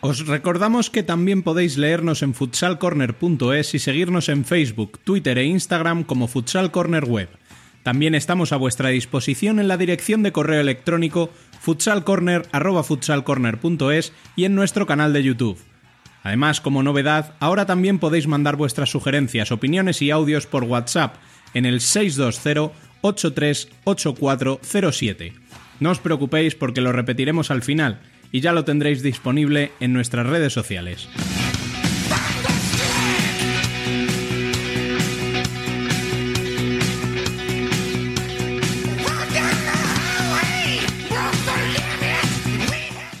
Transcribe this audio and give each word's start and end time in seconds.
Os 0.00 0.26
recordamos 0.26 0.90
que 0.90 1.02
también 1.02 1.42
podéis 1.42 1.76
leernos 1.76 2.22
en 2.22 2.32
futsalcorner.es 2.32 3.74
y 3.74 3.80
seguirnos 3.80 4.28
en 4.28 4.44
Facebook, 4.44 5.00
Twitter 5.02 5.38
e 5.38 5.44
Instagram 5.44 6.04
como 6.04 6.28
Futsal 6.28 6.70
Corner 6.70 7.04
Web. 7.04 7.30
También 7.82 8.14
estamos 8.14 8.52
a 8.52 8.58
vuestra 8.58 8.90
disposición 8.90 9.58
en 9.58 9.66
la 9.66 9.76
dirección 9.76 10.22
de 10.22 10.30
correo 10.30 10.60
electrónico 10.60 11.30
futsalcorner.futsalcorner.es 11.60 14.12
y 14.36 14.44
en 14.44 14.54
nuestro 14.54 14.86
canal 14.86 15.12
de 15.12 15.24
YouTube. 15.24 15.58
Además, 16.22 16.60
como 16.60 16.84
novedad, 16.84 17.34
ahora 17.40 17.66
también 17.66 17.98
podéis 17.98 18.28
mandar 18.28 18.54
vuestras 18.54 18.90
sugerencias, 18.90 19.50
opiniones 19.50 20.00
y 20.00 20.12
audios 20.12 20.46
por 20.46 20.62
WhatsApp 20.62 21.16
en 21.54 21.66
el 21.66 21.80
620 21.80 22.70
838407. 23.00 25.32
No 25.80 25.90
os 25.90 25.98
preocupéis 25.98 26.54
porque 26.54 26.80
lo 26.80 26.92
repetiremos 26.92 27.50
al 27.50 27.62
final 27.62 28.00
y 28.32 28.40
ya 28.40 28.52
lo 28.52 28.64
tendréis 28.64 29.02
disponible 29.02 29.72
en 29.80 29.92
nuestras 29.92 30.26
redes 30.26 30.52
sociales. 30.52 31.08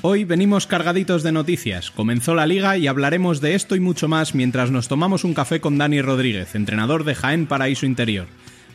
Hoy 0.00 0.24
venimos 0.24 0.66
cargaditos 0.66 1.22
de 1.22 1.32
noticias. 1.32 1.90
Comenzó 1.90 2.34
la 2.34 2.46
liga 2.46 2.78
y 2.78 2.86
hablaremos 2.86 3.42
de 3.42 3.54
esto 3.54 3.76
y 3.76 3.80
mucho 3.80 4.08
más 4.08 4.34
mientras 4.34 4.70
nos 4.70 4.88
tomamos 4.88 5.24
un 5.24 5.34
café 5.34 5.60
con 5.60 5.76
Dani 5.76 6.00
Rodríguez, 6.00 6.54
entrenador 6.54 7.04
de 7.04 7.14
Jaén 7.14 7.46
Paraíso 7.46 7.84
Interior. 7.84 8.26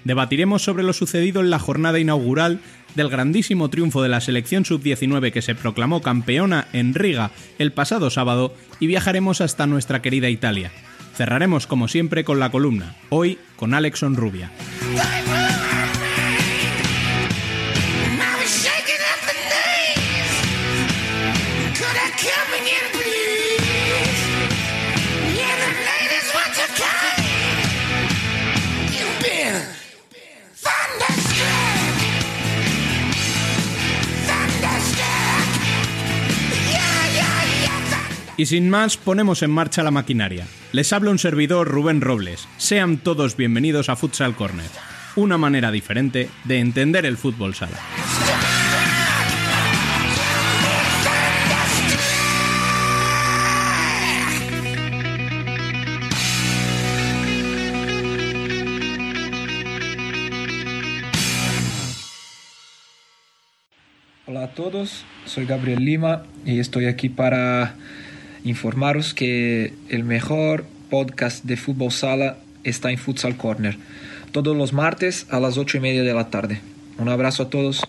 Debatiremos 0.03 0.63
sobre 0.63 0.83
lo 0.83 0.93
sucedido 0.93 1.41
en 1.41 1.49
la 1.49 1.59
jornada 1.59 1.99
inaugural 1.99 2.59
del 2.95 3.09
grandísimo 3.09 3.69
triunfo 3.69 4.01
de 4.01 4.09
la 4.09 4.21
selección 4.21 4.65
sub-19 4.65 5.31
que 5.31 5.41
se 5.41 5.55
proclamó 5.55 6.01
campeona 6.01 6.67
en 6.73 6.93
Riga 6.93 7.31
el 7.57 7.71
pasado 7.71 8.09
sábado 8.09 8.53
y 8.79 8.87
viajaremos 8.87 9.41
hasta 9.41 9.65
nuestra 9.65 10.01
querida 10.01 10.29
Italia. 10.29 10.71
Cerraremos 11.15 11.67
como 11.67 11.87
siempre 11.87 12.23
con 12.23 12.39
la 12.39 12.51
columna, 12.51 12.95
hoy 13.09 13.37
con 13.55 13.73
Alexon 13.73 14.15
Rubia. 14.15 14.51
Y 38.43 38.45
sin 38.45 38.69
más, 38.69 38.97
ponemos 38.97 39.41
en 39.41 39.51
marcha 39.51 39.83
la 39.83 39.91
maquinaria. 39.91 40.45
Les 40.73 40.91
habla 40.91 41.11
un 41.11 41.17
servidor 41.17 41.65
Rubén 41.65 42.01
Robles. 42.01 42.45
Sean 42.57 42.97
todos 42.97 43.37
bienvenidos 43.37 43.87
a 43.87 43.95
Futsal 43.95 44.35
Corner, 44.35 44.69
una 45.15 45.37
manera 45.37 45.71
diferente 45.71 46.29
de 46.43 46.59
entender 46.59 47.05
el 47.05 47.15
fútbol 47.15 47.55
sala. 47.55 47.79
Hola 64.25 64.43
a 64.43 64.53
todos, 64.53 65.05
soy 65.23 65.45
Gabriel 65.45 65.85
Lima 65.85 66.23
y 66.45 66.59
estoy 66.59 66.87
aquí 66.87 67.07
para 67.07 67.77
informaros 68.43 69.13
que 69.13 69.73
el 69.89 70.03
mejor 70.03 70.65
podcast 70.89 71.43
de 71.43 71.57
fútbol 71.57 71.91
sala 71.91 72.37
está 72.63 72.91
en 72.91 72.97
Futsal 72.97 73.37
Corner, 73.37 73.77
todos 74.31 74.55
los 74.55 74.73
martes 74.73 75.27
a 75.29 75.39
las 75.39 75.57
8 75.57 75.77
y 75.77 75.79
media 75.79 76.03
de 76.03 76.13
la 76.13 76.29
tarde. 76.29 76.61
Un 76.97 77.09
abrazo 77.09 77.43
a 77.43 77.49
todos. 77.49 77.81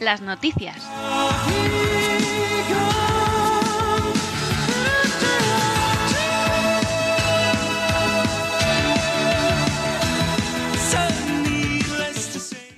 Las 0.00 0.22
noticias. 0.22 0.82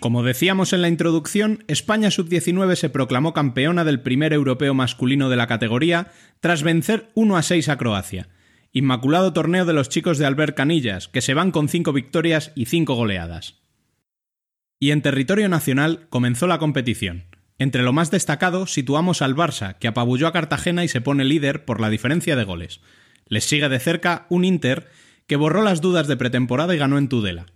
Como 0.02 0.24
decíamos 0.24 0.72
en 0.72 0.82
la 0.82 0.88
introducción, 0.88 1.62
España 1.68 2.10
Sub-19 2.10 2.74
se 2.74 2.90
proclamó 2.90 3.32
campeona 3.32 3.84
del 3.84 4.00
primer 4.00 4.32
europeo 4.32 4.74
masculino 4.74 5.30
de 5.30 5.36
la 5.36 5.46
categoría 5.46 6.10
tras 6.40 6.64
vencer 6.64 7.10
1 7.14 7.36
a 7.36 7.42
6 7.44 7.68
a 7.68 7.78
Croacia. 7.78 8.28
Inmaculado 8.72 9.32
torneo 9.32 9.64
de 9.64 9.74
los 9.74 9.88
chicos 9.88 10.18
de 10.18 10.26
Albert 10.26 10.56
Canillas, 10.56 11.06
que 11.06 11.20
se 11.20 11.34
van 11.34 11.52
con 11.52 11.68
5 11.68 11.92
victorias 11.92 12.50
y 12.56 12.64
5 12.64 12.96
goleadas. 12.96 13.62
Y 14.80 14.90
en 14.90 15.02
territorio 15.02 15.48
nacional 15.48 16.08
comenzó 16.10 16.48
la 16.48 16.58
competición. 16.58 17.26
Entre 17.58 17.84
lo 17.84 17.92
más 17.92 18.10
destacado 18.10 18.66
situamos 18.66 19.22
al 19.22 19.36
Barça, 19.36 19.78
que 19.78 19.86
apabulló 19.86 20.26
a 20.26 20.32
Cartagena 20.32 20.82
y 20.82 20.88
se 20.88 21.00
pone 21.00 21.24
líder 21.24 21.64
por 21.64 21.80
la 21.80 21.90
diferencia 21.90 22.34
de 22.34 22.42
goles. 22.42 22.80
Les 23.28 23.44
sigue 23.44 23.69
de 23.69 23.78
cerca 23.78 24.26
un 24.30 24.44
Inter, 24.44 24.90
que 25.28 25.36
borró 25.36 25.62
las 25.62 25.80
dudas 25.80 26.08
de 26.08 26.16
pretemporada 26.16 26.74
y 26.74 26.78
ganó 26.78 26.98
en 26.98 27.08
Tudela. 27.08 27.46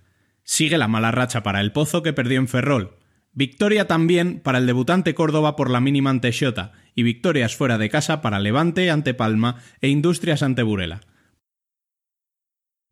Sigue 0.46 0.78
la 0.78 0.86
mala 0.86 1.10
racha 1.10 1.42
para 1.42 1.60
el 1.60 1.72
Pozo 1.72 2.04
que 2.04 2.12
perdió 2.12 2.38
en 2.38 2.46
Ferrol. 2.46 2.96
Victoria 3.32 3.88
también 3.88 4.40
para 4.40 4.58
el 4.58 4.66
debutante 4.66 5.12
Córdoba 5.12 5.56
por 5.56 5.70
la 5.70 5.80
mínima 5.80 6.08
ante 6.08 6.32
Xota 6.32 6.72
y 6.94 7.02
victorias 7.02 7.56
fuera 7.56 7.78
de 7.78 7.90
casa 7.90 8.22
para 8.22 8.38
Levante 8.38 8.90
ante 8.90 9.12
Palma 9.12 9.56
e 9.80 9.88
Industrias 9.88 10.44
ante 10.44 10.62
Burela. 10.62 11.00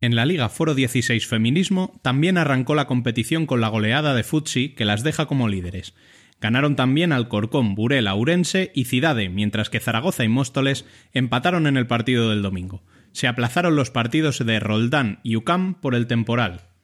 En 0.01 0.15
la 0.15 0.25
Liga 0.25 0.49
Foro 0.49 0.75
16 0.75 1.25
Feminismo 1.25 1.97
también 2.03 2.37
arrancó 2.37 2.75
la 2.75 2.87
competición 2.87 3.45
con 3.45 3.61
la 3.61 3.69
goleada 3.69 4.13
de 4.13 4.23
Futsi 4.23 4.75
que 4.75 4.85
las 4.85 5.01
deja 5.01 5.25
como 5.25 5.47
líderes. 5.47 5.95
Ganaron 6.41 6.75
también 6.75 7.13
Alcorcón, 7.13 7.73
Burela, 7.73 8.15
Urense 8.15 8.73
y 8.75 8.85
Cidade, 8.85 9.29
mientras 9.29 9.69
que 9.69 9.79
Zaragoza 9.79 10.25
y 10.25 10.27
Móstoles 10.27 10.85
empataron 11.13 11.67
en 11.67 11.77
el 11.77 11.87
partido 11.87 12.29
del 12.29 12.41
domingo. 12.41 12.83
Se 13.13 13.29
aplazaron 13.29 13.77
los 13.77 13.91
partidos 13.91 14.45
de 14.45 14.59
Roldán 14.59 15.21
y 15.23 15.37
UCAM 15.37 15.75
por 15.75 15.95
el 15.95 16.05
temporal, 16.05 16.74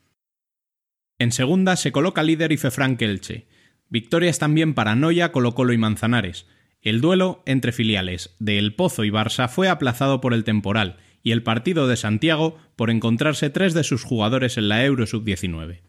en 1.22 1.32
segunda 1.32 1.76
se 1.76 1.92
coloca 1.92 2.24
líder 2.24 2.52
Ifefranc 2.52 3.00
Elche. 3.00 3.48
Victorias 3.90 4.40
también 4.40 4.74
para 4.74 4.96
Noya, 4.96 5.32
Colo 5.32 5.54
Colo 5.54 5.72
y 5.72 5.78
Manzanares. 5.78 6.48
El 6.82 7.00
duelo 7.00 7.44
entre 7.46 7.72
filiales 7.72 8.36
de 8.40 8.58
El 8.58 8.74
Pozo 8.74 9.04
y 9.04 9.12
Barça 9.12 9.48
fue 9.48 9.70
aplazado 9.70 10.20
por 10.20 10.34
el 10.34 10.44
temporal 10.44 10.98
y 11.22 11.32
el 11.32 11.44
partido 11.44 11.88
de 11.88 11.96
Santiago 11.96 12.58
por 12.76 12.90
encontrarse 12.90 13.52
tres 13.52 13.76
de 13.76 13.84
sus 13.84 14.04
jugadores 14.04 14.58
en 14.58 14.68
la 14.68 14.84
Euro 14.84 15.06
Sub-19. 15.06 15.82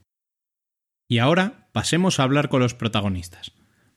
Y 1.08 1.18
ahora 1.18 1.70
pasemos 1.72 2.20
a 2.20 2.24
hablar 2.24 2.50
con 2.50 2.60
los 2.60 2.74
protagonistas. 2.74 3.52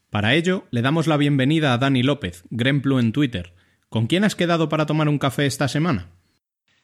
Para 0.10 0.36
ello, 0.36 0.66
le 0.72 0.82
damos 0.82 1.06
la 1.06 1.18
bienvenida 1.18 1.74
a 1.74 1.78
Dani 1.78 2.02
López, 2.02 2.46
Grenplu 2.50 3.00
en 3.00 3.12
Twitter. 3.12 3.54
¿Con 3.90 4.08
quién 4.08 4.24
has 4.24 4.36
quedado 4.36 4.70
para 4.70 4.86
tomar 4.86 5.10
un 5.10 5.20
café 5.20 5.46
esta 5.46 5.68
semana? 5.68 6.15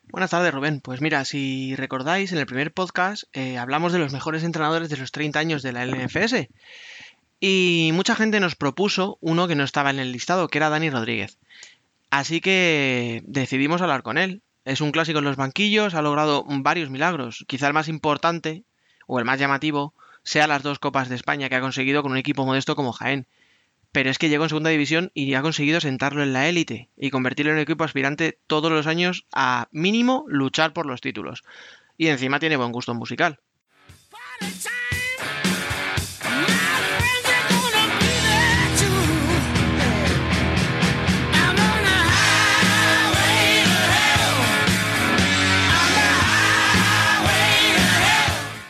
Buenas 0.10 0.32
tardes, 0.32 0.54
Rubén. 0.54 0.82
Pues 0.82 1.02
mira, 1.02 1.24
si 1.26 1.76
recordáis, 1.76 2.32
en 2.32 2.38
el 2.38 2.46
primer 2.46 2.74
podcast 2.74 3.24
eh, 3.34 3.58
hablamos 3.58 3.94
de 3.94 4.00
los 4.00 4.12
mejores 4.12 4.44
entrenadores 4.44 4.90
de 4.90 4.98
los 4.98 5.12
30 5.12 5.40
años 5.40 5.64
de 5.64 5.72
la 5.72 5.86
LNFS. 5.86 6.50
Y 7.40 7.92
mucha 7.94 8.16
gente 8.16 8.40
nos 8.40 8.56
propuso 8.56 9.18
uno 9.22 9.48
que 9.48 9.56
no 9.56 9.64
estaba 9.64 9.90
en 9.90 10.00
el 10.00 10.12
listado, 10.12 10.48
que 10.48 10.58
era 10.58 10.70
Dani 10.70 10.90
Rodríguez. 10.90 11.38
Así 12.10 12.42
que 12.42 13.24
decidimos 13.26 13.82
hablar 13.82 14.04
con 14.04 14.18
él. 14.18 14.42
Es 14.66 14.82
un 14.82 14.92
clásico 14.92 15.20
en 15.20 15.26
los 15.26 15.38
banquillos, 15.38 15.96
ha 15.96 16.02
logrado 16.02 16.46
varios 16.48 16.90
milagros. 16.90 17.46
Quizá 17.48 17.68
el 17.68 17.74
más 17.74 17.88
importante, 17.88 18.64
o 19.08 19.18
el 19.18 19.26
más 19.26 19.40
llamativo, 19.40 19.94
sea 20.24 20.48
las 20.48 20.62
dos 20.62 20.78
Copas 20.78 21.10
de 21.10 21.16
España 21.16 21.50
que 21.50 21.56
ha 21.56 21.62
conseguido 21.62 22.04
con 22.04 22.12
un 22.12 22.18
equipo 22.18 22.46
modesto 22.46 22.76
como 22.76 22.92
Jaén. 22.92 23.26
Pero 23.92 24.10
es 24.10 24.18
que 24.18 24.30
llegó 24.30 24.44
en 24.44 24.50
segunda 24.50 24.70
división 24.70 25.12
y 25.14 25.34
ha 25.34 25.42
conseguido 25.42 25.82
sentarlo 25.82 26.24
en 26.24 26.34
la 26.34 26.48
élite 26.48 26.90
y 26.98 27.10
convertirlo 27.10 27.52
en 27.52 27.58
un 27.58 27.64
equipo 27.64 27.84
aspirante 27.84 28.40
todos 28.48 28.72
los 28.72 28.88
años 28.88 29.26
a 29.34 29.68
mínimo 29.72 30.26
luchar 30.28 30.74
por 30.74 30.86
los 30.86 31.02
títulos. 31.02 31.44
Y 31.98 32.08
encima 32.08 32.40
tiene 32.40 32.58
buen 32.58 32.72
gusto 32.72 32.94
musical. 32.94 33.40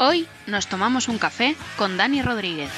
Hoy 0.03 0.27
nos 0.47 0.65
tomamos 0.65 1.07
un 1.07 1.19
café 1.19 1.55
con 1.77 1.95
Dani 1.95 2.23
Rodríguez. 2.23 2.71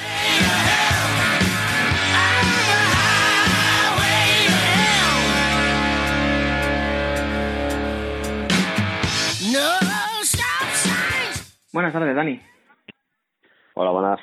Buenas 11.74 11.92
tardes, 11.92 12.14
Dani. 12.14 12.40
Hola, 13.74 13.90
buenas. 13.90 14.20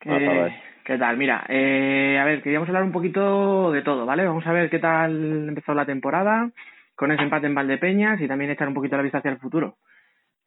¿Qué, 0.00 0.52
¿qué 0.84 0.98
tal? 0.98 1.16
Mira, 1.16 1.44
eh, 1.48 2.18
a 2.20 2.24
ver, 2.24 2.42
queríamos 2.42 2.68
hablar 2.68 2.82
un 2.82 2.90
poquito 2.90 3.70
de 3.70 3.82
todo, 3.82 4.04
¿vale? 4.04 4.26
Vamos 4.26 4.44
a 4.48 4.52
ver 4.52 4.68
qué 4.68 4.80
tal 4.80 5.48
empezó 5.48 5.74
la 5.74 5.86
temporada, 5.86 6.50
con 6.96 7.12
ese 7.12 7.22
empate 7.22 7.46
en 7.46 7.54
Valdepeñas 7.54 8.20
y 8.20 8.26
también 8.26 8.50
echar 8.50 8.66
un 8.66 8.74
poquito 8.74 8.96
la 8.96 9.04
vista 9.04 9.18
hacia 9.18 9.30
el 9.30 9.38
futuro. 9.38 9.76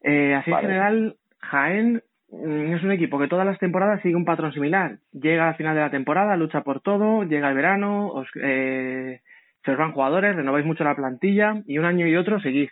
Eh, 0.02 0.34
así 0.34 0.50
en 0.50 0.58
general, 0.58 1.16
Jaén 1.40 2.02
mm, 2.28 2.74
es 2.74 2.82
un 2.82 2.92
equipo 2.92 3.18
que 3.18 3.28
todas 3.28 3.46
las 3.46 3.58
temporadas 3.58 4.02
sigue 4.02 4.14
un 4.14 4.26
patrón 4.26 4.52
similar. 4.52 4.98
Llega 5.12 5.48
al 5.48 5.56
final 5.56 5.74
de 5.74 5.80
la 5.80 5.90
temporada, 5.90 6.36
lucha 6.36 6.60
por 6.60 6.82
todo, 6.82 7.24
llega 7.24 7.48
el 7.48 7.56
verano, 7.56 8.08
os, 8.08 8.28
eh, 8.42 9.22
se 9.64 9.70
os 9.70 9.78
van 9.78 9.92
jugadores, 9.92 10.36
renováis 10.36 10.66
mucho 10.66 10.84
la 10.84 10.96
plantilla 10.96 11.62
y 11.66 11.78
un 11.78 11.86
año 11.86 12.06
y 12.06 12.14
otro 12.14 12.40
seguís. 12.40 12.70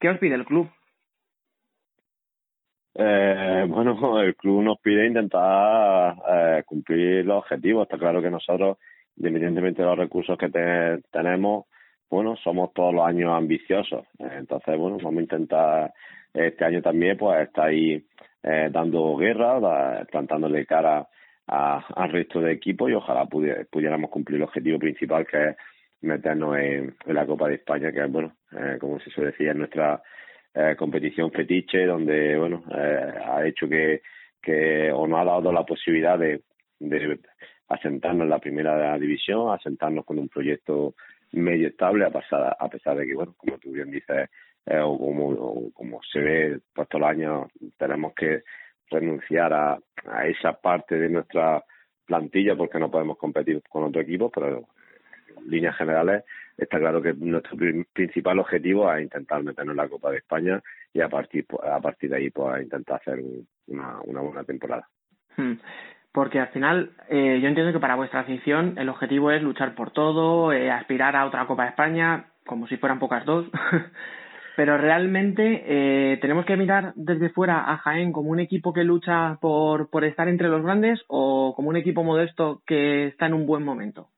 ¿Qué 0.00 0.08
os 0.08 0.16
pide 0.16 0.36
el 0.36 0.46
club? 0.46 0.70
Eh, 2.98 3.66
bueno, 3.68 4.20
el 4.20 4.34
club 4.36 4.62
nos 4.62 4.80
pide 4.80 5.06
intentar 5.06 6.16
eh, 6.28 6.62
cumplir 6.64 7.26
los 7.26 7.38
objetivos. 7.38 7.82
Está 7.82 7.98
claro 7.98 8.22
que 8.22 8.30
nosotros, 8.30 8.78
independientemente 9.16 9.82
de 9.82 9.88
los 9.88 9.98
recursos 9.98 10.38
que 10.38 10.48
tenemos, 11.10 11.66
bueno, 12.08 12.36
somos 12.36 12.72
todos 12.72 12.94
los 12.94 13.06
años 13.06 13.32
ambiciosos. 13.36 14.06
entonces, 14.18 14.78
bueno, 14.78 14.96
vamos 15.02 15.18
a 15.18 15.22
intentar 15.22 15.92
este 16.32 16.64
año 16.64 16.80
también, 16.82 17.16
pues, 17.16 17.40
estar 17.46 17.66
ahí 17.66 18.02
eh, 18.42 18.68
dando 18.70 19.16
guerra, 19.16 20.04
plantándole 20.10 20.66
cara 20.66 21.06
al 21.46 22.10
resto 22.10 22.40
de 22.40 22.52
equipos 22.52 22.90
y 22.90 22.94
ojalá 22.94 23.26
pudiéramos 23.26 24.10
cumplir 24.10 24.36
el 24.36 24.42
objetivo 24.44 24.78
principal 24.78 25.26
que 25.26 25.50
es 25.50 25.56
meternos 26.00 26.56
en, 26.56 26.96
la 27.06 27.26
Copa 27.26 27.48
de 27.48 27.54
España, 27.56 27.92
que 27.92 28.04
es, 28.04 28.10
bueno, 28.10 28.32
eh, 28.52 28.78
como 28.80 28.98
se 29.00 29.10
suele 29.10 29.30
decir, 29.30 29.48
es 29.48 29.56
nuestra 29.56 30.02
eh, 30.58 30.74
competición 30.74 31.30
fetiche 31.30 31.84
donde 31.84 32.38
bueno 32.38 32.64
eh, 32.74 33.12
ha 33.26 33.46
hecho 33.46 33.68
que, 33.68 34.00
que 34.40 34.90
o 34.90 35.06
nos 35.06 35.20
ha 35.20 35.24
dado 35.24 35.52
la 35.52 35.64
posibilidad 35.66 36.18
de, 36.18 36.40
asentarnos 37.68 38.24
en 38.24 38.30
la 38.30 38.38
primera 38.38 38.96
división, 38.98 39.52
asentarnos 39.52 40.06
con 40.06 40.18
un 40.18 40.28
proyecto 40.28 40.94
medio 41.32 41.68
estable 41.68 42.06
a 42.06 42.10
pesar, 42.10 42.56
a 42.58 42.68
pesar 42.70 42.96
de 42.96 43.06
que 43.06 43.14
bueno 43.14 43.34
como 43.36 43.58
tú 43.58 43.72
bien 43.72 43.90
dices 43.90 44.30
eh, 44.64 44.80
o 44.80 44.96
como 44.96 45.72
como 45.72 46.00
se 46.10 46.20
ve 46.20 46.60
todos 46.72 47.00
los 47.00 47.10
años 47.10 47.48
tenemos 47.76 48.14
que 48.14 48.42
renunciar 48.90 49.52
a, 49.52 49.78
a 50.06 50.26
esa 50.26 50.54
parte 50.54 50.98
de 50.98 51.10
nuestra 51.10 51.62
plantilla 52.06 52.56
porque 52.56 52.78
no 52.78 52.90
podemos 52.90 53.18
competir 53.18 53.62
con 53.68 53.84
otro 53.84 54.00
equipo 54.00 54.30
pero 54.30 54.68
líneas 55.44 55.76
generales 55.76 56.24
está 56.56 56.78
claro 56.78 57.02
que 57.02 57.12
nuestro 57.14 57.56
principal 57.92 58.38
objetivo 58.38 58.92
es 58.92 59.02
intentar 59.02 59.42
meternos 59.42 59.72
en 59.72 59.76
la 59.76 59.88
Copa 59.88 60.10
de 60.10 60.18
España 60.18 60.62
y 60.92 61.00
a 61.00 61.08
partir 61.08 61.46
a 61.62 61.80
partir 61.80 62.10
de 62.10 62.16
ahí 62.16 62.30
pues 62.30 62.62
intentar 62.62 62.96
hacer 62.96 63.22
una, 63.66 64.00
una 64.04 64.20
buena 64.20 64.44
temporada. 64.44 64.88
Hmm. 65.36 65.54
Porque 66.12 66.40
al 66.40 66.48
final 66.48 66.92
eh, 67.10 67.40
yo 67.42 67.48
entiendo 67.48 67.72
que 67.72 67.78
para 67.78 67.94
vuestra 67.94 68.20
afición 68.20 68.78
el 68.78 68.88
objetivo 68.88 69.30
es 69.30 69.42
luchar 69.42 69.74
por 69.74 69.90
todo, 69.90 70.50
eh, 70.52 70.70
aspirar 70.70 71.14
a 71.14 71.26
otra 71.26 71.46
Copa 71.46 71.64
de 71.64 71.68
España, 71.70 72.26
como 72.46 72.66
si 72.68 72.78
fueran 72.78 72.98
pocas 72.98 73.26
dos. 73.26 73.46
Pero 74.56 74.78
realmente 74.78 75.64
eh, 75.66 76.16
tenemos 76.22 76.46
que 76.46 76.56
mirar 76.56 76.94
desde 76.96 77.28
fuera 77.28 77.70
a 77.70 77.76
Jaén 77.76 78.12
como 78.12 78.30
un 78.30 78.40
equipo 78.40 78.72
que 78.72 78.84
lucha 78.84 79.36
por, 79.42 79.90
por 79.90 80.04
estar 80.04 80.28
entre 80.28 80.48
los 80.48 80.62
grandes 80.62 81.04
o 81.08 81.52
como 81.54 81.68
un 81.68 81.76
equipo 81.76 82.02
modesto 82.02 82.62
que 82.66 83.08
está 83.08 83.26
en 83.26 83.34
un 83.34 83.44
buen 83.44 83.62
momento. 83.62 84.08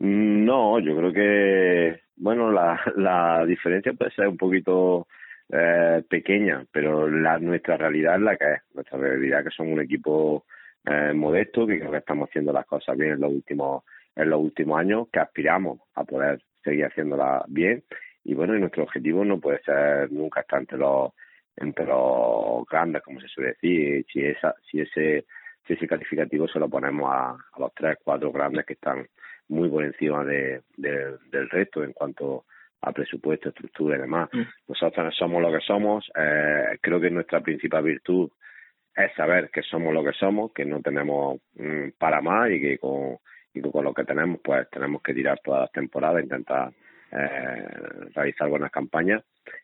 No, 0.00 0.78
yo 0.78 0.96
creo 0.96 1.12
que, 1.12 2.02
bueno, 2.16 2.52
la, 2.52 2.80
la 2.96 3.44
diferencia 3.44 3.92
puede 3.94 4.12
ser 4.12 4.28
un 4.28 4.36
poquito 4.36 5.08
eh, 5.50 6.04
pequeña, 6.08 6.64
pero 6.70 7.08
la, 7.10 7.38
nuestra 7.38 7.76
realidad 7.76 8.14
es 8.14 8.20
la 8.22 8.36
que 8.36 8.52
es. 8.52 8.60
Nuestra 8.74 8.98
realidad 8.98 9.42
que 9.42 9.50
somos 9.50 9.72
un 9.72 9.80
equipo 9.80 10.44
eh, 10.84 11.12
modesto, 11.14 11.66
que 11.66 11.80
creo 11.80 11.90
que 11.90 11.98
estamos 11.98 12.28
haciendo 12.28 12.52
las 12.52 12.66
cosas 12.66 12.96
bien 12.96 13.12
en 13.12 13.20
los 13.20 13.32
últimos, 13.32 13.82
en 14.14 14.30
los 14.30 14.40
últimos 14.40 14.78
años, 14.78 15.08
que 15.12 15.18
aspiramos 15.18 15.80
a 15.96 16.04
poder 16.04 16.40
seguir 16.62 16.84
haciéndolas 16.84 17.42
bien. 17.48 17.82
Y 18.22 18.34
bueno, 18.34 18.54
y 18.56 18.60
nuestro 18.60 18.84
objetivo 18.84 19.24
no 19.24 19.40
puede 19.40 19.60
ser 19.62 20.12
nunca 20.12 20.42
estar 20.42 20.60
entre 20.60 20.78
los, 20.78 21.12
entre 21.56 21.86
los 21.86 22.64
grandes, 22.70 23.02
como 23.02 23.20
se 23.20 23.26
suele 23.26 23.50
decir. 23.50 24.06
Si, 24.12 24.24
esa, 24.24 24.54
si 24.70 24.80
ese 24.80 25.26
si 25.66 25.74
ese 25.74 25.88
calificativo 25.88 26.46
se 26.48 26.58
lo 26.58 26.68
ponemos 26.68 27.10
a, 27.12 27.30
a 27.30 27.60
los 27.60 27.74
tres, 27.74 27.98
cuatro 28.02 28.30
grandes 28.32 28.64
que 28.64 28.72
están 28.74 29.06
muy 29.48 29.68
por 29.68 29.84
encima 29.84 30.24
de, 30.24 30.62
del 30.76 31.50
resto 31.50 31.82
en 31.82 31.92
cuanto 31.92 32.44
a 32.80 32.92
presupuesto, 32.92 33.48
estructura 33.48 33.96
y 33.96 34.00
demás. 34.00 34.28
Mm. 34.32 34.42
Nosotros 34.68 35.14
somos 35.16 35.42
lo 35.42 35.52
que 35.52 35.60
somos. 35.60 36.08
Eh, 36.16 36.78
creo 36.80 37.00
que 37.00 37.10
nuestra 37.10 37.40
principal 37.40 37.82
virtud 37.82 38.30
es 38.94 39.14
saber 39.14 39.50
que 39.50 39.62
somos 39.62 39.92
lo 39.92 40.04
que 40.04 40.12
somos, 40.12 40.52
que 40.52 40.64
no 40.64 40.80
tenemos 40.80 41.40
mm, 41.54 41.90
para 41.98 42.20
más 42.20 42.50
y 42.50 42.60
que 42.60 42.78
con, 42.78 43.18
y 43.54 43.60
con 43.60 43.84
lo 43.84 43.94
que 43.94 44.04
tenemos, 44.04 44.40
pues 44.42 44.68
tenemos 44.70 45.02
que 45.02 45.14
tirar 45.14 45.40
todas 45.42 45.62
las 45.62 45.72
temporadas, 45.72 46.22
intentar 46.22 46.72
eh, 47.12 47.66
realizar 48.14 48.48
buenas 48.48 48.70
campañas. 48.70 49.22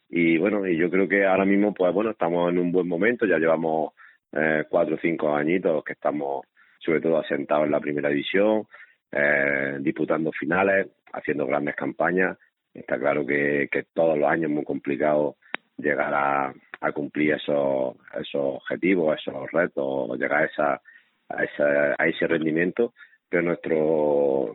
Y 0.09 0.39
bueno, 0.39 0.67
y 0.67 0.77
yo 0.77 0.91
creo 0.91 1.09
que 1.09 1.25
ahora 1.25 1.45
mismo, 1.45 1.75
pues 1.75 1.93
bueno, 1.93 2.11
estamos 2.11 2.51
en 2.51 2.59
un 2.59 2.73
buen 2.73 2.89
momento, 2.89 3.27
ya 3.27 3.39
llevamos 3.39 3.93
eh, 4.33 4.65
cuatro 4.69 4.97
o 4.97 4.99
cinco 4.99 5.35
añitos 5.35 5.85
que 5.85 5.93
estamos 5.93 6.47
sobre 6.79 7.01
todo 7.01 7.19
asentados 7.19 7.65
en 7.65 7.73
la 7.73 7.81
primera 7.81 8.11
división, 8.11 8.67
eh, 9.17 9.77
disputando 9.81 10.33
finales, 10.33 10.89
haciendo 11.13 11.47
grandes 11.47 11.77
campañas. 11.77 12.37
Está 12.73 12.99
claro 12.99 13.25
que, 13.25 13.69
todos 13.93 14.19
los 14.19 14.29
años 14.29 14.51
es 14.51 14.57
muy 14.57 14.65
complicado 14.65 15.37
llegar 15.77 16.13
a, 16.13 16.53
cumplir 16.93 17.35
esos, 17.35 17.97
objetivos, 18.35 19.17
esos 19.19 19.51
retos, 19.53 20.19
llegar 20.19 20.43
a, 20.43 20.47
esa, 20.47 20.83
a, 21.29 21.45
esa, 21.45 21.95
a 21.97 22.07
ese 22.09 22.27
rendimiento, 22.27 22.93
pero 23.29 23.43
nuestro 23.43 24.55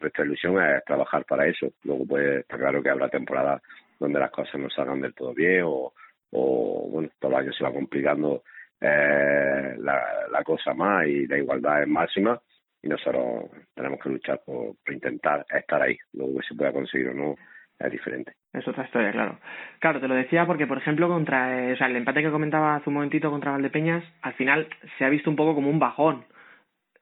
nuestra 0.00 0.24
ilusión 0.24 0.62
es 0.62 0.84
trabajar 0.84 1.24
para 1.24 1.46
eso. 1.46 1.72
Luego, 1.82 2.06
pues, 2.06 2.40
está 2.40 2.56
claro 2.56 2.82
que 2.82 2.88
habrá 2.88 3.08
temporadas 3.08 3.62
donde 3.98 4.18
las 4.18 4.30
cosas 4.30 4.60
no 4.60 4.70
salgan 4.70 5.00
del 5.00 5.14
todo 5.14 5.34
bien 5.34 5.62
o, 5.64 5.92
bueno, 6.90 7.08
todos 7.18 7.32
los 7.32 7.40
años 7.40 7.56
se 7.56 7.64
va 7.64 7.72
complicando 7.72 8.44
eh, 8.80 9.74
la 9.78 10.42
cosa 10.44 10.72
más 10.72 11.06
y 11.06 11.26
la 11.26 11.38
igualdad 11.38 11.82
es 11.82 11.88
máxima 11.88 12.40
y 12.82 12.88
nosotros 12.88 13.50
tenemos 13.74 14.00
que 14.00 14.08
luchar 14.08 14.40
por, 14.44 14.74
intentar 14.88 15.44
estar 15.54 15.82
ahí. 15.82 15.96
Luego 16.12 16.38
que 16.38 16.46
se 16.46 16.54
pueda 16.54 16.72
conseguir 16.72 17.08
o 17.08 17.14
no 17.14 17.34
es 17.78 17.90
diferente. 17.90 18.32
Es 18.52 18.66
otra 18.66 18.84
historia, 18.84 19.10
claro. 19.12 19.38
Claro, 19.78 20.00
te 20.00 20.08
lo 20.08 20.14
decía 20.14 20.46
porque, 20.46 20.66
por 20.66 20.78
ejemplo, 20.78 21.08
contra 21.08 21.70
eh, 21.70 21.72
o 21.72 21.76
sea, 21.76 21.86
el 21.86 21.96
empate 21.96 22.22
que 22.22 22.30
comentaba 22.30 22.76
hace 22.76 22.90
un 22.90 22.94
momentito 22.94 23.30
contra 23.30 23.52
Valdepeñas, 23.52 24.04
al 24.22 24.34
final 24.34 24.68
se 24.98 25.04
ha 25.04 25.08
visto 25.08 25.30
un 25.30 25.36
poco 25.36 25.54
como 25.54 25.70
un 25.70 25.78
bajón. 25.78 26.24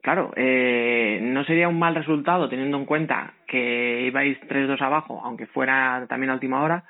Claro, 0.01 0.33
eh, 0.37 1.19
no 1.21 1.45
sería 1.45 1.69
un 1.69 1.79
mal 1.79 1.95
resultado 1.95 2.49
teniendo 2.49 2.77
en 2.77 2.87
cuenta 2.87 3.35
que 3.47 4.03
ibais 4.07 4.39
3-2 4.49 4.81
abajo, 4.81 5.21
aunque 5.25 5.47
fuera 5.47 6.07
también 6.09 6.31
a 6.31 6.35
última 6.35 6.63
hora. 6.63 6.85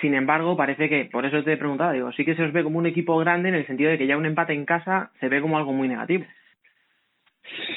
Sin 0.00 0.14
embargo, 0.14 0.56
parece 0.56 0.88
que, 0.88 1.04
por 1.04 1.24
eso 1.24 1.44
te 1.44 1.52
he 1.52 1.56
preguntado, 1.56 1.92
digo, 1.92 2.10
sí 2.12 2.24
que 2.24 2.34
se 2.34 2.42
os 2.42 2.52
ve 2.52 2.64
como 2.64 2.78
un 2.78 2.86
equipo 2.86 3.16
grande 3.18 3.48
en 3.48 3.54
el 3.54 3.66
sentido 3.66 3.90
de 3.90 3.98
que 3.98 4.08
ya 4.08 4.16
un 4.16 4.26
empate 4.26 4.52
en 4.52 4.64
casa 4.64 5.12
se 5.20 5.28
ve 5.28 5.40
como 5.40 5.56
algo 5.56 5.72
muy 5.72 5.86
negativo. 5.86 6.24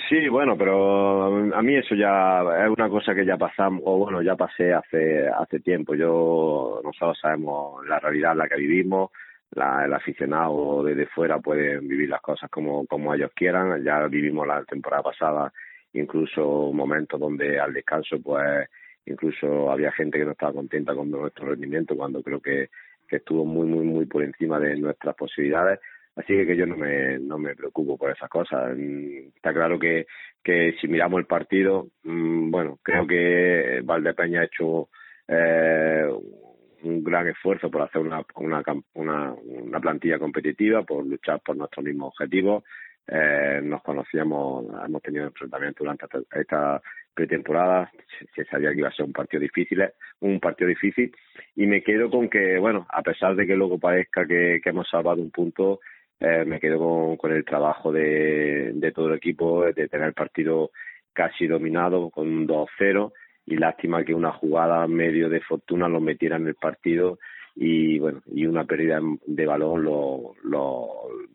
Sí, 0.10 0.30
bueno, 0.30 0.58
pero 0.58 1.54
a 1.54 1.62
mí 1.62 1.76
eso 1.76 1.94
ya 1.94 2.42
es 2.64 2.70
una 2.70 2.90
cosa 2.90 3.14
que 3.14 3.26
ya 3.26 3.38
pasamos, 3.38 3.82
o 3.86 3.98
bueno, 3.98 4.22
ya 4.22 4.36
pasé 4.36 4.74
hace 4.74 5.28
hace 5.28 5.60
tiempo. 5.60 5.94
Yo 5.94 6.80
nosotros 6.84 7.20
sabemos 7.22 7.86
la 7.86 8.00
realidad 8.00 8.32
en 8.32 8.38
la 8.38 8.48
que 8.48 8.56
vivimos, 8.56 9.12
la, 9.52 9.84
el 9.86 9.94
aficionado 9.94 10.84
desde 10.84 11.08
fuera 11.08 11.40
puede 11.40 11.80
vivir 11.80 12.10
las 12.10 12.22
cosas 12.22 12.50
como 12.50 12.86
como 12.88 13.14
ellos 13.14 13.32
quieran. 13.36 13.84
Ya 13.84 14.08
vivimos 14.08 14.48
la 14.48 14.64
temporada 14.64 15.04
pasada 15.04 15.52
incluso 15.94 16.72
momentos 16.74 17.20
donde 17.20 17.60
al 17.60 17.74
descanso 17.74 18.22
pues 18.22 18.70
incluso 19.06 19.72
había 19.72 19.92
gente 19.92 20.18
que 20.18 20.26
no 20.26 20.32
estaba 20.32 20.54
contenta 20.54 20.94
con 20.96 21.10
nuestro 21.12 21.48
rendimiento 21.48 21.96
cuando 21.96 22.22
creo 22.22 22.42
que, 22.42 22.70
que 23.08 23.18
estuvo 23.18 23.46
muy 23.46 23.68
muy 23.68 23.86
muy 23.86 24.06
por 24.06 24.24
encima 24.24 24.60
de 24.60 24.78
nuestras 24.78 25.16
posibilidades 25.16 25.80
Así 26.18 26.34
que, 26.34 26.56
yo 26.56 26.66
no 26.66 26.76
me, 26.76 27.20
no 27.20 27.38
me 27.38 27.56
preocupo 27.56 27.96
por 27.96 28.12
esas 28.12 28.30
cosas. 28.30 28.76
Mm, 28.76 29.30
está 29.36 29.54
claro 29.54 29.78
que, 29.78 30.08
que 30.44 30.76
si 30.82 30.88
miramos 30.88 31.20
el 31.20 31.28
partido, 31.28 31.90
mm, 32.04 32.50
bueno, 32.50 32.80
creo 32.82 33.06
que 33.06 33.82
Valdepeña 33.84 34.42
ha 34.42 34.46
hecho 34.46 34.90
eh, 35.28 36.10
un 36.84 37.04
gran 37.04 37.28
esfuerzo 37.28 37.70
por 37.70 37.84
hacer 37.84 38.02
una, 38.02 38.24
una, 38.36 38.64
una, 38.96 39.34
una 39.34 39.80
plantilla 39.80 40.18
competitiva, 40.18 40.82
por 40.84 41.06
luchar 41.06 41.40
por 41.42 41.56
nuestros 41.56 41.86
mismos 41.86 42.14
objetivos. 42.14 42.64
Eh, 43.08 43.62
nos 43.64 43.84
conocíamos, 43.84 44.66
hemos 44.86 45.02
tenido 45.04 45.26
enfrentamientos 45.26 45.86
durante 45.86 46.08
esta 46.32 46.82
pretemporada, 47.14 47.92
se 48.36 48.44
sabía 48.46 48.72
que 48.72 48.80
iba 48.80 48.90
a 48.90 48.92
ser 48.92 49.06
un 49.06 49.14
partido 49.14 49.42
difícil, 49.42 49.84
un 50.20 50.40
partido 50.40 50.68
difícil, 50.68 51.16
y 51.56 51.68
me 51.68 51.82
quedo 51.84 52.10
con 52.10 52.28
que, 52.28 52.58
bueno, 52.58 52.86
a 52.90 53.02
pesar 53.04 53.36
de 53.36 53.48
que 53.48 53.56
luego 53.56 53.80
parezca 53.80 54.28
que 54.28 54.62
hemos 54.66 54.90
salvado 54.90 55.22
un 55.22 55.32
punto, 55.32 55.80
eh, 56.20 56.46
me 56.46 56.60
quedo 56.60 56.80
con, 56.80 57.18
con 57.18 57.32
el 57.32 57.46
trabajo 57.46 57.92
de, 57.92 58.72
de 58.74 58.92
todo 58.92 59.10
el 59.10 59.16
equipo, 59.16 59.66
de 59.66 59.88
tener 59.88 60.08
el 60.08 60.14
partido 60.14 60.72
casi 61.14 61.48
dominado 61.48 62.10
con 62.10 62.28
un 62.28 62.48
2-0 62.48 63.12
y 63.46 63.56
lástima 63.56 64.04
que 64.04 64.14
una 64.14 64.32
jugada 64.32 64.88
medio 64.88 65.30
de 65.30 65.42
fortuna 65.42 65.88
lo 65.88 66.00
metiera 66.02 66.36
en 66.36 66.48
el 66.48 66.56
partido 66.56 67.18
y 67.56 67.98
bueno 67.98 68.22
y 68.28 68.46
una 68.46 68.66
pérdida 68.66 69.00
de 69.26 69.46
balón 69.46 69.84
lo, 69.84 70.36
lo 70.44 70.88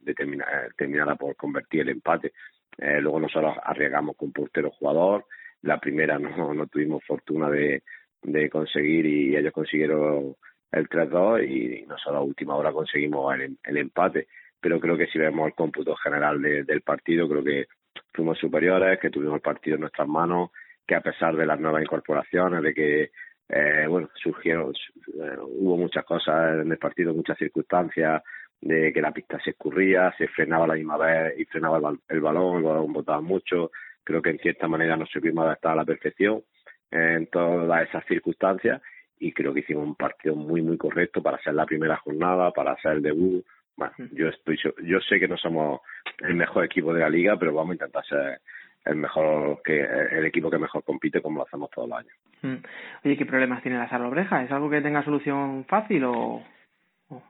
determina, 0.03 0.47
terminara 0.77 1.17
por 1.17 1.35
convertir 1.37 1.81
el 1.81 1.89
empate. 1.91 2.33
Eh, 2.79 3.01
luego 3.01 3.19
nosotros 3.19 3.57
arriesgamos 3.63 4.17
con 4.17 4.33
portero 4.33 4.71
jugador. 4.71 5.27
La 5.63 5.79
primera 5.79 6.19
no, 6.19 6.55
no 6.55 6.67
tuvimos 6.67 7.03
fortuna 7.05 7.51
de, 7.51 7.83
de 8.23 8.51
conseguir 8.51 9.07
y 9.07 9.37
ellos 9.37 9.53
consiguieron 9.53 10.37
el 10.71 10.89
3-2 10.89 11.49
y 11.49 11.87
nosotros 11.87 12.17
a 12.17 12.21
última 12.21 12.57
hora 12.57 12.73
conseguimos 12.73 13.35
el, 13.35 13.59
el, 13.65 13.77
empate 13.77 14.29
pero 14.63 14.81
creo 14.81 14.97
que 14.97 15.09
si 15.09 15.19
vemos 15.19 15.49
el 15.49 15.55
cómputo 15.55 15.95
general 15.97 16.41
del 16.41 16.81
partido 16.81 17.29
creo 17.29 17.45
que 17.45 17.67
fuimos 18.15 18.39
superiores 18.39 18.99
que 19.01 19.11
tuvimos 19.11 19.35
el 19.35 19.41
partido 19.43 19.75
en 19.75 19.83
nuestras 19.83 20.09
manos 20.09 20.51
que 20.87 20.95
a 20.95 21.01
pesar 21.01 21.37
de 21.37 21.47
las 21.47 21.61
nuevas 21.61 21.83
incorporaciones, 21.83 22.63
de 22.63 22.75
que 22.75 23.11
eh, 23.49 23.87
bueno 23.89 24.09
surgieron, 24.15 24.73
eh, 24.73 25.37
hubo 25.41 25.77
muchas 25.77 26.05
cosas 26.05 26.61
en 26.61 26.71
el 26.71 26.79
partido, 26.79 27.15
muchas 27.15 27.39
circunstancias, 27.39 28.23
de 28.61 28.93
que 28.93 29.03
la 29.03 29.13
pista 29.13 29.41
se 29.43 29.51
escurría, 29.51 30.15
se 30.17 30.29
frenaba 30.29 30.67
la 30.67 30.75
misma 30.75 30.97
vez 30.97 31.39
y 31.39 31.45
frenaba 31.47 31.77
el, 31.77 31.83
balón, 31.83 32.01
el 32.09 32.21
balón 32.63 32.93
botaba 32.93 33.21
mucho. 33.21 33.73
Creo 34.05 34.23
que 34.23 34.31
en 34.31 34.39
cierta 34.39 34.69
manera 34.69 34.97
nos 34.97 35.11
supimos 35.11 35.45
adaptar 35.45 35.73
a 35.73 35.77
la 35.77 35.85
perfección 35.85 36.43
en 36.91 37.27
todas 37.27 37.89
esas 37.89 38.05
circunstancias 38.07 38.81
y 39.19 39.33
creo 39.33 39.53
que 39.53 39.61
hicimos 39.61 39.85
un 39.85 39.95
partido 39.95 40.35
muy 40.35 40.63
muy 40.63 40.77
correcto 40.77 41.23
para 41.23 41.41
ser 41.43 41.55
la 41.55 41.67
primera 41.67 41.97
jornada, 41.97 42.51
para 42.53 42.73
hacer 42.73 42.93
el 42.93 43.03
debut. 43.03 43.45
Bueno, 43.77 43.95
yo 44.13 44.29
estoy 44.29 44.59
yo 44.83 45.01
sé 45.01 45.19
que 45.19 45.29
no 45.29 45.37
somos 45.37 45.81
el 46.21 46.35
mejor 46.35 46.65
equipo 46.65 46.93
de 46.93 47.01
la 47.01 47.09
liga, 47.09 47.37
pero 47.39 47.55
vamos 47.55 47.71
a 47.71 47.75
intentar 47.75 48.05
ser 48.05 48.41
el 48.85 48.97
mejor 48.97 49.63
que 49.63 49.81
el 49.81 50.27
equipo 50.27 50.51
que 50.51 50.59
mejor 50.59 50.83
compite 50.85 51.21
como 51.21 51.39
lo 51.39 51.47
hacemos 51.47 51.71
todos 51.71 51.89
los 51.89 51.99
años. 51.99 52.63
Oye, 53.05 53.17
¿qué 53.17 53.25
problemas 53.25 53.63
tiene 53.63 53.79
la 53.79 53.89
Salobreja? 53.89 54.43
¿Es 54.43 54.51
algo 54.51 54.69
que 54.69 54.81
tenga 54.81 55.05
solución 55.05 55.65
fácil 55.69 56.05
o, 56.05 56.43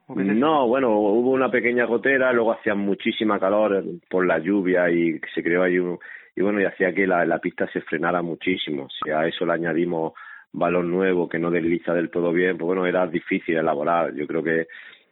no, 0.07 0.67
bueno, 0.67 0.97
hubo 0.97 1.31
una 1.31 1.51
pequeña 1.51 1.85
gotera, 1.85 2.31
luego 2.31 2.53
hacía 2.53 2.75
muchísima 2.75 3.39
calor 3.39 3.83
por 4.09 4.25
la 4.25 4.39
lluvia 4.39 4.89
y 4.89 5.19
se 5.33 5.43
creó 5.43 5.63
ahí 5.63 5.77
un, 5.77 5.99
y 6.35 6.41
bueno, 6.41 6.61
y 6.61 6.65
hacía 6.65 6.93
que 6.93 7.05
la, 7.05 7.25
la 7.25 7.39
pista 7.39 7.67
se 7.67 7.81
frenara 7.81 8.21
muchísimo. 8.21 8.87
Si 8.89 9.09
a 9.11 9.25
eso 9.27 9.45
le 9.45 9.53
añadimos 9.53 10.13
balón 10.51 10.89
nuevo 10.89 11.27
que 11.27 11.39
no 11.39 11.51
desliza 11.51 11.93
del 11.93 12.09
todo 12.09 12.31
bien, 12.31 12.57
pues 12.57 12.67
bueno, 12.67 12.85
era 12.85 13.05
difícil 13.07 13.57
elaborar. 13.57 14.13
Yo 14.13 14.25
creo 14.27 14.43
que, 14.43 14.67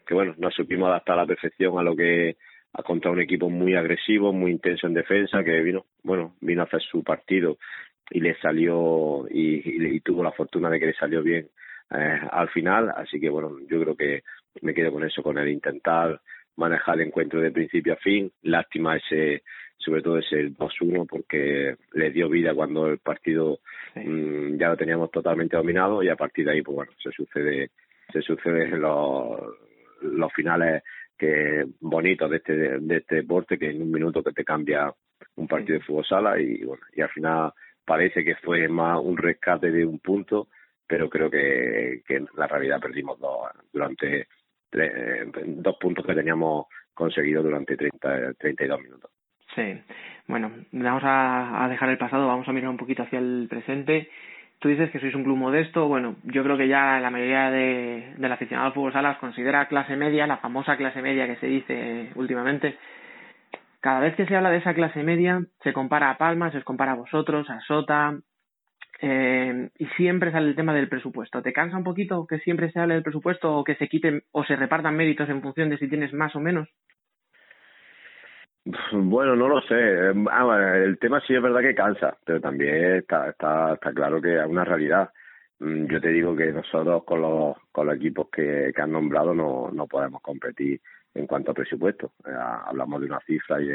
que 0.05 0.13
bueno, 0.13 0.35
nos 0.37 0.53
supimos 0.53 0.89
adaptar 0.89 1.17
a 1.17 1.21
la 1.21 1.27
perfección 1.27 1.77
a 1.77 1.83
lo 1.83 1.95
que 1.95 2.37
a 2.73 2.83
contra 2.83 3.11
un 3.11 3.19
equipo 3.19 3.49
muy 3.49 3.75
agresivo, 3.75 4.31
muy 4.31 4.51
intenso 4.51 4.87
en 4.87 4.93
defensa, 4.93 5.43
que 5.43 5.61
vino, 5.61 5.85
bueno, 6.03 6.35
vino 6.39 6.61
a 6.61 6.65
hacer 6.65 6.81
su 6.81 7.03
partido 7.03 7.57
y 8.09 8.21
le 8.21 8.35
salió 8.39 9.25
y, 9.29 9.95
y, 9.95 9.99
tuvo 10.01 10.23
la 10.23 10.31
fortuna 10.31 10.69
de 10.69 10.79
que 10.79 10.87
le 10.87 10.93
salió 10.93 11.21
bien 11.21 11.49
eh, 11.91 12.19
al 12.31 12.49
final, 12.49 12.93
así 12.95 13.19
que 13.19 13.29
bueno, 13.29 13.57
yo 13.69 13.81
creo 13.81 13.95
que 13.95 14.23
me 14.61 14.73
quedo 14.73 14.91
con 14.91 15.03
eso, 15.03 15.21
con 15.21 15.37
el 15.37 15.49
intentar 15.49 16.21
manejar 16.55 16.95
el 16.95 17.07
encuentro 17.07 17.41
de 17.41 17.51
principio 17.51 17.93
a 17.93 17.97
fin, 17.97 18.31
lástima 18.43 18.97
ese, 18.97 19.43
sobre 19.77 20.01
todo 20.01 20.17
ese 20.17 20.51
2-1 20.51 21.07
porque 21.07 21.75
le 21.93 22.11
dio 22.11 22.29
vida 22.29 22.53
cuando 22.53 22.87
el 22.87 22.99
partido 22.99 23.59
mm, 23.95 24.57
ya 24.57 24.69
lo 24.69 24.77
teníamos 24.77 25.11
totalmente 25.11 25.57
dominado 25.57 26.03
y 26.03 26.09
a 26.09 26.15
partir 26.15 26.45
de 26.45 26.51
ahí 26.51 26.61
pues 26.61 26.75
bueno, 26.75 26.91
se 27.01 27.11
sucede 27.11 27.71
se 28.11 28.21
suceden 28.21 28.81
los 28.81 29.39
los 30.01 30.31
finales 30.33 30.83
que 31.17 31.65
bonito 31.79 32.27
de 32.27 32.37
este, 32.37 32.53
de 32.79 32.97
este 32.97 33.15
deporte 33.15 33.57
que 33.57 33.69
en 33.69 33.81
un 33.81 33.91
minuto 33.91 34.23
que 34.23 34.31
te 34.31 34.43
cambia 34.43 34.91
un 35.35 35.47
partido 35.47 35.79
de 35.79 35.85
fútbol 35.85 36.05
sala 36.05 36.39
y 36.39 36.63
bueno 36.63 36.83
y 36.93 37.01
al 37.01 37.09
final 37.09 37.53
parece 37.85 38.23
que 38.23 38.35
fue 38.35 38.67
más 38.67 38.99
un 39.01 39.17
rescate 39.17 39.71
de 39.71 39.85
un 39.85 39.99
punto 39.99 40.47
pero 40.87 41.09
creo 41.09 41.29
que, 41.29 42.01
que 42.05 42.17
en 42.17 42.27
la 42.35 42.47
realidad 42.47 42.81
perdimos 42.81 43.19
dos 43.19 43.49
durante 43.71 44.27
dos 45.45 45.77
puntos 45.79 46.05
que 46.05 46.15
teníamos 46.15 46.65
conseguido 46.93 47.43
durante 47.43 47.77
30, 47.77 48.33
32 48.33 48.81
minutos. 48.81 49.11
Sí, 49.55 49.81
bueno, 50.27 50.51
vamos 50.71 51.03
a, 51.03 51.65
a 51.65 51.69
dejar 51.69 51.89
el 51.89 51.97
pasado, 51.97 52.27
vamos 52.27 52.47
a 52.47 52.53
mirar 52.53 52.69
un 52.69 52.77
poquito 52.77 53.03
hacia 53.03 53.19
el 53.19 53.47
presente 53.49 54.09
Tú 54.61 54.69
dices 54.69 54.91
que 54.91 54.99
sois 54.99 55.15
un 55.15 55.23
club 55.23 55.37
modesto, 55.37 55.87
bueno, 55.87 56.17
yo 56.23 56.43
creo 56.43 56.55
que 56.55 56.67
ya 56.67 56.99
la 56.99 57.09
mayoría 57.09 57.49
de, 57.49 58.13
del 58.15 58.31
aficionado 58.31 58.67
al 58.67 58.73
fútbol 58.73 58.93
sala 58.93 59.13
os 59.13 59.17
considera 59.17 59.67
clase 59.67 59.95
media, 59.95 60.27
la 60.27 60.37
famosa 60.37 60.77
clase 60.77 61.01
media 61.01 61.25
que 61.25 61.37
se 61.37 61.47
dice 61.47 62.11
últimamente. 62.13 62.77
Cada 63.79 63.99
vez 64.01 64.15
que 64.15 64.27
se 64.27 64.35
habla 64.35 64.51
de 64.51 64.57
esa 64.57 64.75
clase 64.75 65.01
media, 65.01 65.41
se 65.63 65.73
compara 65.73 66.11
a 66.11 66.17
Palma, 66.19 66.51
se 66.51 66.59
os 66.59 66.63
compara 66.63 66.91
a 66.91 66.95
vosotros, 66.95 67.49
a 67.49 67.59
Sota, 67.61 68.19
eh, 69.01 69.71
y 69.79 69.85
siempre 69.97 70.31
sale 70.31 70.49
el 70.49 70.55
tema 70.55 70.75
del 70.75 70.89
presupuesto. 70.89 71.41
¿Te 71.41 71.53
cansa 71.53 71.77
un 71.77 71.83
poquito 71.83 72.27
que 72.27 72.37
siempre 72.37 72.71
se 72.71 72.79
hable 72.79 72.93
del 72.93 73.03
presupuesto 73.03 73.57
o 73.57 73.63
que 73.63 73.73
se 73.77 73.87
quiten 73.87 74.21
o 74.31 74.43
se 74.43 74.55
repartan 74.55 74.95
méritos 74.95 75.27
en 75.29 75.41
función 75.41 75.69
de 75.69 75.79
si 75.79 75.89
tienes 75.89 76.13
más 76.13 76.35
o 76.35 76.39
menos? 76.39 76.69
Bueno, 78.93 79.35
no 79.35 79.47
lo 79.47 79.61
sé. 79.61 80.13
Ah, 80.29 80.73
el 80.75 80.99
tema 80.99 81.21
sí 81.25 81.33
es 81.33 81.41
verdad 81.41 81.61
que 81.61 81.75
cansa, 81.75 82.17
pero 82.25 82.39
también 82.39 82.97
está, 82.97 83.29
está, 83.29 83.73
está 83.73 83.93
claro 83.93 84.21
que 84.21 84.39
es 84.39 84.45
una 84.45 84.63
realidad. 84.63 85.11
Mm, 85.59 85.85
yo 85.87 86.01
te 86.01 86.09
digo 86.09 86.35
que 86.35 86.51
nosotros 86.51 87.03
con 87.03 87.21
los, 87.21 87.55
con 87.71 87.87
los 87.87 87.95
equipos 87.95 88.29
que, 88.31 88.71
que 88.75 88.81
han 88.81 88.91
nombrado 88.91 89.33
no, 89.33 89.69
no 89.71 89.87
podemos 89.87 90.21
competir 90.21 90.81
en 91.13 91.27
cuanto 91.27 91.51
a 91.51 91.53
presupuesto. 91.53 92.13
Eh, 92.25 92.31
hablamos 92.31 93.01
de 93.01 93.07
una 93.07 93.19
cifra 93.21 93.61
y 93.61 93.67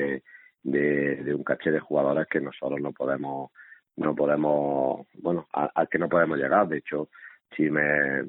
de, 0.62 1.35
un 1.35 1.45
caché 1.45 1.71
de 1.71 1.81
jugadores 1.81 2.26
que 2.28 2.40
nosotros 2.40 2.81
no 2.81 2.93
podemos, 2.93 3.50
no 3.97 4.14
podemos, 4.14 5.07
bueno, 5.14 5.49
al 5.52 5.88
que 5.88 5.99
no 5.99 6.09
podemos 6.09 6.38
llegar. 6.38 6.69
De 6.69 6.78
hecho, 6.78 7.09
si 7.56 7.70
me, 7.70 8.25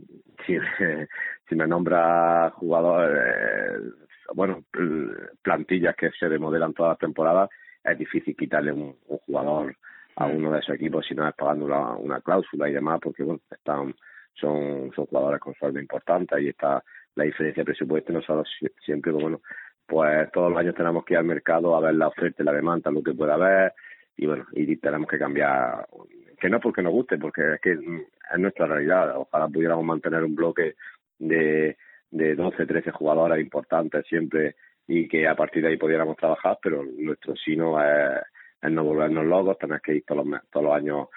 si 0.45 0.57
me, 0.57 1.07
si 1.49 1.55
me 1.55 1.67
nombra 1.67 2.51
jugador, 2.51 3.11
eh, 3.15 3.79
bueno, 4.33 4.63
plantillas 5.41 5.95
que 5.95 6.11
se 6.11 6.27
remodelan 6.27 6.73
todas 6.73 6.91
las 6.91 6.99
temporadas, 6.99 7.49
es 7.83 7.97
difícil 7.97 8.35
quitarle 8.35 8.71
un, 8.71 8.95
jugador 9.25 9.75
a 10.15 10.27
mm. 10.27 10.35
uno 10.35 10.51
de 10.51 10.59
esos 10.59 10.75
equipos 10.75 11.05
si 11.05 11.15
no 11.15 11.27
es 11.27 11.35
pagando 11.35 11.65
una, 11.65 11.93
una 11.93 12.21
cláusula 12.21 12.69
y 12.69 12.73
demás, 12.73 12.99
porque 13.01 13.23
bueno, 13.23 13.41
están 13.49 13.93
son, 14.39 14.91
son 14.95 15.05
jugadores 15.05 15.39
con 15.39 15.53
sueldo 15.55 15.79
importante 15.79 16.41
y 16.41 16.49
está 16.49 16.83
la 17.15 17.23
diferencia 17.23 17.61
de 17.61 17.65
presupuesto. 17.65 18.13
Nosotros 18.13 18.47
siempre, 18.83 19.11
pues, 19.11 19.23
bueno, 19.23 19.41
pues 19.85 20.31
todos 20.31 20.51
los 20.51 20.59
años 20.59 20.75
tenemos 20.75 21.03
que 21.05 21.13
ir 21.13 21.19
al 21.19 21.25
mercado 21.25 21.75
a 21.75 21.81
ver 21.81 21.95
la 21.95 22.07
oferta 22.07 22.43
y 22.43 22.45
la 22.45 22.53
demanda, 22.53 22.91
lo 22.91 23.01
que 23.01 23.13
pueda 23.13 23.35
haber, 23.35 23.73
y 24.15 24.25
bueno, 24.25 24.45
y 24.53 24.75
tenemos 24.77 25.07
que 25.07 25.19
cambiar, 25.19 25.87
que 26.39 26.49
no 26.49 26.59
porque 26.59 26.81
nos 26.81 26.93
guste, 26.93 27.17
porque 27.17 27.55
es 27.55 27.61
que 27.61 27.71
es 27.71 28.39
nuestra 28.39 28.67
realidad. 28.67 29.17
Ojalá 29.17 29.47
pudiéramos 29.47 29.85
mantener 29.85 30.23
un 30.23 30.35
bloque 30.35 30.75
de 31.19 31.77
de 32.11 32.35
12, 32.35 32.65
13 32.65 32.91
jugadores 32.91 33.39
importantes 33.39 34.05
siempre 34.07 34.55
y 34.87 35.07
que 35.07 35.27
a 35.27 35.35
partir 35.35 35.61
de 35.61 35.69
ahí 35.69 35.77
pudiéramos 35.77 36.15
trabajar, 36.15 36.57
pero 36.61 36.83
nuestro 36.83 37.35
sino 37.35 37.81
es, 37.81 38.71
no 38.71 38.83
volvernos 38.83 39.25
locos, 39.25 39.57
tener 39.57 39.81
que 39.81 39.95
ir 39.95 40.03
todos 40.05 40.25
los, 40.25 40.41
todos 40.49 40.65
los 40.65 40.75
años 40.75 41.07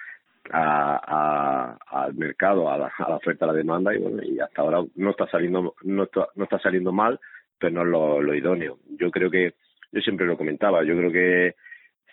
a, 0.51 1.77
al 1.87 2.13
mercado, 2.15 2.69
a 2.69 2.77
la, 2.77 2.91
a 2.97 3.15
oferta, 3.15 3.45
a 3.45 3.49
la 3.49 3.53
demanda 3.53 3.95
y 3.95 3.99
bueno, 3.99 4.21
y 4.23 4.39
hasta 4.39 4.61
ahora 4.61 4.83
no 4.95 5.11
está 5.11 5.27
saliendo, 5.27 5.75
no 5.83 6.03
está, 6.03 6.27
no 6.35 6.43
está 6.43 6.59
saliendo 6.59 6.91
mal, 6.91 7.19
pero 7.57 7.83
no 7.83 8.19
es 8.19 8.25
lo 8.25 8.35
idóneo. 8.35 8.79
Yo 8.97 9.11
creo 9.11 9.29
que, 9.29 9.53
yo 9.91 10.01
siempre 10.01 10.25
lo 10.25 10.37
comentaba, 10.37 10.83
yo 10.83 10.97
creo 10.97 11.11
que 11.11 11.55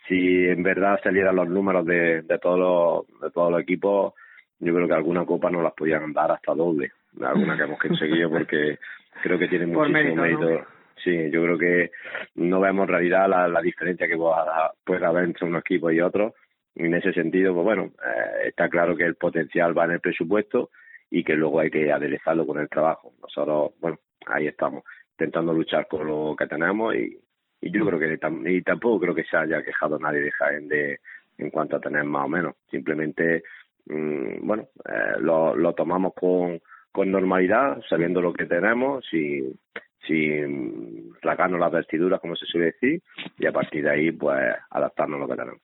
si 0.08 0.46
en 0.46 0.62
verdad 0.62 0.98
salieran 1.02 1.36
los 1.36 1.48
números 1.48 1.84
de, 1.86 2.22
de 2.22 2.38
todos 2.38 2.58
los, 2.58 3.20
de 3.20 3.30
todos 3.30 3.52
los 3.52 3.60
equipos, 3.60 4.14
yo 4.58 4.74
creo 4.74 4.88
que 4.88 4.94
alguna 4.94 5.24
copa 5.24 5.50
no 5.50 5.62
las 5.62 5.74
podían 5.74 6.12
dar 6.12 6.32
hasta 6.32 6.54
doble 6.54 6.90
alguna 7.26 7.56
que 7.56 7.62
hemos 7.62 7.78
conseguido 7.78 8.30
porque 8.30 8.78
creo 9.22 9.38
que 9.38 9.48
tiene 9.48 9.66
muchísimo 9.66 10.22
mérito. 10.22 10.66
Sí, 11.02 11.30
yo 11.30 11.42
creo 11.44 11.58
que 11.58 11.90
no 12.34 12.60
vemos 12.60 12.84
en 12.84 12.88
realidad 12.88 13.28
la, 13.28 13.46
la 13.46 13.60
diferencia 13.60 14.08
que 14.08 14.16
puede 14.16 15.06
haber 15.06 15.24
entre 15.24 15.46
un 15.46 15.56
equipo 15.56 15.90
y 15.90 16.00
otro. 16.00 16.34
En 16.74 16.92
ese 16.94 17.12
sentido, 17.12 17.54
pues 17.54 17.64
bueno, 17.64 17.84
eh, 17.84 18.48
está 18.48 18.68
claro 18.68 18.96
que 18.96 19.04
el 19.04 19.14
potencial 19.14 19.76
va 19.78 19.84
en 19.84 19.92
el 19.92 20.00
presupuesto 20.00 20.70
y 21.10 21.22
que 21.22 21.34
luego 21.34 21.60
hay 21.60 21.70
que 21.70 21.92
aderezarlo 21.92 22.46
con 22.46 22.58
el 22.58 22.68
trabajo. 22.68 23.12
Nosotros, 23.22 23.72
bueno, 23.80 23.98
ahí 24.26 24.48
estamos. 24.48 24.84
intentando 25.12 25.52
luchar 25.52 25.86
con 25.86 26.06
lo 26.06 26.34
que 26.36 26.46
tenemos 26.46 26.94
y, 26.94 27.16
y 27.60 27.70
yo 27.70 27.84
creo 27.86 27.98
que 27.98 28.18
y 28.50 28.62
tampoco 28.62 29.00
creo 29.00 29.14
que 29.14 29.24
se 29.24 29.36
haya 29.36 29.62
quejado 29.62 29.98
nadie 29.98 30.20
de 30.20 30.32
Jaén 30.32 30.68
de 30.68 31.00
en 31.38 31.50
cuanto 31.50 31.76
a 31.76 31.80
tener 31.80 32.04
más 32.04 32.24
o 32.24 32.28
menos 32.28 32.54
simplemente 32.70 33.42
mm, 33.86 34.46
bueno 34.46 34.68
eh, 34.84 35.20
lo, 35.20 35.56
lo 35.56 35.72
tomamos 35.74 36.12
con 36.14 36.60
con 36.92 37.10
normalidad 37.10 37.80
sabiendo 37.88 38.20
lo 38.20 38.32
que 38.32 38.46
tenemos 38.46 39.04
sin 39.10 39.58
sin 40.06 41.12
rasgarnos 41.20 41.60
las 41.60 41.72
vestiduras 41.72 42.20
como 42.20 42.36
se 42.36 42.46
suele 42.46 42.66
decir 42.66 43.02
y 43.38 43.46
a 43.46 43.52
partir 43.52 43.84
de 43.84 43.90
ahí 43.90 44.12
pues 44.12 44.38
adaptarnos 44.70 45.18
a 45.18 45.20
lo 45.20 45.28
que 45.28 45.36
tenemos 45.36 45.60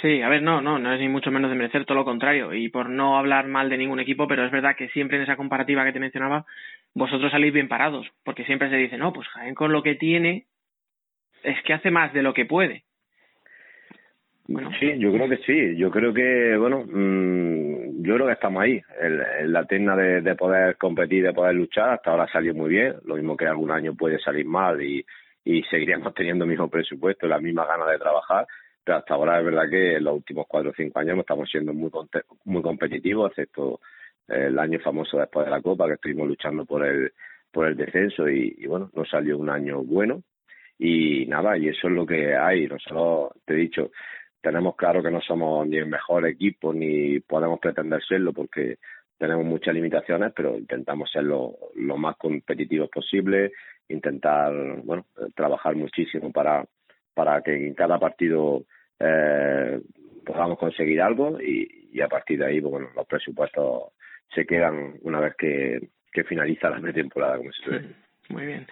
Sí, 0.00 0.22
a 0.22 0.28
ver, 0.30 0.42
no, 0.42 0.62
no, 0.62 0.78
no 0.78 0.92
es 0.94 1.00
ni 1.00 1.08
mucho 1.08 1.30
menos 1.30 1.50
de 1.50 1.56
merecer, 1.56 1.84
todo 1.84 1.98
lo 1.98 2.04
contrario. 2.06 2.54
Y 2.54 2.70
por 2.70 2.88
no 2.88 3.18
hablar 3.18 3.46
mal 3.46 3.68
de 3.68 3.76
ningún 3.76 4.00
equipo, 4.00 4.26
pero 4.26 4.44
es 4.44 4.50
verdad 4.50 4.74
que 4.74 4.88
siempre 4.88 5.18
en 5.18 5.24
esa 5.24 5.36
comparativa 5.36 5.84
que 5.84 5.92
te 5.92 6.00
mencionaba, 6.00 6.46
vosotros 6.94 7.30
salís 7.30 7.52
bien 7.52 7.68
parados, 7.68 8.10
porque 8.24 8.44
siempre 8.44 8.70
se 8.70 8.76
dice, 8.76 8.96
no, 8.96 9.12
pues 9.12 9.28
Jaén 9.28 9.54
con 9.54 9.70
lo 9.70 9.82
que 9.82 9.94
tiene 9.94 10.46
es 11.42 11.62
que 11.64 11.72
hace 11.72 11.90
más 11.90 12.12
de 12.12 12.22
lo 12.22 12.34
que 12.34 12.44
puede. 12.44 12.84
Sí, 14.80 14.98
yo 14.98 15.12
creo 15.12 15.28
que 15.28 15.36
sí. 15.38 15.76
Yo 15.76 15.90
creo 15.90 16.12
que, 16.12 16.56
bueno, 16.56 16.84
mmm, 16.84 18.02
yo 18.02 18.14
creo 18.14 18.26
que 18.26 18.32
estamos 18.32 18.62
ahí, 18.62 18.82
en, 19.00 19.52
la 19.52 19.64
terna 19.64 19.96
de, 19.96 20.20
de, 20.20 20.34
poder 20.34 20.76
competir, 20.76 21.24
de 21.24 21.32
poder 21.32 21.54
luchar. 21.54 21.90
Hasta 21.90 22.10
ahora 22.10 22.26
salió 22.30 22.54
muy 22.54 22.70
bien. 22.70 22.96
Lo 23.04 23.14
mismo 23.16 23.36
que 23.36 23.46
algún 23.46 23.70
año 23.70 23.94
puede 23.94 24.18
salir 24.18 24.44
mal 24.44 24.82
y, 24.82 25.04
y 25.44 25.62
seguiríamos 25.64 26.12
teniendo 26.14 26.44
el 26.44 26.50
mismo 26.50 26.68
presupuesto, 26.68 27.26
la 27.26 27.38
misma 27.38 27.66
ganas 27.66 27.88
de 27.90 27.98
trabajar. 27.98 28.46
Pero 28.84 28.98
hasta 28.98 29.14
ahora 29.14 29.38
es 29.38 29.44
verdad 29.44 29.70
que 29.70 29.96
en 29.96 30.04
los 30.04 30.16
últimos 30.16 30.46
cuatro 30.48 30.70
o 30.70 30.74
cinco 30.74 30.98
años 30.98 31.18
estamos 31.18 31.48
siendo 31.48 31.72
muy, 31.72 31.90
muy 32.44 32.62
competitivos, 32.62 33.30
excepto 33.30 33.80
el 34.26 34.58
año 34.58 34.80
famoso 34.80 35.18
después 35.18 35.46
de 35.46 35.52
la 35.52 35.62
Copa, 35.62 35.86
que 35.86 35.94
estuvimos 35.94 36.26
luchando 36.26 36.64
por 36.64 36.84
el, 36.84 37.12
por 37.52 37.68
el 37.68 37.76
descenso 37.76 38.28
y, 38.28 38.56
y 38.58 38.66
bueno, 38.66 38.90
nos 38.94 39.08
salió 39.08 39.38
un 39.38 39.50
año 39.50 39.84
bueno 39.84 40.22
y 40.78 41.26
nada, 41.26 41.56
y 41.56 41.68
eso 41.68 41.88
es 41.88 41.94
lo 41.94 42.06
que 42.06 42.34
hay. 42.34 42.66
Nosotros, 42.66 43.32
te 43.44 43.54
he 43.54 43.56
dicho, 43.56 43.90
tenemos 44.40 44.76
claro 44.76 45.02
que 45.02 45.10
no 45.10 45.20
somos 45.20 45.66
ni 45.66 45.76
el 45.76 45.86
mejor 45.86 46.26
equipo 46.26 46.72
ni 46.74 47.20
podemos 47.20 47.60
pretender 47.60 48.02
serlo 48.02 48.32
porque 48.32 48.78
tenemos 49.16 49.44
muchas 49.44 49.74
limitaciones, 49.74 50.32
pero 50.34 50.58
intentamos 50.58 51.10
ser 51.10 51.22
lo, 51.24 51.56
lo 51.76 51.96
más 51.96 52.16
competitivos 52.16 52.90
posible, 52.90 53.52
intentar, 53.88 54.52
bueno, 54.82 55.06
trabajar 55.36 55.76
muchísimo 55.76 56.32
para, 56.32 56.64
para 57.14 57.40
que 57.42 57.54
en 57.54 57.74
cada 57.74 58.00
partido 58.00 58.64
eh, 58.98 59.80
podamos 60.26 60.58
conseguir 60.58 61.00
algo. 61.00 61.40
Y, 61.40 61.90
y 61.92 62.00
a 62.00 62.08
partir 62.08 62.40
de 62.40 62.46
ahí, 62.46 62.60
pues, 62.60 62.72
bueno, 62.72 62.88
los 62.96 63.06
presupuestos 63.06 63.92
se 64.34 64.44
quedan 64.44 64.94
una 65.02 65.20
vez 65.20 65.36
que, 65.36 65.88
que 66.10 66.24
finaliza 66.24 66.70
la 66.70 66.80
pretemporada, 66.80 67.36
como 67.36 67.52
se 67.52 67.62
suele 67.62 67.88
muy 68.32 68.46
bien. 68.46 68.66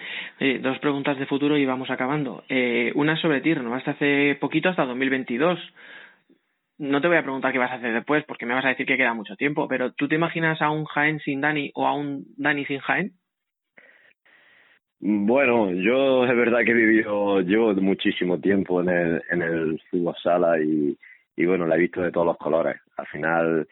dos 0.62 0.78
preguntas 0.78 1.18
de 1.18 1.26
futuro 1.26 1.56
y 1.56 1.66
vamos 1.66 1.90
acabando. 1.90 2.44
Eh, 2.48 2.92
una 2.94 3.16
sobre 3.16 3.40
ti, 3.40 3.52
hasta 3.52 3.92
hace 3.92 4.36
poquito, 4.40 4.68
hasta 4.68 4.84
2022. 4.86 5.58
No 6.78 7.00
te 7.00 7.08
voy 7.08 7.18
a 7.18 7.22
preguntar 7.22 7.52
qué 7.52 7.58
vas 7.58 7.72
a 7.72 7.74
hacer 7.74 7.92
después, 7.92 8.24
porque 8.24 8.46
me 8.46 8.54
vas 8.54 8.64
a 8.64 8.70
decir 8.70 8.86
que 8.86 8.96
queda 8.96 9.12
mucho 9.12 9.36
tiempo, 9.36 9.68
pero 9.68 9.92
¿tú 9.92 10.08
te 10.08 10.14
imaginas 10.14 10.62
a 10.62 10.70
un 10.70 10.86
Jaén 10.86 11.20
sin 11.20 11.42
Dani 11.42 11.70
o 11.74 11.86
a 11.86 11.94
un 11.94 12.24
Dani 12.38 12.64
sin 12.64 12.78
Jaén? 12.78 13.12
Bueno, 15.00 15.72
yo 15.72 16.24
es 16.24 16.36
verdad 16.36 16.60
que 16.64 16.72
he 16.72 16.74
vivido, 16.74 17.40
llevo 17.40 17.74
muchísimo 17.74 18.38
tiempo 18.38 18.80
en 18.82 18.88
el, 18.90 19.22
en 19.30 19.42
el 19.42 19.80
fútbol 19.90 20.14
sala 20.22 20.60
y, 20.60 20.96
y 21.36 21.46
bueno, 21.46 21.66
la 21.66 21.76
he 21.76 21.80
visto 21.80 22.02
de 22.02 22.12
todos 22.12 22.26
los 22.26 22.36
colores. 22.36 22.76
Al 22.96 23.06
final, 23.06 23.68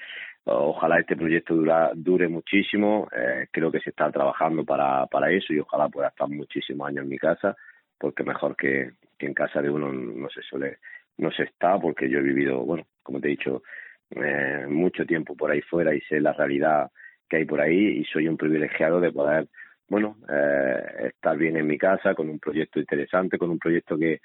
Ojalá 0.51 0.99
este 0.99 1.15
proyecto 1.15 1.55
dura, 1.55 1.91
dure 1.95 2.27
muchísimo. 2.27 3.07
Eh, 3.15 3.49
creo 3.51 3.71
que 3.71 3.81
se 3.81 3.91
está 3.91 4.11
trabajando 4.11 4.65
para, 4.65 5.07
para 5.07 5.31
eso 5.31 5.53
y 5.53 5.59
ojalá 5.59 5.89
pueda 5.89 6.09
estar 6.09 6.29
muchísimos 6.29 6.89
años 6.89 7.03
en 7.05 7.11
mi 7.11 7.19
casa, 7.19 7.55
porque 7.99 8.25
mejor 8.25 8.57
que, 8.57 8.93
que 9.19 9.27
en 9.27 9.35
casa 9.35 9.61
de 9.61 9.69
uno 9.69 9.93
no 9.93 10.29
se 10.31 10.41
suele, 10.43 10.79
no 11.19 11.31
se 11.33 11.43
está, 11.43 11.79
porque 11.79 12.09
yo 12.09 12.21
he 12.21 12.23
vivido, 12.23 12.61
bueno, 12.61 12.87
como 13.03 13.21
te 13.21 13.29
he 13.29 13.33
dicho, 13.33 13.63
eh, 14.11 14.65
mucho 14.69 15.05
tiempo 15.05 15.37
por 15.37 15.51
ahí 15.51 15.61
fuera 15.61 15.95
y 15.95 16.01
sé 16.03 16.19
la 16.19 16.33
realidad 16.33 16.91
que 17.29 17.37
hay 17.37 17.45
por 17.45 17.61
ahí 17.61 17.99
y 17.99 18.05
soy 18.05 18.27
un 18.27 18.39
privilegiado 18.39 19.01
de 19.01 19.13
poder, 19.13 19.49
bueno, 19.87 20.17
eh, 20.31 21.09
estar 21.09 21.37
bien 21.37 21.59
en 21.59 21.67
mi 21.67 21.77
casa 21.77 22.15
con 22.15 22.31
un 22.31 22.39
proyecto 22.39 22.81
interesante, 22.81 23.37
con 23.37 23.51
un 23.51 23.59
proyecto 23.59 23.99
que, 23.99 24.21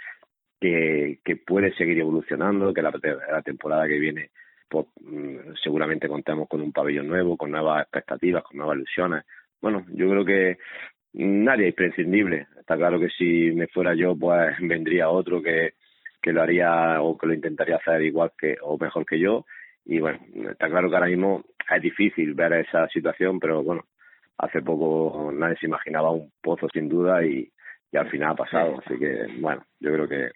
que, 0.62 1.20
que 1.22 1.36
puede 1.36 1.74
seguir 1.74 2.00
evolucionando, 2.00 2.74
que 2.74 2.82
la, 2.82 2.94
la 3.30 3.42
temporada 3.42 3.88
que 3.90 4.00
viene 4.00 4.30
pues 4.74 4.88
mm, 5.02 5.54
seguramente 5.64 6.08
contemos 6.08 6.50
con 6.50 6.60
un 6.60 6.72
pabellón 6.72 7.08
nuevo, 7.08 7.38
con 7.38 7.52
nuevas 7.52 7.84
expectativas, 7.84 8.44
con 8.44 8.58
nuevas 8.58 8.78
ilusiones. 8.78 9.24
Bueno, 9.62 9.86
yo 9.94 10.10
creo 10.10 10.26
que 10.26 10.58
nadie 11.14 11.66
es 11.66 11.74
imprescindible. 11.74 12.48
Está 12.60 12.76
claro 12.76 13.00
que 13.00 13.10
si 13.10 13.52
me 13.52 13.68
fuera 13.68 13.94
yo, 13.94 14.16
pues 14.16 14.56
vendría 14.62 15.10
otro 15.10 15.44
que, 15.44 15.76
que 16.20 16.34
lo 16.34 16.42
haría 16.42 17.00
o 17.04 17.16
que 17.16 17.28
lo 17.28 17.36
intentaría 17.36 17.76
hacer 17.76 18.02
igual 18.02 18.32
que 18.36 18.56
o 18.64 18.80
mejor 18.80 19.06
que 19.06 19.20
yo. 19.20 19.46
Y 19.86 20.00
bueno, 20.00 20.20
está 20.50 20.68
claro 20.70 20.90
que 20.90 20.96
ahora 20.96 21.08
mismo 21.08 21.44
es 21.70 21.82
difícil 21.82 22.34
ver 22.34 22.54
esa 22.54 22.88
situación, 22.90 23.40
pero 23.40 23.62
bueno, 23.62 23.86
hace 24.40 24.64
poco 24.64 25.32
nadie 25.32 25.58
se 25.58 25.68
imaginaba 25.68 26.10
un 26.10 26.32
pozo 26.42 26.68
sin 26.74 26.90
duda 26.90 27.24
y, 27.24 27.48
y 27.92 27.98
al 27.98 28.10
final 28.10 28.32
ha 28.32 28.36
pasado. 28.36 28.82
Así 28.84 28.98
que 28.98 29.28
bueno, 29.40 29.64
yo 29.80 29.94
creo 29.94 30.08
que, 30.08 30.32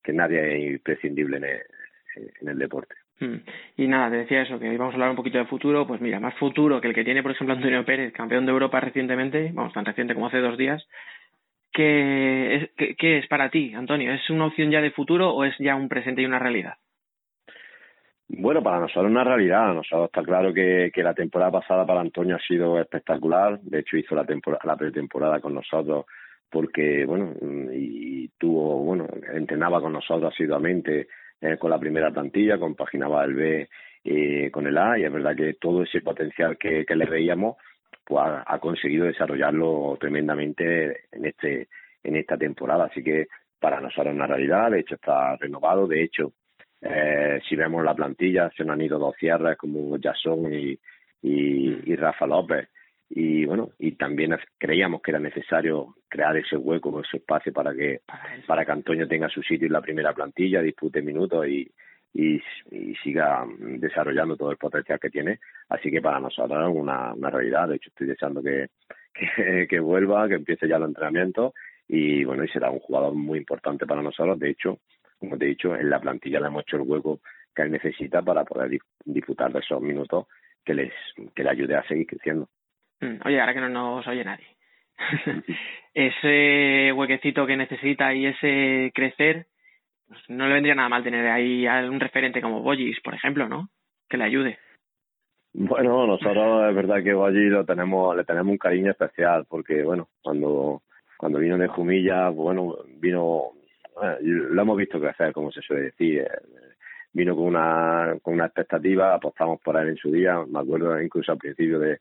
que 0.00 0.12
nadie 0.12 0.58
es 0.58 0.74
imprescindible 0.74 1.38
en 1.38 1.44
el, 1.44 1.60
en 2.40 2.48
el 2.50 2.58
deporte. 2.58 2.94
Hmm. 3.20 3.36
Y 3.76 3.86
nada, 3.86 4.10
te 4.10 4.16
decía 4.16 4.42
eso, 4.42 4.58
que 4.58 4.72
íbamos 4.72 4.92
a 4.92 4.96
hablar 4.96 5.10
un 5.10 5.16
poquito 5.16 5.38
de 5.38 5.44
futuro, 5.44 5.86
pues 5.86 6.00
mira, 6.00 6.18
más 6.20 6.34
futuro 6.36 6.80
que 6.80 6.88
el 6.88 6.94
que 6.94 7.04
tiene, 7.04 7.22
por 7.22 7.32
ejemplo, 7.32 7.54
Antonio 7.54 7.84
Pérez, 7.84 8.12
campeón 8.12 8.46
de 8.46 8.52
Europa 8.52 8.80
recientemente, 8.80 9.50
vamos, 9.52 9.74
tan 9.74 9.84
reciente 9.84 10.14
como 10.14 10.28
hace 10.28 10.38
dos 10.38 10.56
días. 10.56 10.86
¿Qué 11.72 12.54
es, 12.56 12.70
qué, 12.76 12.96
qué 12.96 13.18
es 13.18 13.26
para 13.28 13.50
ti, 13.50 13.74
Antonio? 13.74 14.12
¿Es 14.12 14.28
una 14.30 14.46
opción 14.46 14.70
ya 14.70 14.80
de 14.80 14.90
futuro 14.90 15.30
o 15.30 15.44
es 15.44 15.54
ya 15.58 15.76
un 15.76 15.88
presente 15.88 16.22
y 16.22 16.26
una 16.26 16.38
realidad? 16.38 16.74
Bueno, 18.28 18.62
para 18.62 18.80
nosotros 18.80 19.06
es 19.06 19.10
una 19.10 19.24
realidad. 19.24 19.74
Nosotros 19.74 20.06
está 20.06 20.22
claro 20.22 20.54
que, 20.54 20.90
que 20.92 21.02
la 21.02 21.14
temporada 21.14 21.50
pasada 21.50 21.84
para 21.84 22.00
Antonio 22.00 22.36
ha 22.36 22.40
sido 22.40 22.80
espectacular. 22.80 23.60
De 23.60 23.80
hecho, 23.80 23.96
hizo 23.96 24.14
la, 24.14 24.24
temporada, 24.24 24.62
la 24.64 24.76
pretemporada 24.76 25.40
con 25.40 25.54
nosotros 25.54 26.06
porque, 26.50 27.04
bueno, 27.06 27.32
y 27.72 28.28
tuvo, 28.38 28.78
bueno, 28.82 29.06
entrenaba 29.32 29.80
con 29.80 29.92
nosotros 29.92 30.32
asiduamente 30.32 31.06
eh, 31.40 31.56
con 31.58 31.70
la 31.70 31.78
primera 31.78 32.10
plantilla, 32.10 32.58
compaginaba 32.58 33.24
el 33.24 33.34
B 33.34 33.68
eh, 34.04 34.50
con 34.50 34.66
el 34.66 34.78
A 34.78 34.98
y 34.98 35.04
es 35.04 35.12
verdad 35.12 35.36
que 35.36 35.54
todo 35.54 35.82
ese 35.82 36.00
potencial 36.00 36.56
que, 36.58 36.84
que 36.84 36.96
le 36.96 37.06
veíamos 37.06 37.56
pues 38.04 38.22
ha, 38.24 38.58
conseguido 38.58 39.06
desarrollarlo 39.06 39.96
tremendamente 40.00 41.04
en 41.12 41.26
este 41.26 41.68
en 42.02 42.16
esta 42.16 42.36
temporada. 42.36 42.86
Así 42.86 43.02
que 43.02 43.28
para 43.58 43.80
nosotros 43.80 44.08
es 44.08 44.14
una 44.14 44.26
realidad 44.26 44.70
de 44.70 44.80
hecho 44.80 44.94
está 44.96 45.36
renovado. 45.36 45.86
De 45.86 46.02
hecho 46.02 46.32
eh, 46.80 47.40
si 47.48 47.56
vemos 47.56 47.84
la 47.84 47.94
plantilla 47.94 48.50
se 48.56 48.64
nos 48.64 48.74
han 48.74 48.82
ido 48.82 48.98
dos 48.98 49.14
cierres 49.18 49.56
como 49.56 49.96
Jason 50.02 50.52
y, 50.52 50.78
y, 51.22 51.92
y 51.92 51.96
Rafa 51.96 52.26
López 52.26 52.68
y 53.12 53.44
bueno 53.44 53.70
y 53.78 53.92
también 53.92 54.36
creíamos 54.56 55.02
que 55.02 55.10
era 55.10 55.18
necesario 55.18 55.96
crear 56.08 56.36
ese 56.36 56.56
hueco 56.56 57.00
ese 57.00 57.16
espacio 57.16 57.52
para 57.52 57.74
que 57.74 58.02
para 58.46 58.64
que 58.64 58.70
Antonio 58.70 59.08
tenga 59.08 59.28
su 59.28 59.42
sitio 59.42 59.66
en 59.66 59.72
la 59.72 59.80
primera 59.80 60.14
plantilla 60.14 60.62
dispute 60.62 61.02
minutos 61.02 61.44
y, 61.48 61.68
y, 62.14 62.40
y 62.70 62.94
siga 63.02 63.44
desarrollando 63.58 64.36
todo 64.36 64.52
el 64.52 64.56
potencial 64.56 64.98
que 65.00 65.10
tiene. 65.10 65.40
Así 65.68 65.90
que 65.90 66.00
para 66.00 66.20
nosotros 66.20 66.58
es 66.68 66.76
una, 66.76 67.14
una 67.14 67.30
realidad. 67.30 67.68
De 67.68 67.76
hecho 67.76 67.88
estoy 67.88 68.08
deseando 68.08 68.42
que, 68.42 68.68
que, 69.36 69.66
que 69.68 69.80
vuelva 69.80 70.28
que 70.28 70.34
empiece 70.34 70.68
ya 70.68 70.76
el 70.76 70.84
entrenamiento 70.84 71.54
y 71.88 72.24
bueno 72.24 72.44
y 72.44 72.48
será 72.48 72.70
un 72.70 72.78
jugador 72.78 73.14
muy 73.14 73.38
importante 73.38 73.86
para 73.86 74.02
nosotros. 74.02 74.38
De 74.38 74.50
hecho 74.50 74.78
como 75.18 75.36
te 75.36 75.46
he 75.46 75.48
dicho 75.48 75.74
en 75.74 75.90
la 75.90 76.00
plantilla 76.00 76.38
le 76.38 76.46
hemos 76.46 76.62
hecho 76.62 76.76
el 76.76 76.82
hueco 76.82 77.20
que 77.54 77.62
él 77.62 77.72
necesita 77.72 78.22
para 78.22 78.44
poder 78.44 78.78
disfrutar 79.04 79.52
de 79.52 79.58
esos 79.58 79.82
minutos 79.82 80.26
que 80.64 80.74
les 80.74 80.92
que 81.34 81.42
le 81.42 81.50
ayude 81.50 81.74
a 81.74 81.86
seguir 81.88 82.06
creciendo 82.06 82.48
oye, 83.24 83.40
ahora 83.40 83.54
que 83.54 83.60
no 83.60 83.68
nos 83.68 84.06
oye 84.06 84.24
nadie. 84.24 84.46
ese 85.94 86.92
huequecito 86.92 87.46
que 87.46 87.56
necesita 87.56 88.12
y 88.14 88.26
ese 88.26 88.92
crecer, 88.94 89.46
pues 90.06 90.20
no 90.28 90.46
le 90.46 90.54
vendría 90.54 90.74
nada 90.74 90.88
mal 90.88 91.02
tener 91.02 91.26
ahí 91.26 91.66
a 91.66 91.80
un 91.88 92.00
referente 92.00 92.42
como 92.42 92.62
Bollis, 92.62 93.00
por 93.00 93.14
ejemplo, 93.14 93.48
¿no? 93.48 93.68
Que 94.08 94.16
le 94.16 94.24
ayude. 94.24 94.58
Bueno, 95.52 96.06
nosotros 96.06 96.68
es 96.68 96.74
verdad 96.74 97.02
que 97.02 97.14
Bollis 97.14 97.50
lo 97.50 97.64
tenemos, 97.64 98.16
le 98.16 98.24
tenemos 98.24 98.52
un 98.52 98.58
cariño 98.58 98.90
especial 98.90 99.46
porque, 99.48 99.82
bueno, 99.82 100.08
cuando 100.22 100.82
cuando 101.20 101.38
vino 101.38 101.58
de 101.58 101.68
Jumilla, 101.68 102.30
bueno, 102.30 102.78
vino, 102.98 103.50
lo 104.22 104.62
hemos 104.62 104.76
visto 104.78 104.98
crecer, 104.98 105.34
como 105.34 105.52
se 105.52 105.60
suele 105.60 105.82
decir, 105.82 106.20
eh, 106.20 106.28
vino 107.12 107.36
con 107.36 107.44
una, 107.44 108.16
con 108.22 108.32
una 108.32 108.46
expectativa, 108.46 109.12
apostamos 109.12 109.60
por 109.60 109.76
él 109.76 109.88
en 109.88 109.96
su 109.98 110.10
día, 110.10 110.42
me 110.48 110.60
acuerdo 110.60 110.98
incluso 110.98 111.32
al 111.32 111.36
principio 111.36 111.78
de, 111.78 112.00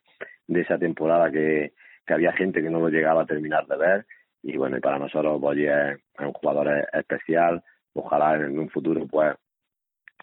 de 0.50 0.62
esa 0.62 0.78
temporada 0.78 1.32
que, 1.32 1.74
que 2.06 2.14
había 2.14 2.34
gente 2.34 2.62
que 2.62 2.70
no 2.70 2.80
lo 2.80 2.90
llegaba 2.90 3.22
a 3.22 3.26
terminar 3.26 3.68
de 3.68 3.78
ver. 3.78 4.06
Y 4.42 4.58
bueno, 4.58 4.78
y 4.78 4.82
para 4.82 4.98
nosotros 4.98 5.40
Boyi 5.40 5.68
es, 5.68 5.98
un 6.20 6.34
jugador 6.34 6.88
especial, 6.92 7.64
ojalá 7.94 8.36
en 8.36 8.58
un 8.58 8.70
futuro 8.70 9.06
pues 9.08 9.36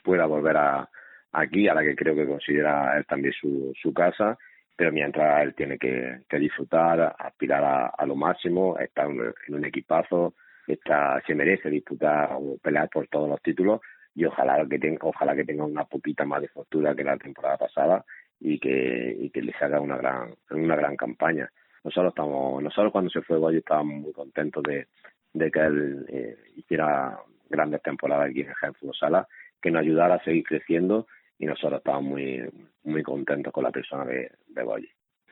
pueda 0.03 0.27
volver 0.27 0.57
a 0.57 0.91
aquí, 1.33 1.69
a 1.69 1.75
la 1.75 1.83
que 1.83 1.95
creo 1.95 2.15
que 2.15 2.27
considera 2.27 2.97
él 2.99 3.07
también 3.07 3.33
su, 3.41 3.73
su 3.81 3.95
casa. 3.95 4.37
Pero 4.75 4.93
mientras 4.93 5.43
él 5.45 5.55
tiene 5.55 5.79
que, 5.79 6.23
disfrutar, 6.39 7.15
aspirar 7.19 7.93
a, 7.97 8.07
lo 8.07 8.17
máximo, 8.17 8.77
estar 8.79 9.07
en 9.07 9.55
un 9.55 9.65
equipazo, 9.65 10.35
está, 10.67 11.23
se 11.27 11.35
merece 11.35 11.71
disputar 11.71 12.31
o 12.33 12.59
pelear 12.59 12.89
por 12.91 13.07
todos 13.09 13.29
los 13.29 13.41
títulos. 13.41 13.81
Y 14.15 14.25
ojalá 14.25 14.67
que 14.69 14.79
tenga, 14.79 14.99
ojalá 15.03 15.37
que 15.37 15.45
tenga 15.45 15.65
una 15.65 15.85
poquita 15.85 16.25
más 16.25 16.43
de 16.43 16.49
fortuna 16.49 16.95
que 16.95 17.05
la 17.05 17.17
temporada 17.17 17.57
pasada 17.57 18.05
y 18.41 18.59
que, 18.59 19.17
y 19.19 19.31
que 19.31 19.43
les 19.43 19.61
haga 19.63 19.81
una 19.81 19.97
gran, 19.97 20.35
una 20.51 20.77
gran 20.77 20.97
campaña. 20.97 21.51
Nosotros 21.85 22.11
estamos, 22.11 22.63
nosotros 22.63 22.93
cuando 22.93 23.11
se 23.11 23.23
fue 23.23 23.39
Goyo 23.39 23.59
estábamos 23.59 24.01
muy 24.03 24.13
contentos 24.13 24.63
de, 24.63 24.87
de 25.33 25.51
que 25.51 25.61
él 25.61 26.07
eh, 26.09 26.37
hiciera 26.57 27.19
grandes 27.49 27.83
temporadas 27.83 28.31
aquí 28.31 28.41
en 28.41 28.49
el 28.49 28.75
Fútbol 28.75 28.97
Sala, 28.97 29.29
que 29.61 29.71
nos 29.71 29.81
ayudara 29.81 30.17
a 30.17 30.25
seguir 30.25 30.45
creciendo 30.45 31.07
y 31.39 31.47
nosotros 31.47 31.79
estamos 31.79 32.03
muy, 32.05 32.43
muy 32.85 33.03
contentos 33.03 33.53
con 33.53 33.65
la 33.65 33.71
persona 33.71 34.05
de, 34.05 34.31
de. 34.49 34.65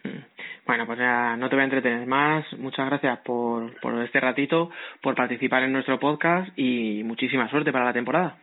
Hmm. 0.04 0.24
Bueno, 0.66 0.86
pues 0.86 0.98
ya 0.98 1.36
no 1.36 1.48
te 1.48 1.56
voy 1.56 1.62
a 1.62 1.64
entretener 1.64 2.06
más. 2.06 2.44
Muchas 2.58 2.86
gracias 2.86 3.18
por, 3.20 3.78
por 3.80 4.02
este 4.02 4.20
ratito, 4.20 4.70
por 5.02 5.14
participar 5.14 5.62
en 5.62 5.72
nuestro 5.72 5.98
podcast 5.98 6.50
y 6.56 7.02
muchísima 7.04 7.48
suerte 7.48 7.72
para 7.72 7.86
la 7.86 7.92
temporada. 7.92 8.38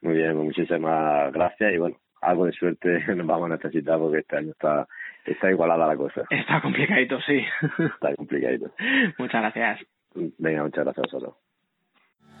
Muy 0.00 0.14
bien, 0.14 0.34
pues 0.34 0.44
muchísimas 0.44 1.32
gracias 1.32 1.74
y 1.74 1.78
bueno, 1.78 1.96
algo 2.20 2.46
de 2.46 2.52
suerte 2.52 3.04
nos 3.14 3.26
vamos 3.26 3.50
a 3.50 3.54
necesitar 3.54 3.98
porque 3.98 4.18
este 4.18 4.36
año 4.36 4.52
está, 4.52 4.86
está 5.24 5.50
igualada 5.50 5.86
la 5.86 5.96
cosa. 5.96 6.22
Está 6.30 6.60
complicadito, 6.60 7.20
sí. 7.22 7.44
Está 7.78 8.14
complicadito. 8.16 8.70
muchas 9.18 9.40
gracias. 9.42 9.80
Venga, 10.14 10.62
muchas 10.62 10.84
gracias 10.84 10.98
a 10.98 11.16
vosotros. 11.16 11.34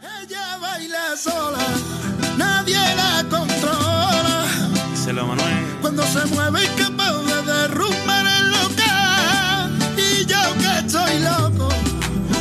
Ella 0.00 0.58
baila 0.60 1.16
sola, 1.16 1.58
nadie 2.38 2.76
la 2.96 3.28
controla. 3.28 4.44
Se 4.94 5.12
lo 5.12 5.26
Manuel. 5.26 5.64
Cuando 5.80 6.02
se 6.02 6.34
mueve 6.34 6.60
y 6.64 6.68
capaz 6.80 7.14
de 7.26 7.52
derrumbar 7.52 8.24
el 8.38 8.50
local. 8.50 9.70
Y 9.96 10.24
yo 10.26 10.38
que 10.60 10.70
estoy 10.86 11.18
loco, 11.20 11.68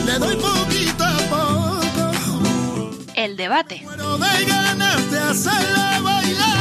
le 0.05 0.19
doy 0.19 0.35
poquito 0.35 1.03
a 1.03 1.17
poco. 1.29 2.91
El 3.15 3.35
debate. 3.35 3.81
Muero 3.83 4.17
de 4.17 4.45
ganas 4.45 5.11
de 5.11 5.19
hacerla 5.19 5.99
bailar. 6.03 6.56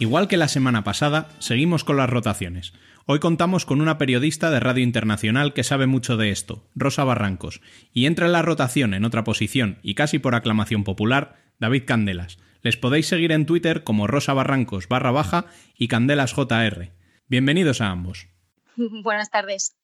Igual 0.00 0.28
que 0.28 0.38
la 0.38 0.48
semana 0.48 0.82
pasada, 0.82 1.28
seguimos 1.38 1.84
con 1.84 1.98
las 1.98 2.08
rotaciones. 2.10 2.72
Hoy 3.06 3.20
contamos 3.20 3.66
con 3.66 3.80
una 3.80 3.98
periodista 3.98 4.50
de 4.50 4.58
Radio 4.58 4.82
Internacional 4.82 5.52
que 5.52 5.62
sabe 5.62 5.86
mucho 5.86 6.16
de 6.16 6.30
esto, 6.30 6.66
Rosa 6.74 7.04
Barrancos, 7.04 7.60
y 7.92 8.06
entra 8.06 8.26
en 8.26 8.32
la 8.32 8.42
rotación 8.42 8.94
en 8.94 9.04
otra 9.04 9.22
posición 9.22 9.78
y 9.82 9.94
casi 9.94 10.18
por 10.18 10.34
aclamación 10.34 10.82
popular, 10.82 11.36
David 11.58 11.84
Candelas. 11.86 12.38
Les 12.62 12.76
podéis 12.76 13.06
seguir 13.06 13.30
en 13.30 13.46
Twitter 13.46 13.84
como 13.84 14.06
Rosa 14.06 14.32
Barrancos 14.32 14.88
barra 14.88 15.10
baja 15.10 15.44
y 15.76 15.88
Candelas 15.88 16.32
JR. 16.32 16.90
Bienvenidos 17.28 17.80
a 17.80 17.90
ambos. 17.90 18.26
Buenas 18.76 19.30
tardes. 19.30 19.76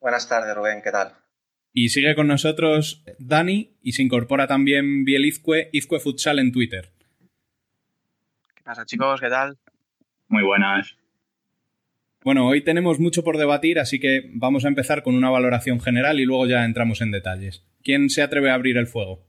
Buenas 0.00 0.26
tardes, 0.28 0.54
Rubén, 0.54 0.80
¿qué 0.82 0.90
tal? 0.90 1.12
Y 1.74 1.90
sigue 1.90 2.14
con 2.14 2.26
nosotros 2.26 3.04
Dani 3.18 3.76
y 3.82 3.92
se 3.92 4.02
incorpora 4.02 4.46
también 4.46 5.04
Bielizque, 5.04 5.68
Izcue 5.72 6.00
Futsal 6.00 6.38
en 6.38 6.52
Twitter. 6.52 6.90
¿Qué 8.54 8.62
pasa, 8.64 8.86
chicos? 8.86 9.20
¿Qué 9.20 9.28
tal? 9.28 9.58
Muy 10.28 10.42
buenas. 10.42 10.96
Bueno, 12.24 12.46
hoy 12.46 12.62
tenemos 12.62 12.98
mucho 12.98 13.22
por 13.22 13.36
debatir, 13.36 13.78
así 13.78 14.00
que 14.00 14.30
vamos 14.32 14.64
a 14.64 14.68
empezar 14.68 15.02
con 15.02 15.14
una 15.14 15.30
valoración 15.30 15.80
general 15.80 16.18
y 16.18 16.24
luego 16.24 16.46
ya 16.46 16.64
entramos 16.64 17.02
en 17.02 17.10
detalles. 17.10 17.62
¿Quién 17.82 18.08
se 18.08 18.22
atreve 18.22 18.50
a 18.50 18.54
abrir 18.54 18.78
el 18.78 18.86
fuego? 18.86 19.22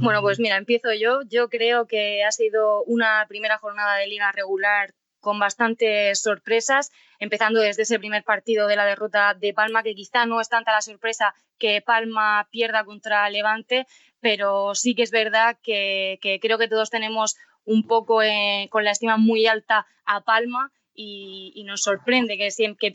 Bueno, 0.00 0.22
pues 0.22 0.38
mira, 0.40 0.56
empiezo 0.56 0.92
yo. 0.92 1.20
Yo 1.28 1.48
creo 1.48 1.86
que 1.86 2.24
ha 2.24 2.32
sido 2.32 2.82
una 2.84 3.26
primera 3.28 3.58
jornada 3.58 3.96
de 3.96 4.08
liga 4.08 4.30
regular 4.32 4.94
con 5.28 5.38
bastantes 5.38 6.22
sorpresas, 6.22 6.90
empezando 7.18 7.60
desde 7.60 7.82
ese 7.82 7.98
primer 7.98 8.24
partido 8.24 8.66
de 8.66 8.76
la 8.76 8.86
derrota 8.86 9.34
de 9.34 9.52
Palma, 9.52 9.82
que 9.82 9.94
quizá 9.94 10.24
no 10.24 10.40
es 10.40 10.48
tanta 10.48 10.72
la 10.72 10.80
sorpresa 10.80 11.34
que 11.58 11.82
Palma 11.82 12.48
pierda 12.50 12.82
contra 12.86 13.28
Levante, 13.28 13.86
pero 14.20 14.74
sí 14.74 14.94
que 14.94 15.02
es 15.02 15.10
verdad 15.10 15.58
que, 15.62 16.18
creo 16.40 16.56
que 16.56 16.66
todos 16.66 16.88
tenemos 16.88 17.36
un 17.66 17.86
poco 17.86 18.22
eh, 18.22 18.68
con 18.70 18.84
la 18.84 18.92
estima 18.92 19.18
muy 19.18 19.46
alta 19.46 19.86
a 20.06 20.22
Palma 20.22 20.72
y, 20.94 21.62
nos 21.66 21.82
sorprende 21.82 22.38
que, 22.38 22.48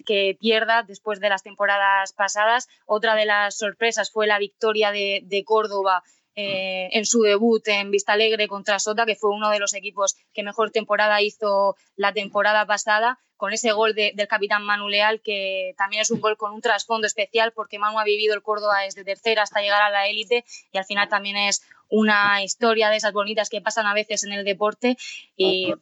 que, 0.03 0.35
pierda 0.39 0.81
después 0.81 1.19
de 1.19 1.29
las 1.29 1.43
temporadas 1.43 2.13
pasadas. 2.13 2.67
Otra 2.87 3.13
de 3.13 3.25
las 3.25 3.59
sorpresas 3.59 4.09
fue 4.11 4.25
la 4.25 4.39
victoria 4.39 4.89
de, 4.89 5.43
Córdoba 5.45 6.01
eh, 6.35 6.89
en 6.91 7.05
su 7.05 7.21
debut 7.21 7.67
en 7.67 7.91
Vista 7.91 8.13
Alegre 8.13 8.47
contra 8.47 8.79
Sota, 8.79 9.05
que 9.05 9.15
fue 9.15 9.29
uno 9.29 9.49
de 9.49 9.59
los 9.59 9.73
equipos 9.73 10.15
que 10.33 10.43
mejor 10.43 10.71
temporada 10.71 11.21
hizo 11.21 11.75
la 11.95 12.13
temporada 12.13 12.65
pasada, 12.65 13.19
con 13.37 13.51
ese 13.51 13.73
gol 13.73 13.93
del 13.93 14.27
capitán 14.29 14.63
Manu 14.63 14.87
Leal, 14.87 15.19
que 15.21 15.73
también 15.77 16.01
es 16.01 16.11
un 16.11 16.21
gol 16.21 16.37
con 16.37 16.53
un 16.53 16.61
trasfondo 16.61 17.07
especial, 17.07 17.51
porque 17.51 17.77
Manu 17.77 17.99
ha 17.99 18.05
vivido 18.05 18.33
el 18.33 18.41
Córdoba 18.41 18.83
desde 18.85 19.03
tercera 19.03 19.43
hasta 19.43 19.59
llegar 19.59 19.81
a 19.81 19.89
la 19.89 20.07
élite 20.07 20.45
y 20.71 20.77
al 20.77 20.85
final 20.85 21.09
también 21.09 21.35
es 21.35 21.61
una 21.89 22.41
historia 22.41 22.89
de 22.89 22.95
esas 22.95 23.11
bonitas 23.11 23.49
que 23.49 23.61
pasan 23.61 23.85
a 23.85 23.93
veces 23.93 24.23
en 24.23 24.31
el 24.31 24.45
deporte 24.45 24.97
y 25.35 25.73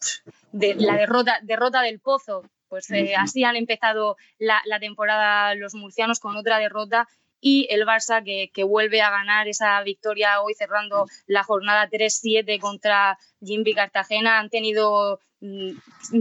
de, 0.51 0.75
la 0.75 0.95
derrota, 0.97 1.39
derrota 1.43 1.81
del 1.81 1.99
Pozo. 1.99 2.43
Pues 2.67 2.89
eh, 2.89 3.15
así 3.15 3.43
han 3.43 3.57
empezado 3.57 4.17
la, 4.39 4.61
la, 4.65 4.79
temporada 4.79 5.53
los 5.55 5.75
murcianos 5.75 6.19
con 6.19 6.37
otra 6.37 6.57
derrota 6.57 7.07
y 7.41 7.67
el 7.71 7.85
Barça 7.85 8.23
que, 8.23 8.63
vuelve 8.63 9.01
a 9.01 9.09
ganar 9.09 9.47
esa 9.47 9.81
victoria 9.81 10.41
hoy 10.41 10.53
cerrando 10.53 11.07
la 11.25 11.43
jornada 11.43 11.89
3-7 11.89 12.59
contra 12.59 13.17
Jimby 13.43 13.73
Cartagena. 13.73 14.39
Han 14.39 14.49
tenido 14.49 15.19
mm, 15.41 15.71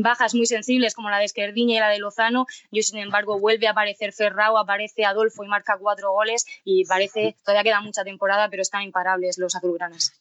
bajas 0.00 0.34
muy 0.34 0.46
sensibles 0.46 0.94
como 0.94 1.10
la 1.10 1.18
de 1.18 1.26
Esquerdiña 1.26 1.76
y 1.76 1.80
la 1.80 1.90
de 1.90 1.98
Lozano. 1.98 2.46
Yo, 2.72 2.82
sin 2.82 2.98
embargo, 2.98 3.38
vuelve 3.38 3.68
a 3.68 3.72
aparecer 3.72 4.12
Ferrao, 4.14 4.56
aparece 4.56 5.04
Adolfo 5.04 5.44
y 5.44 5.48
marca 5.48 5.76
cuatro 5.78 6.12
goles 6.12 6.46
y 6.64 6.86
parece, 6.86 7.36
todavía 7.44 7.64
queda 7.64 7.80
mucha 7.82 8.02
temporada, 8.02 8.48
pero 8.48 8.62
están 8.62 8.82
imparables 8.82 9.36
los 9.38 9.54
azulgranas. 9.54 10.14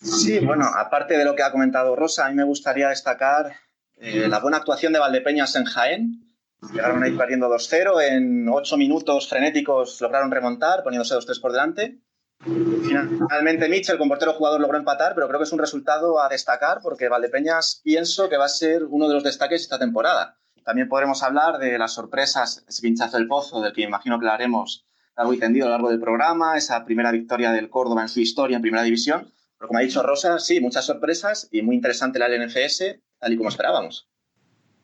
Sí, 0.00 0.38
bueno, 0.38 0.66
aparte 0.66 1.18
de 1.18 1.24
lo 1.24 1.34
que 1.34 1.42
ha 1.42 1.50
comentado 1.50 1.96
Rosa, 1.96 2.26
a 2.26 2.28
mí 2.28 2.36
me 2.36 2.44
gustaría 2.44 2.88
destacar 2.88 3.56
eh, 3.98 4.28
la 4.28 4.38
buena 4.38 4.58
actuación 4.58 4.92
de 4.92 5.00
Valdepeñas 5.00 5.54
en 5.56 5.64
Jaén, 5.64 6.31
Llegaron 6.70 7.02
ahí 7.02 7.16
perdiendo 7.16 7.48
2-0, 7.48 8.02
en 8.02 8.48
8 8.48 8.76
minutos 8.76 9.28
frenéticos 9.28 10.00
lograron 10.00 10.30
remontar, 10.30 10.82
poniéndose 10.82 11.14
2-3 11.14 11.40
por 11.40 11.52
delante. 11.52 11.98
Finalmente 12.44 13.68
Mitchell, 13.68 13.98
con 13.98 14.08
portero 14.08 14.32
jugador, 14.32 14.60
logró 14.60 14.78
empatar, 14.78 15.14
pero 15.14 15.28
creo 15.28 15.38
que 15.38 15.44
es 15.44 15.52
un 15.52 15.58
resultado 15.58 16.20
a 16.20 16.28
destacar 16.28 16.80
porque 16.82 17.08
Valdepeñas 17.08 17.80
pienso 17.84 18.28
que 18.28 18.36
va 18.36 18.46
a 18.46 18.48
ser 18.48 18.84
uno 18.84 19.08
de 19.08 19.14
los 19.14 19.24
destaques 19.24 19.62
esta 19.62 19.78
temporada. 19.78 20.36
También 20.64 20.88
podremos 20.88 21.22
hablar 21.22 21.58
de 21.58 21.78
las 21.78 21.94
sorpresas, 21.94 22.64
ese 22.68 22.82
pinchazo 22.82 23.16
del 23.18 23.28
pozo, 23.28 23.60
del 23.60 23.72
que 23.72 23.82
imagino 23.82 24.18
que 24.18 24.26
lo 24.26 24.32
haremos 24.32 24.86
largo 25.16 25.34
y 25.34 25.38
tendido 25.38 25.66
a 25.66 25.68
lo 25.68 25.74
largo 25.74 25.90
del 25.90 26.00
programa, 26.00 26.56
esa 26.56 26.84
primera 26.84 27.10
victoria 27.10 27.52
del 27.52 27.70
Córdoba 27.70 28.02
en 28.02 28.08
su 28.08 28.20
historia 28.20 28.56
en 28.56 28.62
primera 28.62 28.82
división. 28.82 29.32
Pero 29.58 29.68
como 29.68 29.78
ha 29.78 29.82
dicho 29.82 30.02
Rosa, 30.02 30.38
sí, 30.38 30.60
muchas 30.60 30.84
sorpresas 30.84 31.48
y 31.50 31.62
muy 31.62 31.76
interesante 31.76 32.18
la 32.18 32.28
LNFS, 32.28 33.00
tal 33.18 33.32
y 33.32 33.36
como 33.36 33.48
esperábamos. 33.48 34.08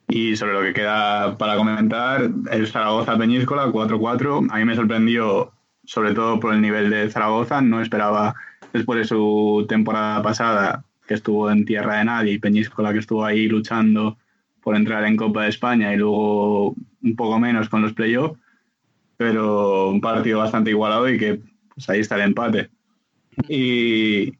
Y 0.09 0.37
sobre 0.37 0.55
lo 0.55 0.62
que 0.62 0.73
queda 0.73 1.37
para 1.37 1.57
comentar, 1.57 2.31
el 2.51 2.66
Zaragoza 2.66 3.18
Peñíscola 3.18 3.66
4-4. 3.66 4.49
A 4.51 4.57
mí 4.57 4.64
me 4.64 4.75
sorprendió, 4.75 5.53
sobre 5.85 6.14
todo 6.14 6.40
por 6.40 6.55
el 6.55 6.62
nivel 6.62 6.88
de 6.88 7.11
Zaragoza. 7.11 7.61
No 7.61 7.83
esperaba, 7.83 8.35
después 8.73 8.99
de 9.01 9.05
su 9.05 9.66
temporada 9.68 10.23
pasada, 10.23 10.85
que 11.07 11.14
estuvo 11.14 11.51
en 11.51 11.66
tierra 11.66 11.99
de 11.99 12.05
nadie, 12.05 12.40
Peñíscola 12.40 12.92
que 12.92 13.01
estuvo 13.01 13.25
ahí 13.25 13.49
luchando 13.49 14.16
por 14.62 14.77
entrar 14.77 15.05
en 15.05 15.16
Copa 15.16 15.42
de 15.42 15.51
España 15.51 15.92
y 15.92 15.99
luego 15.99 16.75
un 17.03 17.16
poco 17.16 17.38
menos 17.38 17.68
con 17.68 17.83
los 17.83 17.92
playoffs. 17.92 18.38
Pero 19.18 19.90
un 19.90 20.01
partido 20.01 20.38
bastante 20.38 20.71
igualado 20.71 21.09
y 21.09 21.18
que 21.18 21.40
pues 21.75 21.88
ahí 21.90 22.01
está 22.01 22.16
el 22.16 22.23
empate. 22.23 22.71
Y 23.49 24.33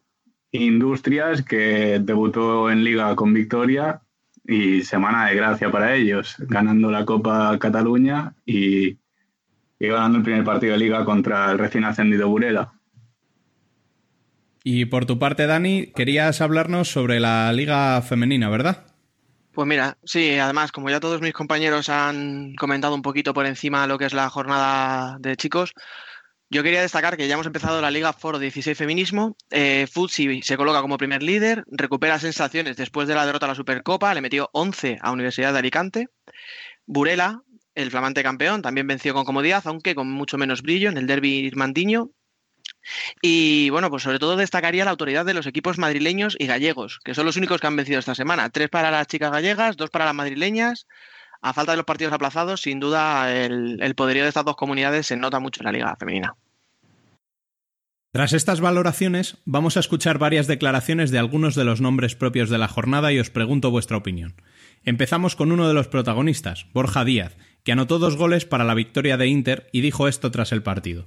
Industrias, 0.51 1.43
que 1.43 1.99
debutó 2.01 2.71
en 2.71 2.85
Liga 2.85 3.15
con 3.17 3.35
victoria, 3.35 4.01
y 4.49 4.83
semana 4.83 5.27
de 5.27 5.37
gracia 5.37 5.71
para 5.71 5.95
ellos, 5.95 6.37
ganando 6.39 6.91
la 6.91 7.05
Copa 7.05 7.57
Cataluña 7.59 8.33
y, 8.47 8.97
ganando 9.79 10.19
el 10.19 10.25
primer 10.25 10.43
partido 10.43 10.73
de 10.73 10.79
liga 10.79 11.05
contra 11.05 11.53
el 11.53 11.59
recién 11.59 11.85
ascendido 11.85 12.29
Burela. 12.29 12.73
Y 14.65 14.87
por 14.87 15.05
tu 15.05 15.19
parte, 15.19 15.47
Dani, 15.47 15.93
querías 15.95 16.41
hablarnos 16.41 16.89
sobre 16.89 17.21
la 17.21 17.53
liga 17.53 18.01
femenina, 18.01 18.49
¿verdad? 18.49 18.87
Pues 19.53 19.69
mira, 19.69 19.99
sí, 20.05 20.39
además, 20.39 20.73
como 20.73 20.89
ya 20.89 20.99
todos 20.99 21.21
mis 21.21 21.35
compañeros 21.35 21.91
han 21.91 22.55
comentado 22.55 22.95
un 22.95 23.03
poquito 23.03 23.35
por 23.35 23.45
encima 23.45 23.87
lo 23.87 23.99
que 23.99 24.07
es 24.07 24.15
la 24.15 24.31
jornada 24.31 25.19
de 25.21 25.37
chicos, 25.37 25.75
yo 26.51 26.63
quería 26.63 26.81
destacar 26.81 27.17
que 27.17 27.29
ya 27.29 27.35
hemos 27.35 27.47
empezado 27.47 27.81
la 27.81 27.91
Liga 27.91 28.13
Foro 28.13 28.39
16 28.39 28.77
Feminismo. 28.77 29.37
Eh, 29.51 29.87
Futsi 29.91 30.41
se 30.43 30.57
coloca 30.57 30.81
como 30.81 30.97
primer 30.97 31.23
líder, 31.23 31.65
recupera 31.71 32.19
sensaciones 32.19 32.77
después 32.77 33.07
de 33.07 33.15
la 33.15 33.27
derrota 33.27 33.47
a 33.47 33.51
la 33.51 33.55
Supercopa, 33.55 34.15
le 34.15 34.23
metió 34.23 34.49
11 34.53 34.99
a 35.01 35.13
Universidad 35.13 35.53
de 35.53 35.59
Alicante. 35.59 36.09
Burela, 36.87 37.43
el 37.75 37.91
flamante 37.91 38.23
campeón, 38.23 38.63
también 38.63 38.87
venció 38.87 39.13
con 39.13 39.25
comodidad, 39.25 39.63
aunque 39.67 39.95
con 39.95 40.11
mucho 40.11 40.39
menos 40.39 40.63
brillo 40.63 40.89
en 40.89 40.97
el 40.97 41.07
derby 41.07 41.39
irmandiño. 41.41 42.11
Y 43.21 43.69
bueno, 43.71 43.91
pues 43.91 44.03
sobre 44.03 44.19
todo 44.19 44.37
destacaría 44.37 44.85
la 44.85 44.91
autoridad 44.91 45.27
de 45.27 45.35
los 45.35 45.47
equipos 45.47 45.77
madrileños 45.77 46.35
y 46.39 46.47
gallegos, 46.47 47.01
que 47.05 47.15
son 47.15 47.27
los 47.27 47.37
únicos 47.37 47.61
que 47.61 47.67
han 47.67 47.77
vencido 47.77 47.99
esta 47.99 48.15
semana. 48.15 48.49
Tres 48.49 48.71
para 48.71 48.91
las 48.91 49.07
chicas 49.07 49.31
gallegas, 49.31 49.77
dos 49.77 49.91
para 49.91 50.07
las 50.07 50.15
madrileñas. 50.15 50.87
A 51.41 51.53
falta 51.53 51.73
de 51.73 51.77
los 51.77 51.87
partidos 51.87 52.13
aplazados, 52.13 52.63
sin 52.63 52.81
duda 52.81 53.33
el, 53.33 53.95
poderío 53.95 54.25
de 54.25 54.29
estas 54.29 54.45
dos 54.45 54.57
comunidades 54.57 55.07
se 55.07 55.17
nota 55.17 55.39
mucho 55.39 55.61
en 55.61 55.67
la 55.67 55.73
liga 55.73 55.97
femenina. 55.97 56.35
Tras 58.13 58.33
estas 58.33 58.61
valoraciones, 58.61 59.37
vamos 59.45 59.77
a 59.77 59.81
escuchar 59.81 60.19
varias 60.19 60.47
declaraciones 60.47 61.11
de 61.11 61.19
algunos 61.19 61.55
de 61.55 61.65
los 61.65 61.81
nombres 61.81 62.17
propios 62.17 62.51
de 62.51 62.59
la 62.59 62.67
jornada 62.67 63.13
y 63.13 63.21
os 63.21 63.31
pregunto 63.31 63.71
vuestra 63.71 63.99
opinión. 63.99 64.35
Empezamos 64.83 65.37
con 65.37 65.53
uno 65.53 65.69
de 65.69 65.75
los 65.75 65.89
protagonistas, 65.89 66.67
Borja 66.73 67.05
Díaz, 67.05 67.37
que 67.65 67.73
anotó 67.73 67.99
dos 67.99 68.17
goles 68.17 68.47
para 68.47 68.65
la 68.65 68.75
victoria 68.75 69.17
de 69.17 69.27
Inter 69.27 69.69
y 69.73 69.83
dijo 69.83 70.09
esto 70.09 70.31
tras 70.31 70.53
el 70.53 70.63
partido. 70.63 71.07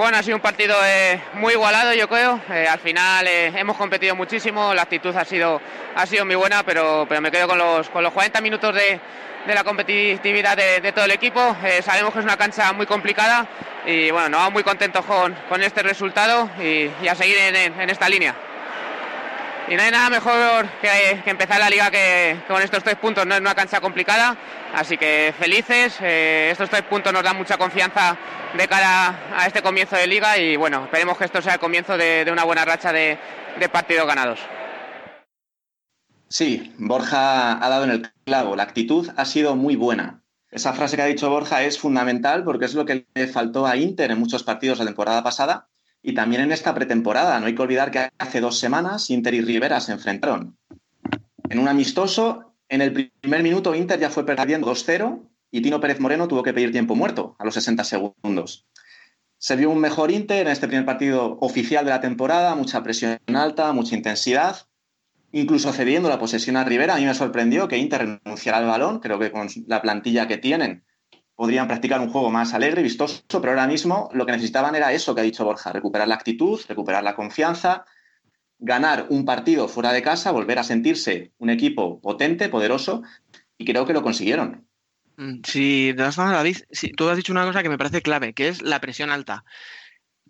Bueno, 0.00 0.16
ha 0.16 0.22
sido 0.22 0.36
un 0.36 0.40
partido 0.40 0.74
eh, 0.82 1.20
muy 1.34 1.52
igualado, 1.52 1.92
yo 1.92 2.08
creo. 2.08 2.40
Eh, 2.48 2.66
al 2.66 2.78
final 2.78 3.26
eh, 3.26 3.52
hemos 3.54 3.76
competido 3.76 4.16
muchísimo, 4.16 4.72
la 4.72 4.80
actitud 4.80 5.14
ha 5.14 5.26
sido, 5.26 5.60
ha 5.94 6.06
sido 6.06 6.24
muy 6.24 6.36
buena, 6.36 6.62
pero, 6.62 7.04
pero 7.06 7.20
me 7.20 7.30
quedo 7.30 7.46
con 7.46 7.58
los, 7.58 7.90
con 7.90 8.02
los 8.02 8.10
40 8.14 8.40
minutos 8.40 8.74
de, 8.74 8.98
de 9.46 9.54
la 9.54 9.62
competitividad 9.62 10.56
de, 10.56 10.92
todo 10.92 11.04
el 11.04 11.10
equipo. 11.10 11.54
sabemos 11.82 12.14
que 12.14 12.20
es 12.20 12.24
una 12.24 12.38
cancha 12.38 12.72
muy 12.72 12.86
complicada 12.86 13.46
y 13.84 14.10
bueno, 14.10 14.30
nos 14.30 14.40
vamos 14.40 14.54
muy 14.54 14.62
contentos 14.62 15.04
con, 15.04 15.34
con 15.50 15.62
este 15.62 15.82
resultado 15.82 16.48
y, 16.58 16.90
y 17.02 17.08
a 17.08 17.14
seguir 17.14 17.36
en, 17.36 17.78
en, 17.78 17.90
esta 17.90 18.08
línea. 18.08 18.34
Y 19.70 19.76
no 19.76 19.82
hay 19.82 19.92
nada 19.92 20.10
mejor 20.10 20.68
que, 20.80 21.30
empezar 21.30 21.60
la 21.60 21.70
liga 21.70 21.92
que, 21.92 22.42
con 22.48 22.60
estos 22.60 22.82
tres 22.82 22.96
puntos. 22.96 23.24
No 23.24 23.36
es 23.36 23.40
una 23.40 23.54
cancha 23.54 23.80
complicada, 23.80 24.36
así 24.74 24.98
que 24.98 25.32
felices. 25.38 25.96
estos 26.00 26.68
tres 26.68 26.82
puntos 26.82 27.12
nos 27.12 27.22
dan 27.22 27.36
mucha 27.36 27.56
confianza 27.56 28.18
de 28.58 28.66
cara 28.66 29.16
a 29.32 29.46
este 29.46 29.62
comienzo 29.62 29.94
de 29.94 30.08
liga 30.08 30.36
y 30.38 30.56
bueno, 30.56 30.86
esperemos 30.86 31.16
que 31.16 31.24
esto 31.24 31.40
sea 31.40 31.54
el 31.54 31.60
comienzo 31.60 31.96
de, 31.96 32.24
de 32.24 32.32
una 32.32 32.42
buena 32.42 32.64
racha 32.64 32.92
de, 32.92 33.16
de, 33.60 33.68
partidos 33.68 34.08
ganados. 34.08 34.40
Sí, 36.28 36.74
Borja 36.76 37.64
ha 37.64 37.68
dado 37.68 37.84
en 37.84 37.90
el 37.90 38.10
clavo, 38.24 38.56
la 38.56 38.64
actitud 38.64 39.08
ha 39.16 39.24
sido 39.24 39.54
muy 39.54 39.76
buena. 39.76 40.24
Esa 40.50 40.72
frase 40.72 40.96
que 40.96 41.02
ha 41.02 41.06
dicho 41.06 41.30
Borja 41.30 41.62
es 41.62 41.78
fundamental 41.78 42.42
porque 42.42 42.64
es 42.64 42.74
lo 42.74 42.84
que 42.84 43.06
le 43.14 43.28
faltó 43.28 43.68
a 43.68 43.76
Inter 43.76 44.10
en 44.10 44.18
muchos 44.18 44.42
partidos 44.42 44.80
la 44.80 44.86
temporada 44.86 45.22
pasada 45.22 45.69
y 46.02 46.14
también 46.14 46.42
en 46.42 46.52
esta 46.52 46.74
pretemporada. 46.74 47.38
No 47.40 47.46
hay 47.46 47.54
que 47.54 47.62
olvidar 47.62 47.90
que 47.90 48.10
hace 48.18 48.40
dos 48.40 48.58
semanas 48.58 49.10
Inter 49.10 49.34
y 49.34 49.42
Rivera 49.42 49.80
se 49.80 49.92
enfrentaron. 49.92 50.56
En 51.48 51.58
un 51.58 51.68
amistoso, 51.68 52.54
en 52.68 52.80
el 52.82 53.12
primer 53.20 53.42
minuto 53.42 53.74
Inter 53.74 53.98
ya 53.98 54.10
fue 54.10 54.24
perdiendo 54.24 54.70
2-0 54.70 55.20
y 55.50 55.62
Tino 55.62 55.80
Pérez 55.80 56.00
Moreno 56.00 56.28
tuvo 56.28 56.42
que 56.42 56.52
pedir 56.52 56.72
tiempo 56.72 56.94
muerto 56.94 57.36
a 57.38 57.44
los 57.44 57.54
60 57.54 57.84
segundos. 57.84 58.66
Se 59.38 59.56
vio 59.56 59.70
un 59.70 59.80
mejor 59.80 60.10
Inter 60.10 60.46
en 60.46 60.52
este 60.52 60.68
primer 60.68 60.84
partido 60.84 61.38
oficial 61.40 61.84
de 61.84 61.90
la 61.90 62.00
temporada, 62.00 62.54
mucha 62.54 62.82
presión 62.82 63.18
alta, 63.34 63.72
mucha 63.72 63.96
intensidad, 63.96 64.68
incluso 65.32 65.72
cediendo 65.72 66.08
la 66.08 66.18
posesión 66.18 66.56
a 66.56 66.64
Rivera. 66.64 66.94
A 66.94 66.98
mí 66.98 67.06
me 67.06 67.14
sorprendió 67.14 67.66
que 67.66 67.78
Inter 67.78 68.20
renunciara 68.22 68.58
al 68.58 68.66
balón, 68.66 69.00
creo 69.00 69.18
que 69.18 69.32
con 69.32 69.48
la 69.66 69.80
plantilla 69.80 70.28
que 70.28 70.36
tienen 70.36 70.84
podrían 71.40 71.68
practicar 71.68 72.02
un 72.02 72.10
juego 72.10 72.28
más 72.28 72.52
alegre 72.52 72.82
y 72.82 72.84
vistoso, 72.84 73.22
pero 73.40 73.52
ahora 73.52 73.66
mismo 73.66 74.10
lo 74.12 74.26
que 74.26 74.32
necesitaban 74.32 74.74
era 74.74 74.92
eso 74.92 75.14
que 75.14 75.22
ha 75.22 75.24
dicho 75.24 75.42
Borja, 75.42 75.72
recuperar 75.72 76.06
la 76.06 76.16
actitud, 76.16 76.60
recuperar 76.68 77.02
la 77.02 77.16
confianza, 77.16 77.86
ganar 78.58 79.06
un 79.08 79.24
partido 79.24 79.66
fuera 79.66 79.90
de 79.94 80.02
casa, 80.02 80.32
volver 80.32 80.58
a 80.58 80.64
sentirse 80.64 81.32
un 81.38 81.48
equipo 81.48 81.98
potente, 82.02 82.50
poderoso, 82.50 83.02
y 83.56 83.64
creo 83.64 83.86
que 83.86 83.94
lo 83.94 84.02
consiguieron. 84.02 84.68
Mm, 85.16 85.40
sí, 85.42 85.86
de 85.86 85.94
todas 85.94 86.14
formas, 86.14 86.34
David, 86.34 86.58
sí, 86.72 86.90
tú 86.94 87.08
has 87.08 87.16
dicho 87.16 87.32
una 87.32 87.46
cosa 87.46 87.62
que 87.62 87.70
me 87.70 87.78
parece 87.78 88.02
clave, 88.02 88.34
que 88.34 88.48
es 88.48 88.60
la 88.60 88.78
presión 88.82 89.08
alta. 89.08 89.46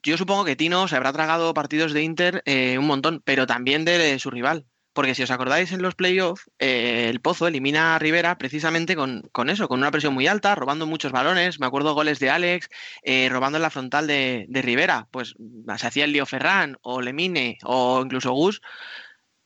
Yo 0.04 0.16
supongo 0.16 0.44
que 0.44 0.54
Tino 0.54 0.86
se 0.86 0.94
habrá 0.94 1.12
tragado 1.12 1.52
partidos 1.54 1.92
de 1.92 2.04
Inter 2.04 2.40
eh, 2.44 2.78
un 2.78 2.86
montón, 2.86 3.20
pero 3.24 3.48
también 3.48 3.84
de, 3.84 3.98
de, 3.98 4.16
su 4.20 4.30
rival. 4.30 4.64
Porque 5.00 5.14
si 5.14 5.22
os 5.22 5.30
acordáis 5.30 5.72
en 5.72 5.80
los 5.80 5.94
playoffs, 5.94 6.50
eh, 6.58 7.06
el 7.08 7.20
Pozo 7.20 7.46
elimina 7.46 7.94
a 7.94 7.98
Rivera 7.98 8.36
precisamente 8.36 8.94
con, 8.96 9.22
con, 9.32 9.48
eso, 9.48 9.66
con 9.66 9.78
una 9.78 9.90
presión 9.90 10.12
muy 10.12 10.26
alta, 10.26 10.54
robando 10.54 10.86
muchos 10.86 11.10
balones. 11.10 11.58
Me 11.58 11.64
acuerdo 11.64 11.94
goles 11.94 12.18
de 12.18 12.28
Alex, 12.28 12.68
eh, 13.02 13.30
robando 13.30 13.56
en 13.56 13.62
la 13.62 13.70
frontal 13.70 14.06
de, 14.06 14.46
Rivera. 14.50 15.08
Pues 15.10 15.36
se 15.78 15.86
hacía 15.86 16.04
el 16.04 16.12
Lío 16.12 16.26
Ferran, 16.26 16.76
o 16.82 17.00
Lemine, 17.00 17.56
o 17.64 18.02
incluso 18.04 18.32
Gus. 18.32 18.60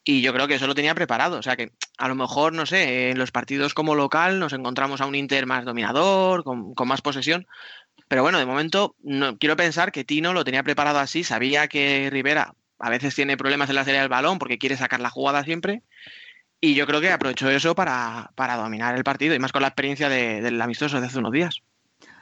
Y 0.03 0.23
yo 0.23 0.33
creo 0.33 0.49
que 0.49 0.57
eso 0.57 0.67
lo 0.67 0.75
tenía 0.75 0.97
preparado. 0.97 1.39
O 1.39 1.43
sea 1.43 1.55
que 1.55 1.71
a 1.99 2.09
lo 2.09 2.17
mejor, 2.17 2.53
no 2.53 2.67
sé, 2.67 3.11
en 3.11 3.19
los 3.19 3.31
partidos 3.31 3.75
como 3.75 3.95
local 3.95 4.41
nos 4.41 4.55
encontramos 4.55 5.01
a 5.01 5.07
un 5.07 5.15
Inter 5.15 5.47
más 5.47 5.65
dominador, 5.65 6.43
con, 6.43 6.75
con 6.75 6.89
más 6.89 7.01
posesión. 7.01 7.47
Pero 8.09 8.23
bueno, 8.23 8.41
de 8.41 8.47
momento 8.47 8.97
no, 9.05 9.39
quiero 9.39 9.55
pensar 9.55 9.93
que 9.93 10.03
Tino 10.03 10.33
lo 10.33 10.43
tenía 10.43 10.65
preparado 10.65 10.99
así, 10.99 11.23
sabía 11.23 11.69
que 11.69 12.09
Rivera 12.11 12.57
a 12.79 12.91
veces 12.91 13.15
tiene 13.15 13.37
problemas 13.37 13.69
en 13.71 13.77
la 13.77 13.85
serie 13.85 14.01
del 14.01 14.09
balón 14.09 14.39
porque 14.39 14.59
quiere 14.59 14.77
sacar 14.77 15.01
la 15.01 15.11
jugada 15.11 15.45
siempre. 15.45 15.83
Y 16.61 16.75
yo 16.75 16.87
creo 16.87 17.01
que 17.01 17.11
aprovechó 17.11 17.51
eso 17.51 17.75
para, 17.75 18.31
para 18.35 18.57
dominar 18.57 18.97
el 18.97 19.05
partido 19.05 19.35
y 19.35 19.39
más 19.39 19.53
con 19.53 19.63
la 19.63 19.69
experiencia 19.69 20.09
de, 20.09 20.41
del 20.41 20.61
amistoso 20.61 21.01
de 21.01 21.07
hace 21.07 21.19
unos 21.19 21.33
días. 21.33 21.63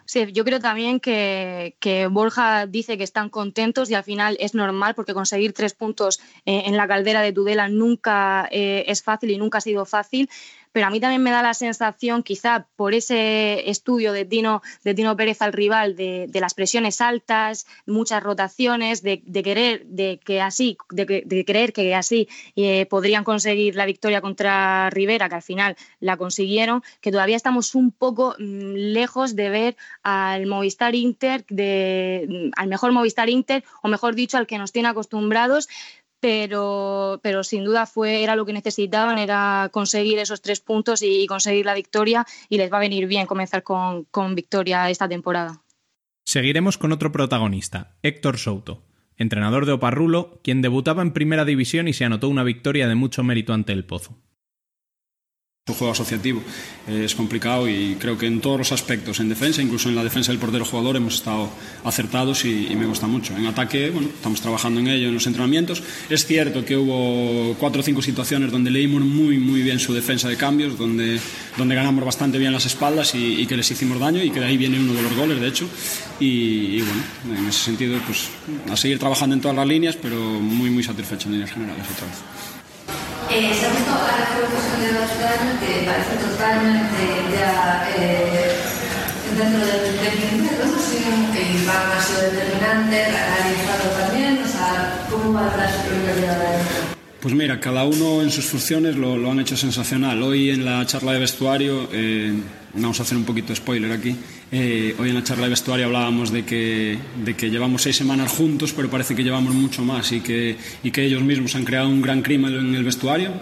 Sí, 0.04 0.32
yo 0.32 0.44
creo 0.44 0.58
también 0.58 0.98
que, 0.98 1.76
que, 1.78 2.08
Borja 2.08 2.66
dice 2.66 2.98
que 2.98 3.04
están 3.04 3.30
contentos 3.30 3.88
y 3.88 3.94
al 3.94 4.02
final 4.02 4.36
es 4.40 4.54
normal 4.54 4.94
porque 4.94 5.14
conseguir 5.14 5.52
tres 5.52 5.74
puntos 5.74 6.20
eh, 6.44 6.64
en 6.66 6.76
la 6.76 6.88
caldera 6.88 7.22
de 7.22 7.32
Tudela 7.32 7.68
nunca 7.68 8.48
eh, 8.50 8.84
es 8.88 9.02
fácil 9.02 9.30
y 9.30 9.38
nunca 9.38 9.58
ha 9.58 9.60
sido 9.60 9.84
fácil 9.84 10.28
pero 10.72 10.86
a 10.86 10.90
mí 10.90 11.00
también 11.00 11.22
me 11.22 11.30
da 11.30 11.42
la 11.42 11.54
sensación, 11.54 12.22
quizá 12.22 12.66
por 12.76 12.94
ese 12.94 13.70
estudio 13.70 14.12
de 14.12 14.24
Tino, 14.24 14.62
de 14.84 14.94
Tino 14.94 15.16
Pérez 15.16 15.42
al 15.42 15.52
rival, 15.52 15.96
de, 15.96 16.26
de 16.28 16.40
las 16.40 16.54
presiones 16.54 17.00
altas, 17.00 17.66
muchas 17.86 18.22
rotaciones, 18.22 19.02
de, 19.02 19.22
querer 19.44 19.84
de 19.86 20.18
que 20.24 20.40
así, 20.40 20.78
de, 20.90 21.22
de 21.24 21.44
creer 21.44 21.72
que 21.72 21.94
así 21.94 22.28
eh, 22.56 22.86
podrían 22.86 23.24
conseguir 23.24 23.76
la 23.76 23.86
victoria 23.86 24.20
contra 24.20 24.90
Rivera, 24.90 25.28
que 25.28 25.36
al 25.36 25.42
final 25.42 25.76
la 26.00 26.16
consiguieron, 26.16 26.82
que 27.00 27.12
todavía 27.12 27.36
estamos 27.36 27.74
un 27.74 27.92
poco 27.92 28.34
mmm, 28.38 28.72
lejos 28.74 29.36
de 29.36 29.50
ver 29.50 29.76
al 30.02 30.46
Movistar 30.46 30.94
Inter, 30.94 31.44
de, 31.48 32.50
al 32.56 32.68
mejor 32.68 32.92
Movistar 32.92 33.28
Inter, 33.28 33.64
o 33.82 33.88
mejor 33.88 34.14
dicho, 34.14 34.38
al 34.38 34.46
que 34.46 34.58
nos 34.58 34.72
tiene 34.72 34.88
acostumbrados 34.88 35.68
pero, 36.22 37.18
pero 37.20 37.42
sin 37.42 37.64
duda 37.64 37.84
fue, 37.84 38.22
era 38.22 38.36
lo 38.36 38.46
que 38.46 38.52
necesitaban, 38.52 39.18
era 39.18 39.68
conseguir 39.72 40.20
esos 40.20 40.40
tres 40.40 40.60
puntos 40.60 41.02
y, 41.02 41.26
conseguir 41.26 41.66
la 41.66 41.74
victoria 41.74 42.24
y 42.48 42.58
les 42.58 42.72
va 42.72 42.76
a 42.76 42.80
venir 42.80 43.08
bien 43.08 43.26
comenzar 43.26 43.64
con, 43.64 44.04
con 44.04 44.36
victoria 44.36 44.88
esta 44.88 45.08
temporada. 45.08 45.64
Seguiremos 46.24 46.78
con 46.78 46.92
otro 46.92 47.10
protagonista, 47.10 47.96
Héctor 48.04 48.38
Souto, 48.38 48.84
entrenador 49.16 49.66
de 49.66 49.72
Oparrulo, 49.72 50.40
quien 50.44 50.62
debutaba 50.62 51.02
en 51.02 51.12
primera 51.12 51.44
división 51.44 51.88
y 51.88 51.92
se 51.92 52.04
anotó 52.04 52.28
una 52.28 52.44
victoria 52.44 52.86
de 52.86 52.94
mucho 52.94 53.24
mérito 53.24 53.52
ante 53.52 53.72
el 53.72 53.84
Pozo. 53.84 54.16
Un 55.68 55.76
juego 55.76 55.92
asociativo 55.92 56.42
eh, 56.88 57.04
es 57.04 57.14
complicado 57.14 57.68
y 57.68 57.94
creo 57.94 58.18
que 58.18 58.26
en 58.26 58.40
todos 58.40 58.58
los 58.58 58.72
aspectos, 58.72 59.20
en 59.20 59.28
defensa, 59.28 59.62
incluso 59.62 59.88
en 59.88 59.94
la 59.94 60.02
defensa 60.02 60.32
del 60.32 60.40
portero 60.40 60.64
jugador, 60.64 60.96
hemos 60.96 61.14
estado 61.14 61.48
acertados 61.84 62.44
y, 62.44 62.74
me 62.74 62.84
gusta 62.84 63.06
mucho. 63.06 63.36
En 63.36 63.46
ataque, 63.46 63.90
bueno, 63.90 64.08
estamos 64.08 64.40
trabajando 64.40 64.80
en 64.80 64.88
ello 64.88 65.06
en 65.06 65.14
los 65.14 65.24
entrenamientos. 65.28 65.80
Es 66.10 66.26
cierto 66.26 66.64
que 66.64 66.76
hubo 66.76 67.54
cuatro 67.60 67.78
o 67.80 67.84
cinco 67.84 68.02
situaciones 68.02 68.50
donde 68.50 68.72
leímos 68.72 69.02
muy, 69.02 69.38
muy 69.38 69.62
bien 69.62 69.78
su 69.78 69.94
defensa 69.94 70.28
de 70.28 70.36
cambios, 70.36 70.76
donde, 70.76 71.20
donde 71.56 71.76
ganamos 71.76 72.04
bastante 72.04 72.38
bien 72.38 72.52
las 72.52 72.66
espaldas 72.66 73.14
y, 73.14 73.40
y, 73.40 73.46
que 73.46 73.56
les 73.56 73.70
hicimos 73.70 74.00
daño 74.00 74.20
y 74.20 74.30
que 74.32 74.40
de 74.40 74.46
ahí 74.46 74.56
viene 74.56 74.80
uno 74.80 74.94
de 74.94 75.02
los 75.02 75.14
goles, 75.14 75.40
de 75.40 75.46
hecho. 75.46 75.68
Y, 76.18 76.78
y 76.78 76.82
bueno, 76.82 77.38
en 77.40 77.46
ese 77.46 77.66
sentido, 77.66 78.00
pues 78.04 78.30
a 78.68 78.76
seguir 78.76 78.98
trabajando 78.98 79.36
en 79.36 79.40
todas 79.40 79.56
las 79.56 79.68
líneas, 79.68 79.94
pero 79.94 80.18
muy, 80.18 80.70
muy 80.70 80.82
satisfecho 80.82 81.28
en 81.28 81.34
líneas 81.34 81.52
generales 81.52 81.86
otra 81.88 82.08
vez. 82.08 82.51
Eh, 83.30 83.54
se 83.54 83.66
ha 83.66 83.70
visto 83.70 83.92
a 83.92 84.18
la 84.18 84.28
evolución 84.36 84.80
de 84.80 84.88
años 85.26 85.60
que 85.60 85.86
parece 85.86 86.16
totalmente 86.16 87.02
ya 87.32 87.88
eh, 87.96 88.56
dentro 89.36 89.60
del 89.66 89.98
rendimiento, 89.98 90.66
¿no? 90.66 90.78
Sí, 90.78 91.02
que 91.32 91.62
Iván 91.62 91.92
ha 91.96 92.00
sido 92.00 92.22
determinante, 92.22 93.04
ha 93.04 93.36
realizado 93.36 93.90
también, 94.00 94.42
o 94.42 94.48
sea, 94.48 95.06
¿cómo 95.10 95.32
va 95.34 95.46
a 95.46 95.72
su 95.72 95.88
prioridad 95.88 96.92
pues 97.22 97.34
mira, 97.34 97.60
cada 97.60 97.84
uno 97.84 98.20
en 98.20 98.32
sus 98.32 98.46
funciones 98.46 98.96
lo, 98.96 99.16
lo, 99.16 99.30
han 99.30 99.38
hecho 99.38 99.56
sensacional. 99.56 100.20
Hoy 100.24 100.50
en 100.50 100.64
la 100.64 100.84
charla 100.86 101.12
de 101.12 101.20
vestuario, 101.20 101.88
eh, 101.92 102.34
vamos 102.74 103.00
a 103.00 103.02
hacer 103.02 103.16
un 103.16 103.24
poquito 103.24 103.48
de 103.48 103.56
spoiler 103.56 103.92
aquí, 103.92 104.16
eh, 104.50 104.94
hoy 104.98 105.10
en 105.10 105.14
la 105.14 105.22
charla 105.22 105.44
de 105.44 105.50
vestuario 105.50 105.86
hablábamos 105.86 106.30
de 106.30 106.44
que, 106.44 106.98
de 107.24 107.34
que 107.34 107.50
llevamos 107.50 107.82
seis 107.82 107.96
semanas 107.96 108.32
juntos, 108.32 108.72
pero 108.72 108.88
parece 108.88 109.14
que 109.14 109.22
llevamos 109.22 109.54
mucho 109.54 109.82
más 109.82 110.12
y 110.12 110.20
que, 110.20 110.56
y 110.82 110.90
que 110.90 111.04
ellos 111.04 111.22
mismos 111.22 111.54
han 111.54 111.64
creado 111.64 111.88
un 111.88 112.02
gran 112.02 112.22
clima 112.22 112.48
en 112.48 112.74
el 112.74 112.84
vestuario. 112.84 113.32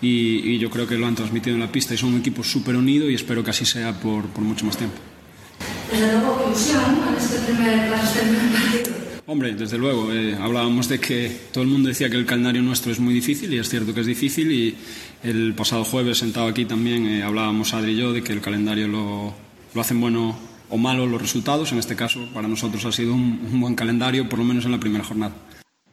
Y, 0.00 0.54
y, 0.54 0.58
yo 0.58 0.70
creo 0.70 0.86
que 0.86 0.96
lo 0.96 1.08
han 1.08 1.16
transmitido 1.16 1.56
en 1.56 1.60
la 1.60 1.72
pista 1.72 1.92
y 1.92 1.96
son 1.96 2.10
un 2.14 2.20
equipo 2.20 2.44
súper 2.44 2.76
unido 2.76 3.10
y 3.10 3.14
espero 3.14 3.42
que 3.42 3.50
así 3.50 3.64
sea 3.64 3.98
por, 3.98 4.26
por 4.26 4.44
mucho 4.44 4.64
más 4.64 4.76
tiempo. 4.76 4.96
Desde 5.90 6.12
luego, 6.12 6.44
ilusión 6.46 6.98
en 7.08 7.16
este 7.16 7.38
primer. 7.40 8.67
Hombre, 9.30 9.54
desde 9.54 9.76
luego, 9.76 10.10
eh, 10.10 10.34
hablábamos 10.40 10.88
de 10.88 10.98
que 10.98 11.30
todo 11.52 11.62
el 11.62 11.68
mundo 11.68 11.90
decía 11.90 12.08
que 12.08 12.16
el 12.16 12.24
calendario 12.24 12.62
nuestro 12.62 12.90
es 12.90 12.98
muy 12.98 13.12
difícil 13.12 13.52
y 13.52 13.58
es 13.58 13.68
cierto 13.68 13.92
que 13.92 14.00
es 14.00 14.06
difícil 14.06 14.50
y 14.50 14.74
el 15.22 15.52
pasado 15.52 15.84
jueves 15.84 16.16
sentado 16.16 16.46
aquí 16.46 16.64
también 16.64 17.06
eh, 17.06 17.22
hablábamos 17.22 17.74
Adri 17.74 17.92
y 17.92 17.96
yo 17.96 18.14
de 18.14 18.22
que 18.22 18.32
el 18.32 18.40
calendario 18.40 18.88
lo, 18.88 19.34
lo 19.74 19.80
hacen 19.82 20.00
bueno 20.00 20.34
o 20.70 20.78
malos 20.78 21.10
los 21.10 21.20
resultados. 21.20 21.72
En 21.72 21.78
este 21.78 21.94
caso, 21.94 22.26
para 22.32 22.48
nosotros 22.48 22.82
ha 22.86 22.92
sido 22.92 23.12
un 23.12 23.60
buen 23.60 23.74
calendario, 23.74 24.26
por 24.30 24.38
lo 24.38 24.46
menos 24.46 24.64
en 24.64 24.70
la 24.70 24.80
primera 24.80 25.04
jornada. 25.04 25.34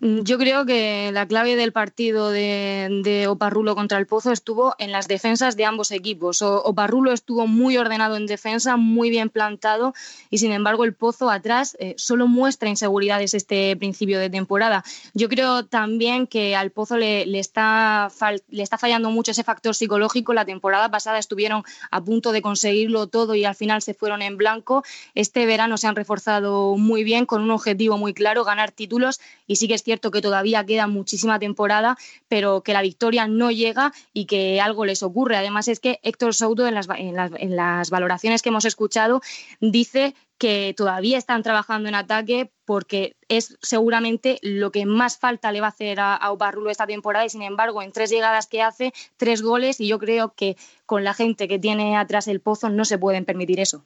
Mm, 0.01 0.23
yo 0.23 0.37
creo 0.37 0.65
que 0.65 1.11
la 1.13 1.25
clave 1.25 1.55
del 1.55 1.71
partido 1.71 2.29
de, 2.29 3.25
Oparrulo 3.29 3.75
contra 3.75 3.97
el 3.97 4.07
Pozo 4.07 4.31
estuvo 4.31 4.75
en 4.77 4.91
las 4.91 5.07
defensas 5.07 5.55
de 5.55 5.65
ambos 5.65 5.91
equipos. 5.91 6.41
Oparrulo 6.41 7.13
estuvo 7.13 7.47
muy 7.47 7.77
ordenado 7.77 8.17
en 8.17 8.25
defensa, 8.25 8.75
muy 8.77 9.09
bien 9.09 9.29
plantado 9.29 9.93
y 10.29 10.39
sin 10.39 10.51
embargo 10.51 10.83
el 10.83 10.93
Pozo 10.93 11.29
atrás 11.29 11.77
eh, 11.79 11.95
solo 11.97 12.27
muestra 12.27 12.69
inseguridades 12.69 13.33
este 13.33 13.75
principio 13.77 14.19
de 14.19 14.29
temporada. 14.29 14.83
Yo 15.13 15.29
creo 15.29 15.65
también 15.65 16.27
que 16.27 16.55
al 16.55 16.71
Pozo 16.71 16.97
le, 16.97 17.25
le, 17.25 17.39
está, 17.39 18.11
le 18.49 18.63
está 18.63 18.77
fallando 18.77 19.11
mucho 19.11 19.31
ese 19.31 19.43
factor 19.43 19.75
psicológico. 19.75 20.33
La 20.33 20.45
temporada 20.45 20.89
pasada 20.91 21.19
estuvieron 21.19 21.63
a 21.89 22.03
punto 22.03 22.33
de 22.33 22.41
conseguirlo 22.41 23.07
todo 23.07 23.33
y 23.33 23.45
al 23.45 23.55
final 23.55 23.81
se 23.81 23.93
fueron 23.93 24.21
en 24.21 24.35
blanco. 24.35 24.83
Este 25.13 25.45
verano 25.45 25.77
se 25.77 25.87
han 25.87 25.95
reforzado 25.95 26.75
muy 26.75 27.03
bien 27.03 27.25
con 27.25 27.41
un 27.41 27.51
objetivo 27.51 27.97
muy 27.97 28.13
claro, 28.13 28.43
ganar 28.43 28.71
títulos 28.71 29.21
y 29.47 29.55
sí 29.55 29.67
que 29.67 29.75
es 29.75 29.84
cierto 29.85 30.11
que 30.11 30.21
todavía 30.21 30.65
queda 30.65 30.87
muchísima 30.87 31.39
temporada, 31.39 31.95
pero 32.27 32.61
que 32.61 32.73
la 32.73 32.81
victoria 32.81 33.27
no 33.27 33.51
llega 33.51 33.93
y 34.13 34.25
que 34.25 34.59
algo 34.59 34.83
les 34.83 35.03
ocurre. 35.03 35.37
Además 35.37 35.67
es 35.69 35.79
que 35.79 35.99
Héctor 36.03 36.33
Souto 36.33 36.67
en 36.67 36.73
las, 36.73 36.87
en 36.97 37.55
las, 37.55 37.89
valoraciones 37.89 38.41
que 38.41 38.49
hemos 38.49 38.65
escuchado 38.65 39.21
dice 39.61 40.15
que 40.37 40.73
todavía 40.75 41.17
están 41.17 41.43
trabajando 41.43 41.87
en 41.87 41.95
ataque 41.95 42.51
porque 42.65 43.15
es 43.29 43.57
seguramente 43.61 44.39
lo 44.41 44.71
que 44.71 44.85
más 44.85 45.17
falta 45.17 45.51
le 45.51 45.61
va 45.61 45.67
a 45.67 45.69
hacer 45.69 45.99
a, 45.99 46.15
a 46.15 46.31
Oparrulo 46.31 46.71
esta 46.71 46.87
temporada 46.87 47.25
y 47.25 47.29
sin 47.29 47.43
embargo 47.43 47.81
en 47.81 47.93
tres 47.93 48.09
llegadas 48.09 48.47
que 48.47 48.61
hace, 48.61 48.91
tres 49.15 49.41
goles 49.41 49.79
y 49.79 49.87
yo 49.87 49.99
creo 49.99 50.33
que 50.35 50.57
con 50.85 51.03
la 51.03 51.13
gente 51.13 51.47
que 51.47 51.59
tiene 51.59 51.95
atrás 51.95 52.27
el 52.27 52.41
pozo 52.41 52.69
no 52.69 52.83
se 52.83 52.97
pueden 52.97 53.23
permitir 53.23 53.59
eso. 53.59 53.85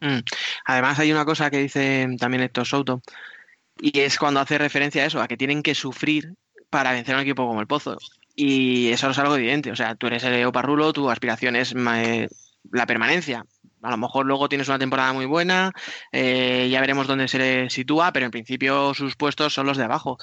Mm. 0.00 0.20
Además 0.64 0.98
hay 0.98 1.12
una 1.12 1.24
cosa 1.24 1.50
que 1.50 1.58
dice 1.58 2.08
también 2.18 2.42
Héctor 2.42 2.66
Souto 2.66 3.02
y 3.80 4.00
es 4.00 4.18
cuando 4.18 4.40
hace 4.40 4.58
referencia 4.58 5.02
a 5.02 5.06
eso, 5.06 5.20
a 5.20 5.28
que 5.28 5.36
tienen 5.36 5.62
que 5.62 5.74
sufrir 5.74 6.34
para 6.70 6.92
vencer 6.92 7.14
a 7.14 7.18
un 7.18 7.22
equipo 7.22 7.46
como 7.46 7.60
el 7.60 7.66
Pozo. 7.66 7.98
Y 8.34 8.88
eso 8.88 9.10
es 9.10 9.18
algo 9.18 9.36
evidente. 9.36 9.70
O 9.70 9.76
sea, 9.76 9.94
tú 9.94 10.08
eres 10.08 10.24
el 10.24 10.44
Oparrulo, 10.44 10.92
tu 10.92 11.10
aspiración 11.10 11.56
es 11.56 11.74
eh, 11.74 12.28
la 12.72 12.86
permanencia. 12.86 13.44
A 13.82 13.90
lo 13.90 13.96
mejor 13.96 14.26
luego 14.26 14.48
tienes 14.48 14.68
una 14.68 14.78
temporada 14.78 15.12
muy 15.12 15.26
buena, 15.26 15.70
eh, 16.10 16.68
ya 16.70 16.80
veremos 16.80 17.06
dónde 17.06 17.28
se 17.28 17.68
sitúa, 17.68 18.12
pero 18.12 18.24
en 18.24 18.32
principio 18.32 18.94
sus 18.94 19.14
puestos 19.14 19.52
son 19.52 19.66
los 19.66 19.76
de 19.76 19.84
abajo. 19.84 20.16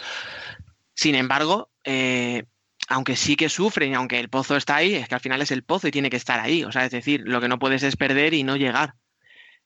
Sin 0.95 1.13
embargo, 1.13 1.69
eh, 1.83 2.45
aunque 2.87 3.15
sí 3.15 3.35
que 3.35 3.49
sufren 3.49 3.91
y 3.91 3.95
aunque 3.95 4.19
el 4.19 4.29
pozo 4.29 4.55
está 4.57 4.77
ahí, 4.77 4.95
es 4.95 5.07
que 5.07 5.15
al 5.15 5.21
final 5.21 5.41
es 5.41 5.51
el 5.51 5.63
pozo 5.63 5.87
y 5.87 5.91
tiene 5.91 6.09
que 6.09 6.17
estar 6.17 6.39
ahí. 6.39 6.63
O 6.63 6.71
sea, 6.71 6.85
es 6.85 6.91
decir, 6.91 7.21
lo 7.23 7.39
que 7.39 7.47
no 7.47 7.59
puedes 7.59 7.83
es 7.83 7.95
perder 7.95 8.33
y 8.33 8.43
no 8.43 8.57
llegar. 8.57 8.95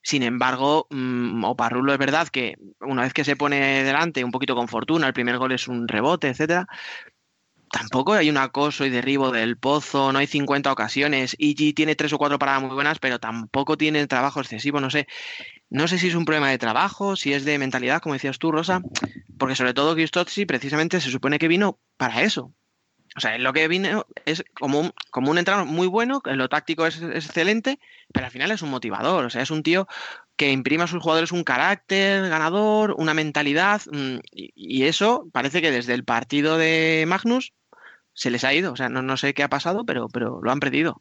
Sin 0.06 0.22
embargo, 0.22 0.86
mmm, 0.91 1.44
Oparrulo 1.46 1.91
es 1.91 1.98
verdad 1.98 2.28
que 2.28 2.58
una 2.80 3.02
vez 3.02 3.12
que 3.12 3.24
se 3.24 3.36
pone 3.36 3.84
delante, 3.84 4.24
un 4.24 4.30
poquito 4.30 4.54
con 4.54 4.68
fortuna, 4.68 5.08
el 5.08 5.13
primer 5.13 5.39
gol 5.39 5.52
es 5.52 5.68
un 5.68 5.88
rebote, 5.88 6.28
etcétera. 6.28 6.68
Tampoco 7.72 8.13
hay 8.13 8.30
un 8.30 8.38
acoso 8.38 8.86
y 8.86 8.91
derribo 8.91 9.32
del 9.32 9.58
pozo, 9.58 10.13
no 10.13 10.20
hay 10.20 10.28
50 10.28 10.72
ocasiones. 10.72 11.36
Igi 11.39 11.74
tiene 11.74 11.96
tres 11.96 12.13
o 12.13 12.20
cuatro 12.20 12.38
paradas 12.38 12.62
muy 12.62 12.76
buenas, 12.76 13.00
pero 13.00 13.18
tampoco 13.18 13.78
tiene 13.78 14.06
trabajo 14.06 14.41
excesivo, 14.41 14.80
no 14.80 14.91
sé. 14.91 15.08
No 15.72 15.88
sé 15.88 15.98
si 15.98 16.10
es 16.10 16.15
un 16.15 16.26
problema 16.26 16.52
de 16.52 16.60
trabajo, 16.60 17.15
si 17.15 17.34
es 17.34 17.44
de 17.44 17.58
mentalidad, 17.58 18.00
como 18.00 18.13
decías 18.13 18.38
tú, 18.38 18.52
Rosa, 18.52 18.82
porque 19.39 19.56
sobre 19.56 19.74
todo 19.74 19.96
Gistozzi 19.96 20.46
precisamente 20.46 21.02
se 21.02 21.10
supone 21.10 21.39
que 21.39 21.48
vino 21.48 21.80
para 21.98 22.22
eso, 22.22 22.54
o 23.15 23.19
sea, 23.21 23.38
lo 23.38 23.54
que 23.54 23.67
vino 23.69 24.06
es 24.25 24.43
como 24.60 24.80
un, 24.80 24.93
como 25.10 25.32
un 25.32 25.38
entrenador 25.38 25.67
muy 25.67 25.88
bueno, 25.88 26.21
lo 26.25 26.49
táctico 26.49 26.86
es, 26.86 27.01
excelente, 27.01 27.80
pero 28.12 28.25
al 28.25 28.32
final 28.32 28.51
es 28.51 28.62
un 28.62 28.69
motivador. 28.69 29.25
O 29.25 29.30
sea, 29.30 29.41
es 29.41 29.51
un 29.51 29.63
tío 29.63 29.88
que 30.36 30.51
imprime 30.51 30.84
a 30.84 30.88
sus 30.88 31.01
jugadores 31.01 31.32
un 31.32 31.45
carácter 31.45 32.28
ganador, 32.28 32.93
una 32.97 33.13
mentalidad, 33.13 33.82
mm, 33.89 34.17
y, 34.34 34.84
eso 34.84 35.30
parece 35.32 35.62
que 35.62 35.71
desde 35.71 35.93
el 35.93 36.04
partido 36.04 36.58
de 36.58 37.06
Magnus 37.08 37.54
se 38.13 38.32
les 38.32 38.43
ha 38.43 38.54
ido. 38.54 38.73
O 38.73 38.75
sea, 38.75 38.89
no, 38.89 39.01
no 39.01 39.15
sé 39.15 39.34
qué 39.34 39.43
ha 39.43 39.49
pasado, 39.49 39.86
pero, 39.86 40.10
pero 40.10 40.41
lo 40.41 40.51
han 40.51 40.60
perdido. 40.60 40.99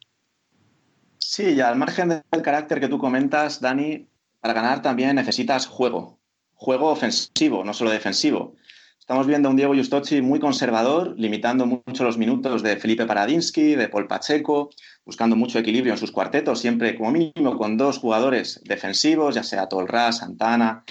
Sí, 1.19 1.55
y 1.55 1.61
al 1.61 1.77
margen 1.77 2.11
del 2.11 2.43
carácter 2.43 2.79
que 2.79 2.89
tú 2.89 2.99
comentas, 2.99 3.61
Dani, 3.61 4.07
para 4.41 4.55
ganar 4.55 4.83
también 4.83 5.17
necesitas 5.17 5.67
juego. 5.67 6.21
Juego 6.55 6.91
ofensivo, 6.91 7.65
no 7.65 7.75
solo 7.75 7.91
defensivo. 7.91 8.55
Estamos 9.05 9.27
viendo 9.27 9.49
a 9.49 9.51
un 9.51 9.59
Diego 9.59 9.75
Justocci 9.75 10.23
muy 10.23 10.41
conservador, 10.41 11.15
limitando 11.19 11.67
mucho 11.67 12.05
los 12.05 12.17
minutos 12.17 12.63
de 12.63 12.79
Felipe 12.79 13.05
Paradinsky, 13.05 13.75
de 13.75 13.91
Paul 13.91 14.07
Pacheco, 14.07 14.71
buscando 15.05 15.37
mucho 15.37 15.59
equilibrio 15.59 15.93
en 15.93 15.99
sus 15.99 16.11
cuartetos, 16.11 16.59
siempre 16.59 16.97
como 16.97 17.11
mínimo 17.11 17.59
con 17.59 17.77
dos 17.77 17.99
jugadores 17.99 18.63
defensivos, 18.65 19.35
ya 19.35 19.43
sea 19.43 19.69
Tolra, 19.69 20.11
Santana, 20.11 20.85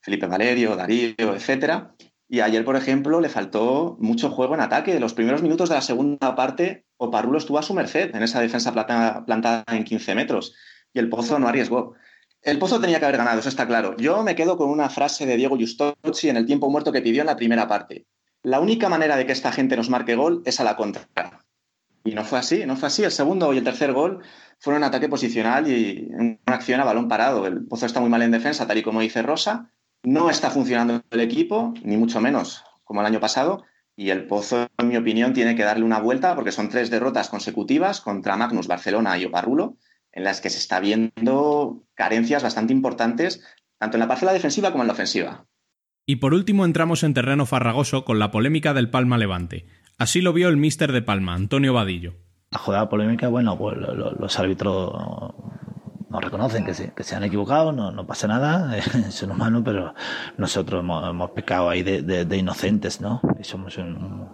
Felipe 0.00 0.26
Valerio, 0.26 0.74
Darío, 0.74 1.14
etc. 1.36 1.84
Y 2.28 2.40
ayer, 2.40 2.64
por 2.64 2.74
ejemplo, 2.74 3.20
le 3.20 3.28
faltó 3.28 3.96
mucho 4.00 4.28
juego 4.28 4.54
en 4.54 4.60
ataque. 4.60 4.98
Los 4.98 5.14
primeros 5.14 5.40
minutos 5.40 5.68
de 5.68 5.76
la 5.76 5.82
segunda 5.82 6.34
parte, 6.34 6.86
Oparrulo 6.96 7.38
estuvo 7.38 7.60
a 7.60 7.62
su 7.62 7.74
merced 7.74 8.12
en 8.12 8.24
esa 8.24 8.40
defensa 8.40 8.72
plantada 8.72 9.64
en 9.68 9.84
15 9.84 10.16
metros 10.16 10.52
y 10.92 10.98
el 10.98 11.08
Pozo 11.08 11.38
no 11.38 11.46
arriesgó. 11.46 11.94
El 12.42 12.58
Pozo 12.58 12.80
tenía 12.80 12.98
que 12.98 13.04
haber 13.04 13.18
ganado, 13.18 13.38
eso 13.38 13.48
está 13.48 13.68
claro. 13.68 13.96
Yo 13.98 14.24
me 14.24 14.34
quedo 14.34 14.56
con 14.56 14.68
una 14.68 14.90
frase 14.90 15.26
de 15.26 15.36
Diego 15.36 15.56
Justocci 15.56 16.28
en 16.28 16.36
el 16.36 16.44
tiempo 16.44 16.68
muerto 16.70 16.90
que 16.90 17.00
pidió 17.00 17.20
en 17.20 17.28
la 17.28 17.36
primera 17.36 17.68
parte. 17.68 18.06
La 18.42 18.58
única 18.58 18.88
manera 18.88 19.16
de 19.16 19.26
que 19.26 19.32
esta 19.32 19.52
gente 19.52 19.76
nos 19.76 19.88
marque 19.88 20.16
gol 20.16 20.42
es 20.44 20.58
a 20.58 20.64
la 20.64 20.74
contra. 20.74 21.08
Y 22.02 22.14
no 22.16 22.24
fue 22.24 22.40
así, 22.40 22.66
no 22.66 22.74
fue 22.74 22.88
así. 22.88 23.04
El 23.04 23.12
segundo 23.12 23.52
y 23.54 23.58
el 23.58 23.64
tercer 23.64 23.92
gol 23.92 24.24
fueron 24.58 24.82
un 24.82 24.88
ataque 24.88 25.08
posicional 25.08 25.70
y 25.70 26.08
una 26.12 26.36
acción 26.46 26.80
a 26.80 26.84
balón 26.84 27.06
parado. 27.06 27.46
El 27.46 27.64
Pozo 27.64 27.86
está 27.86 28.00
muy 28.00 28.10
mal 28.10 28.22
en 28.22 28.32
defensa, 28.32 28.66
tal 28.66 28.78
y 28.78 28.82
como 28.82 29.00
dice 29.00 29.22
Rosa. 29.22 29.70
No 30.02 30.28
está 30.28 30.50
funcionando 30.50 31.00
el 31.12 31.20
equipo, 31.20 31.74
ni 31.84 31.96
mucho 31.96 32.20
menos 32.20 32.64
como 32.82 33.02
el 33.02 33.06
año 33.06 33.20
pasado. 33.20 33.62
Y 33.94 34.10
el 34.10 34.26
Pozo, 34.26 34.66
en 34.78 34.88
mi 34.88 34.96
opinión, 34.96 35.32
tiene 35.32 35.54
que 35.54 35.62
darle 35.62 35.84
una 35.84 36.00
vuelta 36.00 36.34
porque 36.34 36.50
son 36.50 36.68
tres 36.68 36.90
derrotas 36.90 37.28
consecutivas 37.28 38.00
contra 38.00 38.36
Magnus, 38.36 38.66
Barcelona 38.66 39.16
y 39.16 39.26
Oparrulo 39.26 39.76
en 40.12 40.24
las 40.24 40.40
que 40.40 40.50
se 40.50 40.58
está 40.58 40.80
viendo 40.80 41.84
carencias 41.94 42.42
bastante 42.42 42.72
importantes, 42.72 43.42
tanto 43.78 43.96
en 43.96 44.00
la 44.00 44.08
parcela 44.08 44.32
defensiva 44.32 44.70
como 44.70 44.84
en 44.84 44.88
la 44.88 44.94
ofensiva. 44.94 45.46
Y 46.06 46.16
por 46.16 46.34
último 46.34 46.64
entramos 46.64 47.02
en 47.04 47.14
terreno 47.14 47.46
farragoso 47.46 48.04
con 48.04 48.18
la 48.18 48.30
polémica 48.30 48.74
del 48.74 48.90
Palma 48.90 49.18
Levante. 49.18 49.66
Así 49.98 50.20
lo 50.20 50.32
vio 50.32 50.48
el 50.48 50.56
míster 50.56 50.92
de 50.92 51.02
Palma, 51.02 51.34
Antonio 51.34 51.72
Vadillo. 51.74 52.14
La 52.50 52.58
jugada 52.58 52.88
polémica, 52.88 53.28
bueno, 53.28 53.56
pues 53.56 53.78
los 53.78 54.38
árbitros 54.38 54.92
nos 56.12 56.22
reconocen 56.22 56.64
que 56.64 56.74
se, 56.74 56.92
que 56.92 57.04
se 57.04 57.16
han 57.16 57.24
equivocado, 57.24 57.72
no, 57.72 57.90
no 57.90 58.06
pasa 58.06 58.28
nada, 58.28 58.76
es 58.76 59.22
humano, 59.22 59.64
pero 59.64 59.94
nosotros 60.36 60.80
hemos, 60.80 61.30
pecado 61.30 61.70
ahí 61.70 61.82
de, 61.82 62.36
inocentes, 62.36 63.00
¿no? 63.00 63.20
Y 63.40 63.44
somos 63.44 63.78
un, 63.78 64.28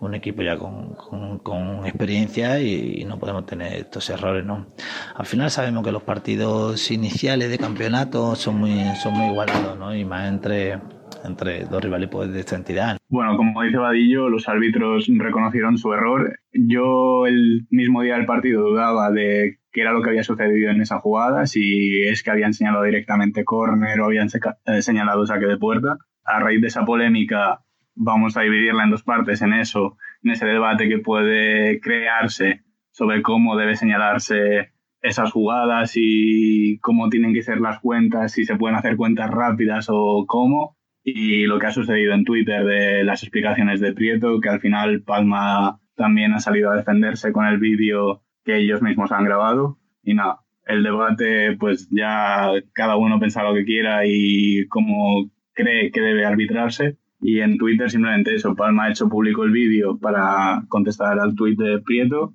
un 0.00 0.14
equipo 0.14 0.42
ya 0.42 0.56
con, 0.56 0.94
con, 1.42 1.86
experiencia 1.86 2.60
y, 2.60 3.04
no 3.04 3.18
podemos 3.18 3.46
tener 3.46 3.74
estos 3.74 4.08
errores, 4.10 4.44
¿no? 4.44 4.66
Al 5.14 5.26
final 5.26 5.50
sabemos 5.50 5.84
que 5.84 5.92
los 5.92 6.02
partidos 6.02 6.90
iniciales 6.90 7.50
de 7.50 7.58
campeonato 7.58 8.34
son 8.34 8.58
muy, 8.58 8.82
son 9.02 9.14
muy 9.14 9.26
igualados, 9.26 9.78
¿no? 9.78 9.94
Y 9.94 10.04
más 10.04 10.28
entre, 10.28 10.78
entre 11.24 11.64
dos 11.64 11.82
rivales 11.82 12.08
pues, 12.08 12.32
de 12.32 12.40
esta 12.40 12.56
entidad. 12.56 12.96
Bueno, 13.08 13.36
como 13.36 13.62
dice 13.62 13.76
Vadillo, 13.76 14.28
los 14.28 14.48
árbitros 14.48 15.06
reconocieron 15.08 15.76
su 15.76 15.92
error. 15.92 16.38
Yo 16.52 17.26
el 17.26 17.66
mismo 17.70 18.02
día 18.02 18.16
del 18.16 18.26
partido 18.26 18.62
dudaba 18.62 19.10
de 19.10 19.58
qué 19.72 19.82
era 19.82 19.92
lo 19.92 20.02
que 20.02 20.10
había 20.10 20.24
sucedido 20.24 20.70
en 20.70 20.80
esa 20.80 20.98
jugada, 20.98 21.46
si 21.46 22.02
es 22.02 22.22
que 22.22 22.30
habían 22.30 22.54
señalado 22.54 22.84
directamente 22.84 23.44
córner 23.44 24.00
o 24.00 24.06
habían 24.06 24.28
eh, 24.66 24.82
señalado 24.82 25.26
saque 25.26 25.46
de 25.46 25.58
puerta. 25.58 25.98
A 26.24 26.38
raíz 26.38 26.60
de 26.60 26.68
esa 26.68 26.84
polémica 26.84 27.64
vamos 28.02 28.36
a 28.36 28.42
dividirla 28.42 28.84
en 28.84 28.90
dos 28.90 29.02
partes 29.02 29.42
en 29.42 29.52
eso, 29.52 29.98
en 30.22 30.30
ese 30.30 30.46
debate 30.46 30.88
que 30.88 30.98
puede 30.98 31.80
crearse 31.80 32.62
sobre 32.90 33.20
cómo 33.20 33.56
debe 33.56 33.76
señalarse 33.76 34.72
esas 35.02 35.30
jugadas 35.30 35.92
y 35.96 36.78
cómo 36.80 37.10
tienen 37.10 37.34
que 37.34 37.42
ser 37.42 37.60
las 37.60 37.78
cuentas, 37.80 38.32
si 38.32 38.44
se 38.44 38.56
pueden 38.56 38.76
hacer 38.76 38.96
cuentas 38.96 39.30
rápidas 39.30 39.88
o 39.90 40.24
cómo, 40.26 40.78
y 41.04 41.44
lo 41.44 41.58
que 41.58 41.66
ha 41.66 41.72
sucedido 41.72 42.14
en 42.14 42.24
Twitter 42.24 42.64
de 42.64 43.04
las 43.04 43.22
explicaciones 43.22 43.80
de 43.80 43.92
Prieto, 43.92 44.40
que 44.40 44.48
al 44.48 44.60
final 44.60 45.02
Palma 45.02 45.78
también 45.94 46.32
ha 46.32 46.40
salido 46.40 46.70
a 46.70 46.76
defenderse 46.76 47.32
con 47.32 47.46
el 47.46 47.58
vídeo 47.58 48.22
que 48.44 48.56
ellos 48.56 48.82
mismos 48.82 49.12
han 49.12 49.24
grabado. 49.24 49.78
Y 50.02 50.14
nada, 50.14 50.40
el 50.66 50.82
debate, 50.82 51.56
pues 51.58 51.88
ya 51.90 52.50
cada 52.72 52.96
uno 52.96 53.18
piensa 53.18 53.42
lo 53.42 53.54
que 53.54 53.64
quiera 53.64 54.06
y 54.06 54.66
cómo 54.68 55.30
cree 55.52 55.90
que 55.90 56.00
debe 56.00 56.24
arbitrarse. 56.24 56.96
Y 57.20 57.40
en 57.40 57.58
Twitter 57.58 57.90
simplemente 57.90 58.34
eso, 58.34 58.54
Palma 58.56 58.84
ha 58.84 58.90
hecho 58.90 59.08
público 59.08 59.44
el 59.44 59.52
vídeo 59.52 59.98
para 59.98 60.62
contestar 60.68 61.18
al 61.18 61.34
tweet 61.34 61.56
de 61.56 61.80
Prieto, 61.80 62.34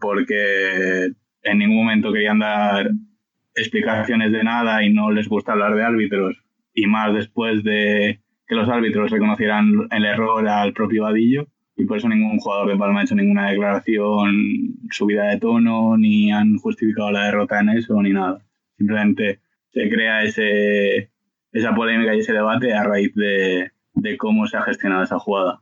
porque 0.00 1.12
en 1.42 1.58
ningún 1.58 1.76
momento 1.76 2.12
querían 2.12 2.38
dar 2.38 2.90
explicaciones 3.54 4.32
de 4.32 4.42
nada 4.42 4.82
y 4.84 4.92
no 4.92 5.10
les 5.10 5.28
gusta 5.28 5.52
hablar 5.52 5.74
de 5.74 5.84
árbitros, 5.84 6.42
y 6.74 6.86
más 6.86 7.14
después 7.14 7.62
de 7.62 8.20
que 8.46 8.54
los 8.54 8.68
árbitros 8.68 9.10
reconocieran 9.10 9.88
el 9.90 10.04
error 10.04 10.48
al 10.48 10.72
propio 10.72 11.02
Vadillo, 11.02 11.48
y 11.76 11.84
por 11.84 11.98
eso 11.98 12.08
ningún 12.08 12.38
jugador 12.38 12.70
de 12.70 12.78
Palma 12.78 13.00
ha 13.00 13.04
hecho 13.04 13.14
ninguna 13.14 13.50
declaración 13.50 14.76
subida 14.90 15.28
de 15.28 15.38
tono, 15.38 15.98
ni 15.98 16.32
han 16.32 16.56
justificado 16.56 17.10
la 17.10 17.26
derrota 17.26 17.60
en 17.60 17.70
eso, 17.70 18.00
ni 18.00 18.12
nada. 18.12 18.38
Simplemente 18.78 19.40
se 19.72 19.90
crea 19.90 20.22
ese, 20.22 21.10
esa 21.52 21.74
polémica 21.74 22.14
y 22.14 22.20
ese 22.20 22.32
debate 22.32 22.72
a 22.72 22.82
raíz 22.82 23.14
de, 23.14 23.72
de 23.96 24.16
cómo 24.16 24.46
se 24.46 24.56
ha 24.56 24.62
gestionado 24.62 25.02
esa 25.02 25.18
jugada. 25.18 25.60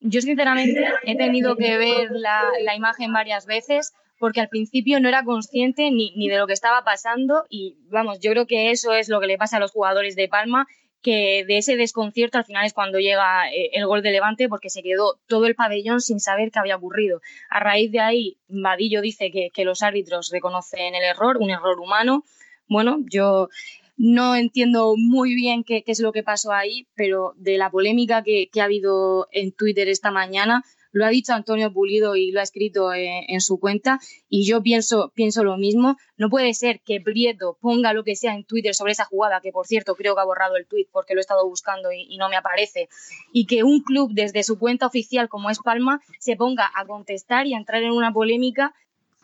Yo 0.00 0.20
sinceramente 0.20 0.84
he 1.04 1.16
tenido 1.16 1.56
que 1.56 1.78
ver 1.78 2.10
la, 2.10 2.74
imagen 2.76 3.12
varias 3.12 3.46
veces 3.46 3.94
porque 4.18 4.40
al 4.40 4.48
principio 4.48 5.00
no 5.00 5.08
era 5.08 5.24
consciente 5.24 5.90
ni, 5.90 6.12
ni, 6.16 6.28
de 6.28 6.38
lo 6.38 6.46
que 6.46 6.52
estaba 6.52 6.84
pasando 6.84 7.44
y 7.48 7.76
vamos, 7.90 8.20
yo 8.20 8.30
creo 8.30 8.46
que 8.46 8.70
eso 8.70 8.92
es 8.92 9.08
lo 9.08 9.20
que 9.20 9.26
le 9.26 9.38
pasa 9.38 9.56
a 9.56 9.60
los 9.60 9.70
jugadores 9.70 10.16
de 10.16 10.28
Palma, 10.28 10.66
que 11.02 11.44
de 11.46 11.58
ese 11.58 11.76
desconcierto 11.76 12.38
al 12.38 12.44
final 12.44 12.64
es 12.64 12.72
cuando 12.72 12.98
llega 12.98 13.50
eh, 13.50 13.70
el 13.74 13.86
gol 13.86 14.02
de 14.02 14.10
Levante 14.10 14.48
porque 14.48 14.70
se 14.70 14.82
quedó 14.82 15.18
todo 15.26 15.46
el 15.46 15.54
pabellón 15.54 16.00
sin 16.00 16.20
saber 16.20 16.50
qué 16.50 16.58
había 16.58 16.76
ocurrido. 16.76 17.20
A 17.50 17.60
raíz 17.60 17.92
de 17.92 18.00
ahí, 18.00 18.38
Vadillo 18.48 19.02
dice 19.02 19.30
que, 19.30 19.50
que 19.52 19.64
los 19.64 19.82
árbitros 19.82 20.30
reconocen 20.32 20.94
el 20.94 21.04
error, 21.04 21.36
un 21.38 21.50
error 21.50 21.78
humano. 21.78 22.24
Bueno, 22.68 22.98
yo 23.10 23.48
no 23.96 24.34
entiendo 24.34 24.94
muy 24.96 25.34
bien 25.34 25.64
qué, 25.64 25.84
es 25.86 26.00
lo 26.00 26.12
que 26.12 26.22
pasó 26.22 26.52
ahí, 26.52 26.88
pero 26.94 27.34
de 27.36 27.58
la 27.58 27.70
polémica 27.70 28.22
que, 28.22 28.48
ha 28.60 28.64
habido 28.64 29.28
en 29.30 29.52
Twitter 29.52 29.88
esta 29.88 30.10
mañana, 30.10 30.64
lo 30.90 31.04
ha 31.04 31.08
dicho 31.08 31.32
Antonio 31.32 31.72
Pulido 31.72 32.14
y 32.14 32.30
lo 32.30 32.40
ha 32.40 32.44
escrito 32.44 32.92
en, 32.92 33.24
en, 33.28 33.40
su 33.40 33.58
cuenta, 33.58 33.98
y 34.28 34.46
yo 34.46 34.62
pienso, 34.62 35.12
pienso 35.14 35.42
lo 35.42 35.56
mismo. 35.56 35.96
No 36.16 36.30
puede 36.30 36.54
ser 36.54 36.80
que 36.84 37.00
Prieto 37.00 37.58
ponga 37.60 37.92
lo 37.92 38.04
que 38.04 38.14
sea 38.14 38.34
en 38.34 38.44
Twitter 38.44 38.74
sobre 38.74 38.92
esa 38.92 39.04
jugada, 39.04 39.40
que 39.40 39.50
por 39.50 39.66
cierto 39.66 39.96
creo 39.96 40.14
que 40.14 40.20
ha 40.20 40.24
borrado 40.24 40.56
el 40.56 40.66
tweet 40.66 40.86
porque 40.92 41.14
lo 41.14 41.20
he 41.20 41.22
estado 41.22 41.48
buscando 41.48 41.90
y, 41.92 42.06
y 42.08 42.16
no 42.16 42.28
me 42.28 42.36
aparece, 42.36 42.88
y 43.32 43.46
que 43.46 43.64
un 43.64 43.80
club 43.80 44.10
desde 44.12 44.44
su 44.44 44.58
cuenta 44.58 44.86
oficial 44.86 45.28
como 45.28 45.50
es 45.50 45.58
Palma 45.58 46.00
se 46.18 46.36
ponga 46.36 46.70
a 46.74 46.84
contestar 46.86 47.46
y 47.46 47.54
a 47.54 47.58
entrar 47.58 47.82
en 47.82 47.90
una 47.90 48.12
polémica. 48.12 48.74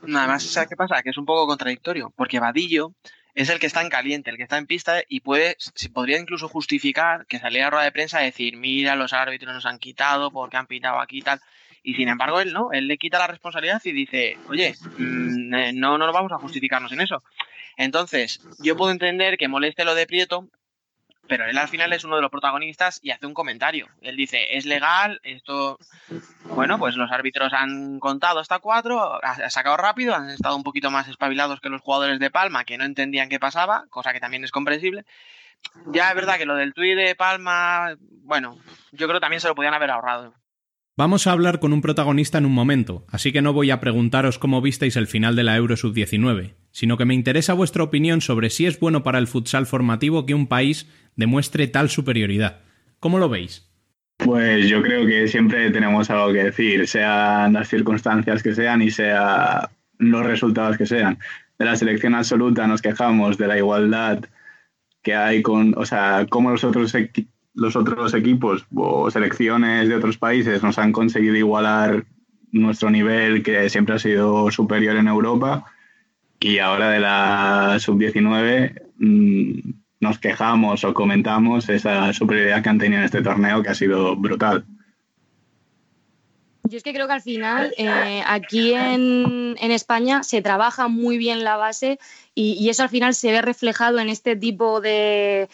Nada 0.03 0.27
más, 0.27 0.43
¿sabes 0.45 0.69
qué 0.69 0.77
pasa? 0.77 1.03
Que 1.03 1.11
es 1.11 1.19
un 1.19 1.27
poco 1.27 1.47
contradictorio, 1.47 2.13
porque 2.17 2.41
Vadillo 2.41 2.95
es 3.41 3.49
el 3.49 3.59
que 3.59 3.67
está 3.67 3.81
en 3.81 3.89
caliente, 3.89 4.31
el 4.31 4.37
que 4.37 4.43
está 4.43 4.59
en 4.59 4.67
pista 4.67 5.03
y 5.09 5.21
puede, 5.21 5.57
se 5.59 5.89
podría 5.89 6.19
incluso 6.19 6.49
justificar 6.49 7.27
que 7.27 7.39
saliera 7.39 7.69
a 7.69 7.71
rueda 7.71 7.85
de 7.85 7.93
prensa 7.93 8.19
a 8.19 8.23
decir, 8.23 8.57
mira, 8.57 8.97
los 8.97 9.13
árbitros 9.13 9.55
nos 9.55 9.67
han 9.67 9.79
quitado 9.79 10.31
porque 10.31 10.57
han 10.57 10.67
pitado 10.67 11.01
aquí 11.01 11.19
y 11.19 11.23
tal. 11.23 11.41
Y 11.83 11.95
sin 11.95 12.09
embargo, 12.09 12.41
él 12.41 12.53
no, 12.53 12.73
él 12.73 12.87
le 12.87 12.99
quita 12.99 13.19
la 13.19 13.27
responsabilidad 13.27 13.81
y 13.85 13.93
dice, 13.93 14.37
oye, 14.49 14.75
mmm, 14.99 15.49
no, 15.49 15.73
no 15.73 16.07
nos 16.07 16.13
vamos 16.13 16.33
a 16.33 16.39
justificarnos 16.39 16.93
en 16.93 17.01
eso. 17.01 17.23
Entonces, 17.79 18.43
yo 18.59 18.77
puedo 18.77 18.93
entender 18.93 19.39
que 19.39 19.49
moleste 19.49 19.87
lo 19.87 19.95
de 19.95 20.07
Prieto, 20.07 20.49
pero 21.31 21.47
él 21.47 21.57
al 21.59 21.69
final 21.69 21.93
es 21.93 22.03
uno 22.03 22.17
de 22.17 22.23
los 22.23 22.31
protagonistas 22.33 22.99
y 23.05 23.13
hace 23.13 23.25
un 23.25 23.35
comentario. 23.35 23.87
Él 24.03 24.17
dice, 24.17 24.57
es 24.57 24.67
legal, 24.67 25.21
esto, 25.23 25.79
bueno, 26.57 26.77
pues 26.77 26.97
los 26.97 27.13
árbitros 27.13 27.53
han 27.53 28.01
contado 28.01 28.41
hasta 28.41 28.59
cuatro, 28.59 29.21
ha 29.23 29.49
sacado 29.49 29.77
rápido, 29.77 30.17
han 30.17 30.29
estado 30.29 30.57
un 30.57 30.65
poquito 30.65 30.91
más 30.91 31.07
espabilados 31.07 31.61
que 31.61 31.69
los 31.69 31.83
jugadores 31.83 32.19
de 32.19 32.33
Palma, 32.33 32.65
que 32.65 32.77
no 32.77 32.85
entendían 32.85 33.29
qué 33.29 33.39
pasaba, 33.39 33.85
cosa 33.91 34.13
que 34.13 34.19
también 34.19 34.43
es 34.43 34.51
comprensible. 34.51 35.05
Ya 35.87 36.09
es 36.09 36.17
verdad 36.17 36.37
que 36.37 36.47
lo 36.47 36.57
del 36.57 36.75
tuit 36.75 36.97
de 36.97 37.15
Palma, 37.15 37.95
bueno, 38.25 38.59
yo 38.91 39.07
creo 39.07 39.21
que 39.21 39.23
también 39.23 39.41
se 39.41 39.47
lo 39.47 39.55
podían 39.55 39.75
haber 39.75 39.93
ahorrado. 39.93 40.35
Vamos 41.01 41.27
a 41.27 41.33
hablar 41.33 41.61
con 41.61 41.73
un 41.73 41.81
protagonista 41.81 42.37
en 42.37 42.45
un 42.45 42.53
momento, 42.53 43.07
así 43.09 43.33
que 43.33 43.41
no 43.41 43.55
voy 43.55 43.71
a 43.71 43.81
preguntaros 43.81 44.39
cómo 44.39 44.61
visteis 44.61 44.97
el 44.97 45.07
final 45.07 45.35
de 45.35 45.45
la 45.45 45.57
Euro 45.57 45.75
Sub-19, 45.75 46.53
sino 46.73 46.99
que 46.99 47.07
me 47.07 47.15
interesa 47.15 47.55
vuestra 47.55 47.83
opinión 47.83 48.21
sobre 48.21 48.51
si 48.51 48.67
es 48.67 48.79
bueno 48.79 49.03
para 49.03 49.19
el 49.19 49.27
futsal 49.27 49.65
formativo 49.65 50.27
que 50.27 50.35
un 50.35 50.47
país 50.47 50.87
demuestre 51.17 51.69
tal 51.69 51.89
superioridad. 51.89 52.61
¿Cómo 52.99 53.19
lo 53.19 53.31
veis? 53.31 53.67
Pues 54.19 54.69
yo 54.69 54.83
creo 54.83 55.07
que 55.07 55.27
siempre 55.27 55.71
tenemos 55.71 56.11
algo 56.11 56.35
que 56.35 56.45
decir, 56.45 56.87
sean 56.87 57.55
las 57.55 57.69
circunstancias 57.69 58.43
que 58.43 58.55
sean 58.55 58.83
y 58.83 58.91
sean 58.91 59.69
los 59.97 60.27
resultados 60.27 60.77
que 60.77 60.85
sean. 60.85 61.19
De 61.59 61.65
la 61.65 61.77
selección 61.77 62.15
absoluta 62.15 62.67
nos 62.67 62.83
quejamos 62.83 63.39
de 63.39 63.47
la 63.47 63.57
igualdad 63.57 64.27
que 65.01 65.15
hay 65.15 65.41
con, 65.41 65.73
o 65.79 65.87
sea, 65.87 66.27
cómo 66.29 66.51
los 66.51 66.63
otros, 66.63 66.95
los 67.55 67.77
otros 67.77 68.15
equipos 68.15 68.67
o 68.75 69.11
selecciones 69.11 69.89
de 69.89 69.97
otros 69.97 70.19
países 70.19 70.63
nos 70.63 70.79
han 70.79 70.93
conseguido 70.93 71.37
igualar 71.37 72.05
nuestro 72.53 72.91
nivel 72.91 73.43
que 73.43 73.69
siempre 73.71 73.95
ha 73.95 73.99
sido 73.99 74.51
superior 74.51 74.97
en 74.97 75.09
Europa 75.09 75.65
y 76.39 76.59
ahora 76.59 76.91
de 76.91 77.01
la 77.01 77.77
sub-19 77.79 78.83
mmm, 78.99 79.71
nos 80.01 80.19
quejamos 80.19 80.85
o 80.85 80.95
comentamos 80.95 81.69
esa 81.69 82.13
superioridad 82.13 82.63
que 82.63 82.69
han 82.71 82.79
tenido 82.79 83.01
en 83.01 83.05
este 83.05 83.23
torneo 83.23 83.63
que 83.63 83.69
ha 83.69 83.75
sido 83.75 84.17
brutal. 84.17 84.65
Yo 86.65 86.77
es 86.77 86.83
que 86.83 86.95
creo 86.95 87.07
que 87.07 87.13
al 87.13 87.23
final 87.23 87.75
eh, 87.77 88.23
aquí 88.27 88.73
en, 88.73 89.57
en, 89.59 89.71
España 89.73 90.23
se 90.23 90.41
trabaja 90.41 90.89
muy 90.89 91.19
bien 91.19 91.43
la 91.43 91.57
base 91.57 91.99
y, 92.35 92.53
y, 92.53 92.69
eso 92.69 92.85
al 92.85 92.89
final 92.89 93.13
se 93.15 93.33
ve 93.33 93.43
reflejado 93.43 93.99
en 93.99 94.09
este 94.09 94.37
tipo 94.37 94.81
de, 94.81 95.49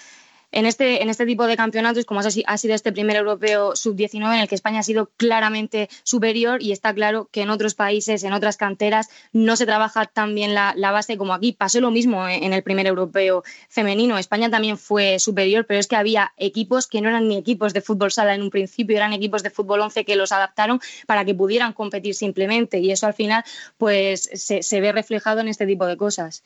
en 0.56 0.64
este, 0.64 1.02
en 1.02 1.10
este 1.10 1.26
tipo 1.26 1.46
de 1.46 1.54
campeonatos, 1.54 2.06
como 2.06 2.20
ha 2.20 2.56
sido 2.56 2.74
este 2.74 2.90
primer 2.90 3.16
europeo 3.16 3.76
sub-19, 3.76 4.34
en 4.36 4.40
el 4.40 4.48
que 4.48 4.54
España 4.54 4.78
ha 4.78 4.82
sido 4.82 5.10
claramente 5.18 5.90
superior 6.02 6.62
y 6.62 6.72
está 6.72 6.94
claro 6.94 7.28
que 7.30 7.42
en 7.42 7.50
otros 7.50 7.74
países, 7.74 8.24
en 8.24 8.32
otras 8.32 8.56
canteras, 8.56 9.10
no 9.34 9.56
se 9.56 9.66
trabaja 9.66 10.06
tan 10.06 10.34
bien 10.34 10.54
la, 10.54 10.72
base 10.92 11.18
como 11.18 11.34
aquí. 11.34 11.52
Pasó 11.52 11.82
lo 11.82 11.90
mismo 11.90 12.26
en 12.26 12.54
el 12.54 12.62
primer 12.62 12.86
europeo 12.86 13.44
femenino. 13.68 14.16
España 14.16 14.48
también 14.48 14.78
fue 14.78 15.18
superior, 15.18 15.66
pero 15.66 15.78
es 15.78 15.88
que 15.88 15.96
había 15.96 16.32
equipos 16.38 16.86
que 16.86 17.02
no 17.02 17.10
eran 17.10 17.28
ni 17.28 17.36
equipos 17.36 17.74
de 17.74 17.82
fútbol 17.82 18.10
sala 18.10 18.34
en 18.34 18.40
un 18.40 18.48
principio, 18.48 18.96
eran 18.96 19.12
equipos 19.12 19.42
de 19.42 19.50
fútbol 19.50 19.82
11 19.82 20.06
que 20.06 20.16
los 20.16 20.32
adaptaron 20.32 20.80
para 21.06 21.26
que 21.26 21.34
pudieran 21.34 21.74
competir 21.74 22.14
simplemente. 22.14 22.78
Y 22.78 22.92
eso 22.92 23.06
al 23.06 23.14
final 23.14 23.44
pues 23.76 24.30
se 24.32 24.80
ve 24.80 24.92
reflejado 24.92 25.40
en 25.40 25.48
este 25.48 25.66
tipo 25.66 25.84
de 25.84 25.98
cosas. 25.98 26.42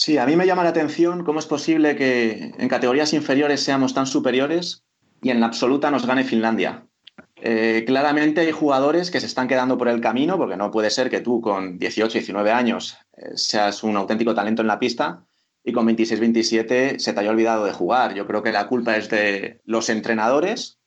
Sí, 0.00 0.16
a 0.16 0.26
mí 0.26 0.36
me 0.36 0.46
llama 0.46 0.62
la 0.62 0.68
atención 0.68 1.24
cómo 1.24 1.40
es 1.40 1.46
posible 1.46 1.96
que 1.96 2.52
en 2.56 2.68
categorías 2.68 3.12
inferiores 3.14 3.64
seamos 3.64 3.94
tan 3.94 4.06
superiores 4.06 4.84
y 5.20 5.30
en 5.30 5.40
la 5.40 5.46
absoluta 5.46 5.90
nos 5.90 6.06
gane 6.06 6.22
Finlandia. 6.22 6.86
Eh, 7.34 7.82
claramente 7.84 8.42
hay 8.42 8.52
jugadores 8.52 9.10
que 9.10 9.18
se 9.18 9.26
están 9.26 9.48
quedando 9.48 9.76
por 9.76 9.88
el 9.88 10.00
camino 10.00 10.38
porque 10.38 10.56
no 10.56 10.70
puede 10.70 10.90
ser 10.90 11.10
que 11.10 11.18
tú 11.18 11.40
con 11.40 11.80
18, 11.80 12.12
19 12.12 12.52
años 12.52 12.96
eh, 13.16 13.32
seas 13.34 13.82
un 13.82 13.96
auténtico 13.96 14.36
talento 14.36 14.62
en 14.62 14.68
la 14.68 14.78
pista 14.78 15.26
y 15.64 15.72
con 15.72 15.84
26, 15.84 16.20
27 16.20 17.00
se 17.00 17.12
te 17.12 17.18
haya 17.18 17.30
olvidado 17.30 17.64
de 17.64 17.72
jugar. 17.72 18.14
Yo 18.14 18.24
creo 18.24 18.44
que 18.44 18.52
la 18.52 18.68
culpa 18.68 18.96
es 18.96 19.10
de 19.10 19.62
los 19.64 19.88
entrenadores, 19.88 20.78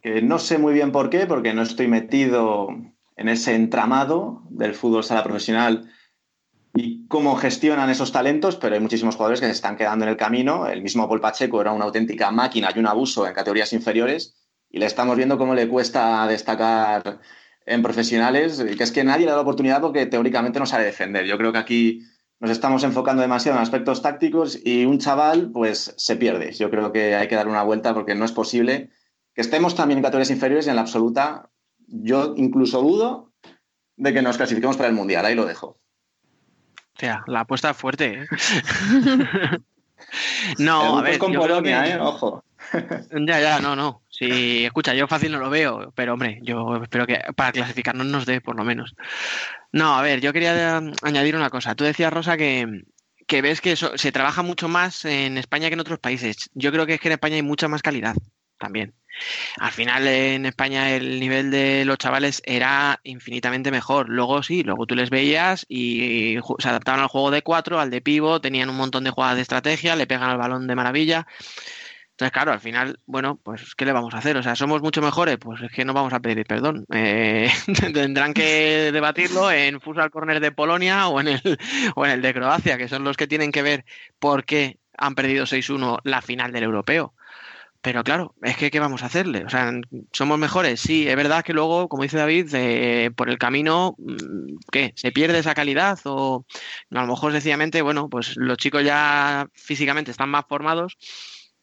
que 0.00 0.22
no 0.22 0.38
sé 0.38 0.58
muy 0.58 0.74
bien 0.74 0.92
por 0.92 1.10
qué, 1.10 1.26
porque 1.26 1.54
no 1.54 1.62
estoy 1.62 1.88
metido 1.88 2.68
en 3.16 3.28
ese 3.28 3.56
entramado 3.56 4.44
del 4.48 4.76
fútbol 4.76 5.02
sala 5.02 5.24
profesional 5.24 5.90
y 6.74 7.06
cómo 7.06 7.36
gestionan 7.36 7.88
esos 7.88 8.10
talentos, 8.10 8.56
pero 8.56 8.74
hay 8.74 8.80
muchísimos 8.80 9.14
jugadores 9.14 9.40
que 9.40 9.46
se 9.46 9.52
están 9.52 9.76
quedando 9.76 10.04
en 10.04 10.10
el 10.10 10.16
camino. 10.16 10.66
El 10.66 10.82
mismo 10.82 11.08
Paul 11.08 11.20
Pacheco 11.20 11.60
era 11.60 11.72
una 11.72 11.84
auténtica 11.84 12.30
máquina 12.32 12.70
y 12.74 12.78
un 12.80 12.86
abuso 12.86 13.26
en 13.26 13.32
categorías 13.32 13.72
inferiores 13.72 14.34
y 14.68 14.80
le 14.80 14.86
estamos 14.86 15.16
viendo 15.16 15.38
cómo 15.38 15.54
le 15.54 15.68
cuesta 15.68 16.26
destacar 16.26 17.20
en 17.64 17.82
profesionales, 17.82 18.62
que 18.76 18.82
es 18.82 18.90
que 18.90 19.04
nadie 19.04 19.24
le 19.24 19.30
da 19.30 19.36
la 19.36 19.42
oportunidad 19.42 19.80
porque 19.80 20.06
teóricamente 20.06 20.58
no 20.58 20.66
sabe 20.66 20.84
defender. 20.84 21.26
Yo 21.26 21.38
creo 21.38 21.52
que 21.52 21.58
aquí 21.58 22.02
nos 22.40 22.50
estamos 22.50 22.82
enfocando 22.82 23.22
demasiado 23.22 23.56
en 23.56 23.62
aspectos 23.62 24.02
tácticos 24.02 24.58
y 24.62 24.84
un 24.84 24.98
chaval 24.98 25.52
pues 25.52 25.94
se 25.96 26.16
pierde. 26.16 26.52
Yo 26.52 26.70
creo 26.70 26.90
que 26.90 27.14
hay 27.14 27.28
que 27.28 27.36
dar 27.36 27.46
una 27.46 27.62
vuelta 27.62 27.94
porque 27.94 28.16
no 28.16 28.24
es 28.24 28.32
posible 28.32 28.90
que 29.32 29.42
estemos 29.42 29.76
también 29.76 29.98
en 29.98 30.04
categorías 30.04 30.30
inferiores 30.30 30.66
y 30.66 30.70
en 30.70 30.76
la 30.76 30.82
absoluta 30.82 31.50
yo 31.86 32.34
incluso 32.36 32.82
dudo 32.82 33.32
de 33.96 34.12
que 34.12 34.22
nos 34.22 34.36
clasifiquemos 34.36 34.76
para 34.76 34.88
el 34.88 34.94
Mundial. 34.94 35.24
Ahí 35.24 35.36
lo 35.36 35.46
dejo. 35.46 35.78
O 36.96 37.00
sea, 37.00 37.24
la 37.26 37.40
apuesta 37.40 37.70
es 37.70 37.76
fuerte. 37.76 38.22
¿eh? 38.22 38.26
no, 40.58 40.98
a 40.98 41.02
ver. 41.02 41.18
Con 41.18 41.32
Polonia, 41.32 41.82
que... 41.82 41.90
¿eh? 41.90 41.98
Ojo. 41.98 42.44
ya, 43.26 43.40
ya, 43.40 43.60
no, 43.60 43.74
no. 43.74 44.02
Sí, 44.08 44.64
escucha, 44.64 44.94
yo 44.94 45.08
fácil 45.08 45.32
no 45.32 45.38
lo 45.38 45.50
veo, 45.50 45.92
pero 45.96 46.14
hombre, 46.14 46.38
yo 46.42 46.76
espero 46.82 47.06
que 47.06 47.20
para 47.34 47.52
clasificarnos 47.52 48.06
nos 48.06 48.26
dé, 48.26 48.40
por 48.40 48.56
lo 48.56 48.64
menos. 48.64 48.94
No, 49.72 49.98
a 49.98 50.02
ver, 50.02 50.20
yo 50.20 50.32
quería 50.32 50.80
añadir 51.02 51.34
una 51.34 51.50
cosa. 51.50 51.74
Tú 51.74 51.82
decías, 51.82 52.12
Rosa, 52.12 52.36
que, 52.36 52.84
que 53.26 53.42
ves 53.42 53.60
que 53.60 53.72
eso, 53.72 53.98
se 53.98 54.12
trabaja 54.12 54.42
mucho 54.42 54.68
más 54.68 55.04
en 55.04 55.36
España 55.36 55.68
que 55.68 55.74
en 55.74 55.80
otros 55.80 55.98
países. 55.98 56.48
Yo 56.54 56.70
creo 56.70 56.86
que 56.86 56.94
es 56.94 57.00
que 57.00 57.08
en 57.08 57.14
España 57.14 57.34
hay 57.36 57.42
mucha 57.42 57.66
más 57.66 57.82
calidad 57.82 58.14
también. 58.58 58.94
Al 59.58 59.72
final 59.72 60.06
en 60.06 60.46
España 60.46 60.90
el 60.94 61.20
nivel 61.20 61.50
de 61.50 61.84
los 61.84 61.98
chavales 61.98 62.42
era 62.44 63.00
infinitamente 63.04 63.70
mejor. 63.70 64.08
Luego 64.08 64.42
sí, 64.42 64.62
luego 64.62 64.86
tú 64.86 64.94
les 64.94 65.10
veías 65.10 65.64
y 65.68 66.38
se 66.58 66.68
adaptaban 66.68 67.00
al 67.00 67.08
juego 67.08 67.30
de 67.30 67.42
cuatro, 67.42 67.80
al 67.80 67.90
de 67.90 68.00
pivo, 68.00 68.40
tenían 68.40 68.70
un 68.70 68.76
montón 68.76 69.04
de 69.04 69.10
jugadas 69.10 69.36
de 69.36 69.42
estrategia, 69.42 69.96
le 69.96 70.06
pegan 70.06 70.30
al 70.30 70.38
balón 70.38 70.66
de 70.66 70.74
maravilla. 70.74 71.26
Entonces, 72.12 72.32
claro, 72.32 72.52
al 72.52 72.60
final, 72.60 73.00
bueno, 73.06 73.40
pues 73.42 73.74
¿qué 73.74 73.84
le 73.84 73.92
vamos 73.92 74.14
a 74.14 74.18
hacer? 74.18 74.36
O 74.36 74.42
sea, 74.42 74.54
¿somos 74.54 74.80
mucho 74.80 75.02
mejores? 75.02 75.36
Pues 75.36 75.60
es 75.62 75.72
que 75.72 75.84
no 75.84 75.92
vamos 75.94 76.12
a 76.12 76.20
pedir 76.20 76.46
perdón. 76.46 76.86
Eh, 76.94 77.50
tendrán 77.94 78.34
que 78.34 78.90
debatirlo 78.92 79.50
en 79.50 79.80
Futsal 79.80 80.10
Corner 80.10 80.40
de 80.40 80.52
Polonia 80.52 81.08
o 81.08 81.20
en, 81.20 81.28
el, 81.28 81.58
o 81.96 82.04
en 82.06 82.12
el 82.12 82.22
de 82.22 82.34
Croacia, 82.34 82.78
que 82.78 82.88
son 82.88 83.04
los 83.04 83.16
que 83.16 83.26
tienen 83.26 83.52
que 83.52 83.62
ver 83.62 83.84
por 84.18 84.44
qué 84.44 84.78
han 84.96 85.14
perdido 85.14 85.44
6-1 85.44 86.00
la 86.04 86.22
final 86.22 86.52
del 86.52 86.64
europeo 86.64 87.13
Pero 87.84 88.02
claro, 88.02 88.34
es 88.40 88.56
que 88.56 88.70
¿qué 88.70 88.80
vamos 88.80 89.02
a 89.02 89.06
hacerle? 89.06 89.44
O 89.44 89.50
sea, 89.50 89.70
somos 90.10 90.38
mejores, 90.38 90.80
sí, 90.80 91.06
es 91.06 91.16
verdad 91.16 91.44
que 91.44 91.52
luego, 91.52 91.86
como 91.90 92.02
dice 92.02 92.16
David, 92.16 92.48
eh, 92.54 93.10
por 93.14 93.28
el 93.28 93.36
camino, 93.36 93.94
mm, 93.98 94.56
¿qué? 94.72 94.94
¿Se 94.96 95.12
pierde 95.12 95.40
esa 95.40 95.54
calidad? 95.54 95.98
O 96.06 96.46
a 96.90 97.00
lo 97.02 97.06
mejor 97.06 97.32
sencillamente, 97.32 97.82
bueno, 97.82 98.08
pues 98.08 98.38
los 98.38 98.56
chicos 98.56 98.84
ya 98.84 99.48
físicamente 99.52 100.10
están 100.10 100.30
más 100.30 100.46
formados 100.48 100.96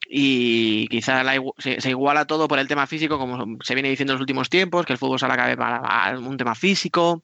y 0.07 0.87
quizá 0.89 1.23
se, 1.57 1.89
iguala 1.89 2.25
todo 2.27 2.47
por 2.47 2.59
el 2.59 2.67
tema 2.67 2.85
físico, 2.85 3.17
como 3.17 3.57
se 3.63 3.73
viene 3.73 3.89
diciendo 3.89 4.13
en 4.13 4.17
los 4.17 4.21
últimos 4.21 4.47
tiempos, 4.51 4.85
que 4.85 4.93
el 4.93 4.99
fútbol 4.99 5.17
sale 5.17 5.35
vez 5.35 5.57
para 5.57 6.19
un 6.19 6.37
tema 6.37 6.53
físico, 6.53 7.23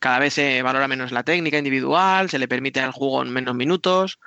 cada 0.00 0.18
vez 0.18 0.34
se 0.34 0.60
valora 0.62 0.88
menos 0.88 1.12
la 1.12 1.22
técnica 1.22 1.58
individual, 1.58 2.28
se 2.30 2.40
le 2.40 2.48
permite 2.48 2.80
al 2.80 2.90
juego 2.90 3.22
en 3.22 3.32
menos 3.32 3.54
minutos. 3.54 4.18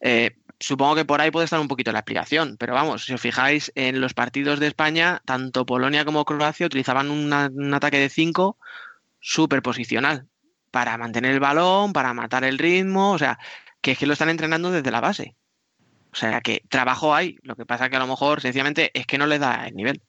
Eh, 0.00 0.36
supongo 0.62 0.94
que 0.94 1.04
por 1.04 1.20
ahí 1.20 1.30
puede 1.30 1.44
estar 1.44 1.60
un 1.60 1.68
poquito 1.68 1.92
la 1.92 1.98
explicación, 1.98 2.56
pero 2.58 2.74
vamos, 2.74 3.04
si 3.04 3.12
os 3.12 3.20
fijáis 3.20 3.72
en 3.74 4.00
los 4.00 4.14
partidos 4.14 4.60
de 4.60 4.68
España, 4.68 5.20
tanto 5.24 5.66
Polonia 5.66 6.04
como 6.04 6.24
Croacia 6.24 6.66
utilizaban 6.66 7.10
un 7.10 7.74
ataque 7.74 7.98
de 7.98 8.08
5 8.08 8.56
súper 9.20 9.62
posicional 9.62 10.26
para 10.70 10.96
mantener 10.96 11.32
el 11.32 11.40
balón, 11.40 11.92
para 11.92 12.14
matar 12.14 12.44
el 12.44 12.58
ritmo, 12.58 13.12
o 13.12 13.18
sea, 13.18 13.38
que 13.80 13.92
es 13.92 13.98
que 13.98 14.06
lo 14.06 14.14
están 14.14 14.30
entrenando 14.30 14.70
desde 14.70 14.90
la 14.90 15.00
base. 15.00 15.36
O 16.12 16.16
sea, 16.16 16.40
que 16.40 16.62
trabajo 16.68 17.14
hay, 17.14 17.36
lo 17.42 17.56
que 17.56 17.66
pasa 17.66 17.88
que 17.88 17.96
a 17.96 18.00
lo 18.00 18.06
mejor 18.06 18.40
sencillamente 18.40 18.90
es 18.94 19.06
que 19.06 19.18
no 19.18 19.26
les 19.26 19.40
da 19.40 19.66
el 19.66 19.74
nivel. 19.74 20.00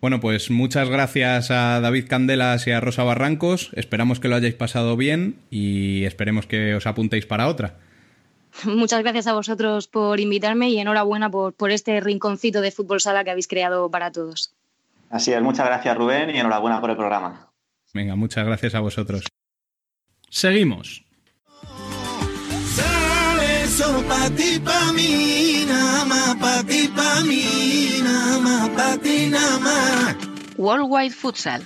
Bueno, 0.00 0.20
pues 0.20 0.50
muchas 0.50 0.88
gracias 0.88 1.50
a 1.50 1.80
David 1.80 2.06
Candelas 2.08 2.66
y 2.66 2.70
a 2.70 2.80
Rosa 2.80 3.04
Barrancos. 3.04 3.70
Esperamos 3.74 4.18
que 4.18 4.28
lo 4.28 4.36
hayáis 4.36 4.54
pasado 4.54 4.96
bien 4.96 5.36
y 5.50 6.04
esperemos 6.04 6.46
que 6.46 6.74
os 6.74 6.86
apuntéis 6.86 7.26
para 7.26 7.48
otra. 7.48 7.76
Muchas 8.64 9.02
gracias 9.02 9.26
a 9.26 9.32
vosotros 9.32 9.88
por 9.88 10.20
invitarme 10.20 10.70
y 10.70 10.78
enhorabuena 10.78 11.30
por, 11.30 11.54
por 11.54 11.70
este 11.70 12.00
rinconcito 12.00 12.60
de 12.60 12.70
fútbol 12.70 13.00
sala 13.00 13.24
que 13.24 13.30
habéis 13.30 13.48
creado 13.48 13.90
para 13.90 14.10
todos. 14.10 14.52
Así 15.10 15.32
es, 15.32 15.42
muchas 15.42 15.66
gracias 15.66 15.96
Rubén 15.96 16.30
y 16.30 16.38
enhorabuena 16.38 16.80
por 16.80 16.90
el 16.90 16.96
programa. 16.96 17.48
Venga, 17.92 18.14
muchas 18.14 18.46
gracias 18.46 18.74
a 18.74 18.80
vosotros. 18.80 19.24
Seguimos. 20.28 21.04
Worldwide 30.56 31.10
Futsal. 31.10 31.64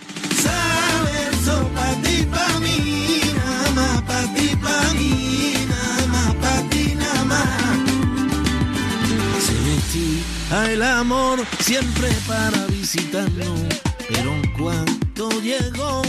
El 10.62 10.82
amor 10.82 11.40
siempre 11.58 12.08
para 12.28 12.66
visitarnos, 12.66 13.82
pero 14.08 14.30
cuando 14.56 15.30
llegó... 15.40 16.02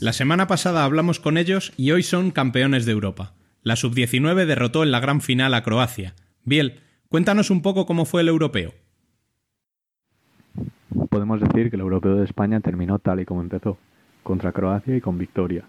La 0.00 0.12
semana 0.12 0.46
pasada 0.46 0.84
hablamos 0.84 1.18
con 1.18 1.36
ellos 1.36 1.72
y 1.76 1.90
hoy 1.90 2.02
son 2.02 2.30
campeones 2.30 2.86
de 2.86 2.92
Europa. 2.92 3.34
La 3.62 3.76
sub-19 3.76 4.46
derrotó 4.46 4.84
en 4.84 4.92
la 4.92 5.00
gran 5.00 5.20
final 5.20 5.54
a 5.54 5.62
Croacia. 5.62 6.14
Biel, 6.44 6.80
cuéntanos 7.08 7.50
un 7.50 7.62
poco 7.62 7.84
cómo 7.84 8.04
fue 8.04 8.22
el 8.22 8.28
europeo. 8.28 8.72
Podemos 11.10 11.40
decir 11.40 11.68
que 11.68 11.76
el 11.76 11.82
europeo 11.82 12.14
de 12.14 12.24
España 12.24 12.60
terminó 12.60 12.98
tal 13.00 13.20
y 13.20 13.24
como 13.24 13.42
empezó, 13.42 13.76
contra 14.22 14.52
Croacia 14.52 14.96
y 14.96 15.00
con 15.00 15.18
victoria. 15.18 15.64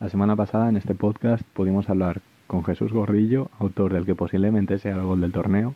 La 0.00 0.08
semana 0.08 0.36
pasada 0.36 0.68
en 0.68 0.76
este 0.76 0.94
podcast 0.94 1.42
pudimos 1.54 1.90
hablar 1.90 2.22
con 2.46 2.64
Jesús 2.64 2.92
Gorrillo, 2.92 3.50
autor 3.58 3.92
del 3.92 4.06
que 4.06 4.14
posiblemente 4.14 4.78
sea 4.78 4.94
el 4.94 5.02
gol 5.02 5.20
del 5.20 5.32
torneo, 5.32 5.74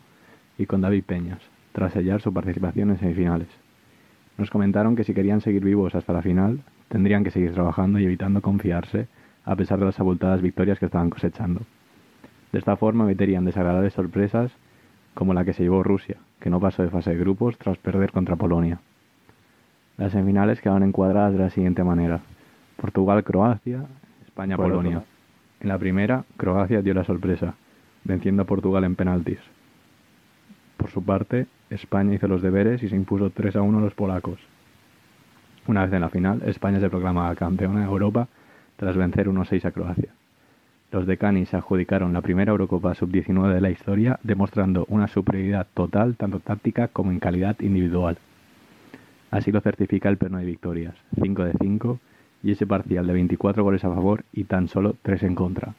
y 0.57 0.65
con 0.65 0.81
David 0.81 1.03
Peñas, 1.03 1.41
tras 1.77 1.93
sellar 1.93 2.21
su 2.21 2.33
participación 2.33 2.89
en 2.89 2.97
semifinales. 2.97 3.49
Nos 4.39 4.49
comentaron 4.49 4.95
que 4.95 5.03
si 5.03 5.13
querían 5.13 5.41
seguir 5.41 5.63
vivos 5.63 5.93
hasta 5.93 6.11
la 6.11 6.23
final, 6.23 6.61
tendrían 6.89 7.23
que 7.23 7.29
seguir 7.29 7.53
trabajando 7.53 7.99
y 7.99 8.05
evitando 8.05 8.41
confiarse 8.41 9.05
a 9.45 9.55
pesar 9.55 9.77
de 9.77 9.85
las 9.85 9.99
abultadas 9.99 10.41
victorias 10.41 10.79
que 10.79 10.87
estaban 10.87 11.11
cosechando. 11.11 11.61
De 12.51 12.57
esta 12.57 12.77
forma 12.77 13.05
meterían 13.05 13.45
desagradables 13.45 13.93
sorpresas 13.93 14.51
como 15.13 15.35
la 15.35 15.45
que 15.45 15.53
se 15.53 15.61
llevó 15.61 15.83
Rusia, 15.83 16.17
que 16.39 16.49
no 16.49 16.59
pasó 16.59 16.81
de 16.81 16.89
fase 16.89 17.11
de 17.11 17.19
grupos 17.19 17.59
tras 17.59 17.77
perder 17.77 18.11
contra 18.11 18.37
Polonia. 18.37 18.79
Las 19.97 20.13
semifinales 20.13 20.59
quedaron 20.61 20.81
encuadradas 20.81 21.33
de 21.33 21.39
la 21.39 21.51
siguiente 21.51 21.83
manera. 21.83 22.21
Portugal-Croacia, 22.77 23.85
España-Polonia. 24.25 25.03
En 25.59 25.67
la 25.67 25.77
primera, 25.77 26.23
Croacia 26.37 26.81
dio 26.81 26.95
la 26.95 27.03
sorpresa, 27.03 27.53
venciendo 28.03 28.41
a 28.41 28.45
Portugal 28.47 28.83
en 28.83 28.95
penaltis. 28.95 29.37
Por 30.77 30.89
su 30.89 31.03
parte, 31.03 31.45
España 31.69 32.13
hizo 32.13 32.27
los 32.27 32.41
deberes 32.41 32.81
y 32.83 32.89
se 32.89 32.95
impuso 32.95 33.29
3 33.29 33.55
a 33.57 33.61
1 33.61 33.77
a 33.77 33.81
los 33.81 33.93
polacos. 33.93 34.39
Una 35.67 35.83
vez 35.83 35.93
en 35.93 36.01
la 36.01 36.09
final, 36.09 36.41
España 36.45 36.79
se 36.79 36.89
proclamaba 36.89 37.35
campeona 37.35 37.81
de 37.81 37.87
Europa 37.87 38.27
tras 38.77 38.95
vencer 38.95 39.27
1-6 39.27 39.65
a 39.65 39.71
Croacia. 39.71 40.09
Los 40.91 41.05
de 41.05 41.17
Canis 41.17 41.53
adjudicaron 41.53 42.13
la 42.13 42.21
primera 42.21 42.51
Eurocopa 42.51 42.95
sub-19 42.95 43.53
de 43.53 43.59
la 43.59 43.69
historia, 43.69 44.19
demostrando 44.23 44.85
una 44.87 45.07
superioridad 45.07 45.67
total 45.73 46.15
tanto 46.15 46.39
táctica 46.39 46.87
como 46.87 47.11
en 47.11 47.19
calidad 47.19 47.59
individual. 47.59 48.17
Así 49.29 49.51
lo 49.51 49.59
certifica 49.59 50.07
el 50.07 50.17
pleno 50.17 50.37
de 50.37 50.45
victorias, 50.45 50.95
5 51.21 51.43
de 51.43 51.53
5, 51.59 51.99
y 52.43 52.51
ese 52.51 52.65
parcial 52.65 53.05
de 53.05 53.13
24 53.13 53.63
goles 53.63 53.83
a 53.83 53.93
favor 53.93 54.23
y 54.31 54.45
tan 54.45 54.69
solo 54.69 54.95
3 55.01 55.23
en 55.23 55.35
contra. 55.35 55.73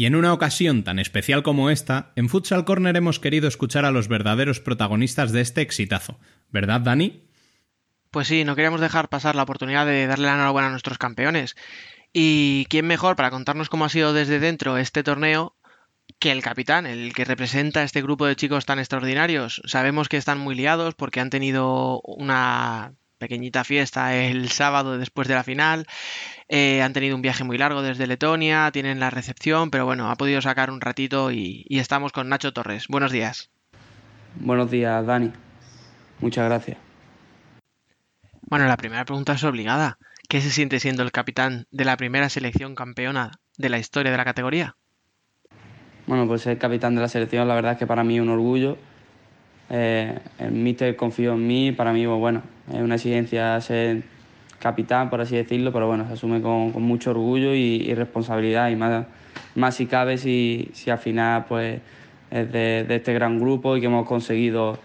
Y 0.00 0.06
en 0.06 0.16
una 0.16 0.32
ocasión 0.32 0.82
tan 0.82 0.98
especial 0.98 1.42
como 1.42 1.68
esta, 1.68 2.12
en 2.16 2.30
Futsal 2.30 2.64
Corner 2.64 2.96
hemos 2.96 3.20
querido 3.20 3.46
escuchar 3.46 3.84
a 3.84 3.90
los 3.90 4.08
verdaderos 4.08 4.58
protagonistas 4.58 5.30
de 5.30 5.42
este 5.42 5.60
exitazo. 5.60 6.18
¿Verdad, 6.48 6.80
Dani? 6.80 7.28
Pues 8.10 8.26
sí, 8.26 8.46
no 8.46 8.56
queríamos 8.56 8.80
dejar 8.80 9.10
pasar 9.10 9.36
la 9.36 9.42
oportunidad 9.42 9.84
de 9.84 10.06
darle 10.06 10.24
la 10.24 10.36
enhorabuena 10.36 10.68
a 10.68 10.70
nuestros 10.70 10.96
campeones. 10.96 11.54
Y 12.14 12.64
quién 12.70 12.86
mejor 12.86 13.14
para 13.14 13.30
contarnos 13.30 13.68
cómo 13.68 13.84
ha 13.84 13.90
sido 13.90 14.14
desde 14.14 14.40
dentro 14.40 14.78
este 14.78 15.02
torneo 15.02 15.54
que 16.18 16.32
el 16.32 16.40
capitán, 16.40 16.86
el 16.86 17.12
que 17.12 17.26
representa 17.26 17.80
a 17.80 17.84
este 17.84 18.00
grupo 18.00 18.24
de 18.24 18.36
chicos 18.36 18.64
tan 18.64 18.78
extraordinarios. 18.78 19.60
Sabemos 19.66 20.08
que 20.08 20.16
están 20.16 20.38
muy 20.38 20.54
liados 20.54 20.94
porque 20.94 21.20
han 21.20 21.28
tenido 21.28 22.00
una 22.04 22.94
pequeñita 23.20 23.62
fiesta 23.62 24.16
el 24.16 24.48
sábado 24.48 24.98
después 24.98 25.28
de 25.28 25.34
la 25.34 25.44
final. 25.44 25.86
Eh, 26.48 26.82
han 26.82 26.92
tenido 26.92 27.14
un 27.14 27.22
viaje 27.22 27.44
muy 27.44 27.58
largo 27.58 27.82
desde 27.82 28.08
Letonia, 28.08 28.70
tienen 28.72 28.98
la 28.98 29.10
recepción, 29.10 29.70
pero 29.70 29.84
bueno, 29.84 30.10
ha 30.10 30.16
podido 30.16 30.40
sacar 30.42 30.70
un 30.70 30.80
ratito 30.80 31.30
y, 31.30 31.64
y 31.68 31.78
estamos 31.78 32.10
con 32.10 32.28
Nacho 32.28 32.52
Torres. 32.52 32.86
Buenos 32.88 33.12
días. 33.12 33.50
Buenos 34.36 34.70
días, 34.70 35.06
Dani. 35.06 35.30
Muchas 36.20 36.46
gracias. 36.46 36.78
Bueno, 38.42 38.66
la 38.66 38.76
primera 38.76 39.04
pregunta 39.04 39.34
es 39.34 39.44
obligada. 39.44 39.98
¿Qué 40.28 40.40
se 40.40 40.50
siente 40.50 40.80
siendo 40.80 41.02
el 41.02 41.12
capitán 41.12 41.66
de 41.70 41.84
la 41.84 41.96
primera 41.96 42.28
selección 42.28 42.74
campeona 42.74 43.32
de 43.58 43.68
la 43.68 43.78
historia 43.78 44.10
de 44.10 44.18
la 44.18 44.24
categoría? 44.24 44.76
Bueno, 46.06 46.26
pues 46.26 46.42
ser 46.42 46.58
capitán 46.58 46.94
de 46.94 47.02
la 47.02 47.08
selección, 47.08 47.46
la 47.46 47.54
verdad 47.54 47.72
es 47.72 47.78
que 47.78 47.86
para 47.86 48.02
mí 48.02 48.16
es 48.16 48.22
un 48.22 48.30
orgullo. 48.30 48.78
Eh, 49.70 50.18
el 50.38 50.50
míster 50.50 50.96
confió 50.96 51.34
en 51.34 51.46
mí, 51.46 51.70
para 51.70 51.92
mí, 51.92 52.04
pues, 52.04 52.18
bueno, 52.18 52.42
una 52.72 52.96
exigencia 52.96 53.60
ser 53.60 54.02
capitán, 54.60 55.10
por 55.10 55.20
así 55.20 55.36
decirlo, 55.36 55.72
pero 55.72 55.88
bueno, 55.88 56.06
se 56.06 56.12
asume 56.12 56.40
con, 56.40 56.70
mucho 56.82 57.10
orgullo 57.10 57.54
y, 57.54 57.92
responsabilidad 57.94 58.70
y 58.70 58.76
más, 58.76 59.06
más 59.54 59.74
si 59.74 59.86
cabe 59.86 60.18
si, 60.18 60.70
si 60.74 60.90
al 60.90 60.98
final 60.98 61.46
pues 61.48 61.80
es 62.30 62.52
de, 62.52 62.86
este 62.88 63.12
gran 63.12 63.40
grupo 63.40 63.76
y 63.76 63.80
que 63.80 63.86
hemos 63.86 64.06
conseguido 64.06 64.78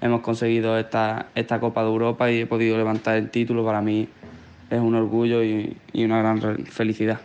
hemos 0.00 0.20
conseguido 0.20 0.78
esta, 0.78 1.28
esta 1.34 1.58
Copa 1.58 1.82
de 1.82 1.88
Europa 1.88 2.30
y 2.30 2.40
he 2.40 2.46
podido 2.46 2.76
levantar 2.76 3.16
el 3.16 3.30
título, 3.30 3.64
para 3.64 3.80
mí 3.80 4.06
es 4.68 4.78
un 4.78 4.94
orgullo 4.94 5.42
y, 5.42 5.78
una 5.94 6.18
gran 6.18 6.66
felicidad. 6.66 7.20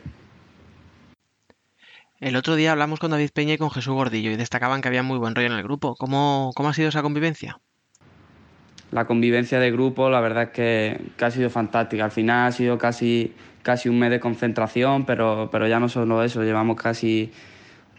El 2.21 2.37
otro 2.37 2.55
día 2.55 2.71
hablamos 2.71 2.99
con 2.99 3.11
David 3.11 3.31
Peña 3.33 3.53
y 3.53 3.57
con 3.57 3.69
Jesús 3.69 3.93
Gordillo 3.93 4.31
y 4.31 4.37
destacaban 4.37 4.81
que 4.81 4.87
había 4.87 5.03
muy 5.03 5.17
buen 5.17 5.35
rollo 5.35 5.47
en 5.47 5.53
el 5.53 5.63
grupo. 5.63 5.95
¿Cómo, 5.95 6.51
cómo 6.55 6.69
ha 6.69 6.73
sido 6.73 6.87
esa 6.87 7.01
convivencia? 7.01 7.59
La 8.91 9.05
convivencia 9.05 9.59
de 9.59 9.71
grupo, 9.71 10.09
la 10.09 10.19
verdad 10.19 10.43
es 10.43 10.49
que, 10.49 11.01
ha 11.23 11.31
sido 11.31 11.49
fantástica. 11.49 12.05
Al 12.05 12.11
final 12.11 12.47
ha 12.47 12.51
sido 12.51 12.77
casi, 12.77 13.33
casi 13.61 13.89
un 13.89 13.99
mes 13.99 14.09
de 14.09 14.19
concentración, 14.19 15.05
pero, 15.05 15.49
pero 15.51 15.67
ya 15.67 15.79
no 15.79 15.89
solo 15.89 16.23
eso, 16.23 16.43
llevamos 16.43 16.77
casi 16.77 17.31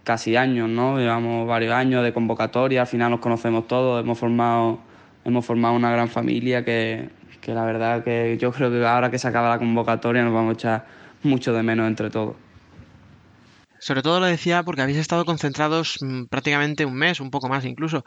casi 0.05 0.35
años, 0.35 0.69
¿no? 0.69 0.99
Llevamos 0.99 1.47
varios 1.47 1.75
años 1.75 2.03
de 2.03 2.13
convocatoria, 2.13 2.81
al 2.81 2.87
final 2.87 3.11
nos 3.11 3.21
conocemos 3.21 3.69
todos, 3.69 4.03
hemos 4.03 4.19
formado, 4.19 4.81
hemos 5.25 5.45
formado 5.45 5.75
una 5.75 5.91
gran 5.93 6.09
familia 6.09 6.65
que, 6.65 7.11
que 7.41 7.55
la 7.55 7.65
verdad 7.65 8.03
que 8.03 8.37
yo 8.41 8.53
creo 8.53 8.71
que 8.71 8.85
ahora 8.85 9.11
que 9.11 9.19
se 9.19 9.29
acaba 9.29 9.49
la 9.49 9.59
convocatoria 9.59 10.23
nos 10.23 10.33
vamos 10.33 10.51
a 10.51 10.55
echar 10.55 10.87
mucho 11.23 11.53
de 11.53 11.63
menos 11.63 11.87
entre 11.87 12.11
todos. 12.11 12.37
Sobre 13.79 14.03
todo 14.03 14.21
lo 14.21 14.27
decía 14.27 14.63
porque 14.63 14.83
habéis 14.83 14.99
estado 14.99 15.25
concentrados 15.25 15.99
mm, 16.01 16.25
prácticamente 16.25 16.85
un 16.85 16.95
mes, 16.95 17.21
un 17.21 17.31
poco 17.31 17.49
más 17.49 17.65
incluso, 17.65 18.05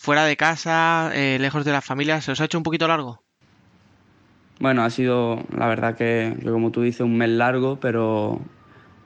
fuera 0.00 0.24
de 0.24 0.34
casa, 0.38 1.10
eh, 1.12 1.36
lejos 1.38 1.62
de 1.66 1.72
la 1.72 1.82
familia. 1.82 2.22
¿Se 2.22 2.32
os 2.32 2.40
ha 2.40 2.46
hecho 2.46 2.56
un 2.56 2.64
poquito 2.64 2.88
largo? 2.88 3.22
Bueno, 4.58 4.82
ha 4.82 4.88
sido 4.88 5.44
la 5.54 5.68
verdad 5.68 5.94
que, 5.94 6.34
como 6.42 6.70
tú 6.70 6.80
dices, 6.80 7.02
un 7.02 7.18
mes 7.18 7.28
largo, 7.28 7.78
pero, 7.78 8.40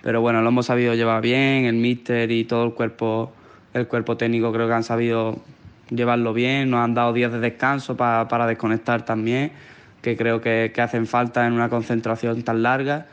pero 0.02 0.20
bueno, 0.20 0.40
lo 0.40 0.50
hemos 0.50 0.66
sabido 0.66 0.94
llevar 0.94 1.20
bien, 1.20 1.64
el 1.64 1.74
míster 1.74 2.30
y 2.30 2.44
todo 2.44 2.64
el 2.64 2.74
cuerpo 2.74 3.32
el 3.72 3.88
cuerpo 3.88 4.16
técnico 4.16 4.52
creo 4.52 4.68
que 4.68 4.74
han 4.74 4.84
sabido 4.84 5.42
llevarlo 5.90 6.32
bien, 6.32 6.70
nos 6.70 6.84
han 6.84 6.94
dado 6.94 7.12
días 7.12 7.32
de 7.32 7.40
descanso 7.40 7.96
para 7.96 8.46
desconectar 8.46 9.04
también, 9.04 9.50
que 10.00 10.16
creo 10.16 10.40
que, 10.40 10.70
que, 10.72 10.80
hacen 10.80 11.08
falta 11.08 11.44
en 11.44 11.54
una 11.54 11.68
concentración 11.68 12.42
tan 12.42 12.62
larga. 12.62 13.06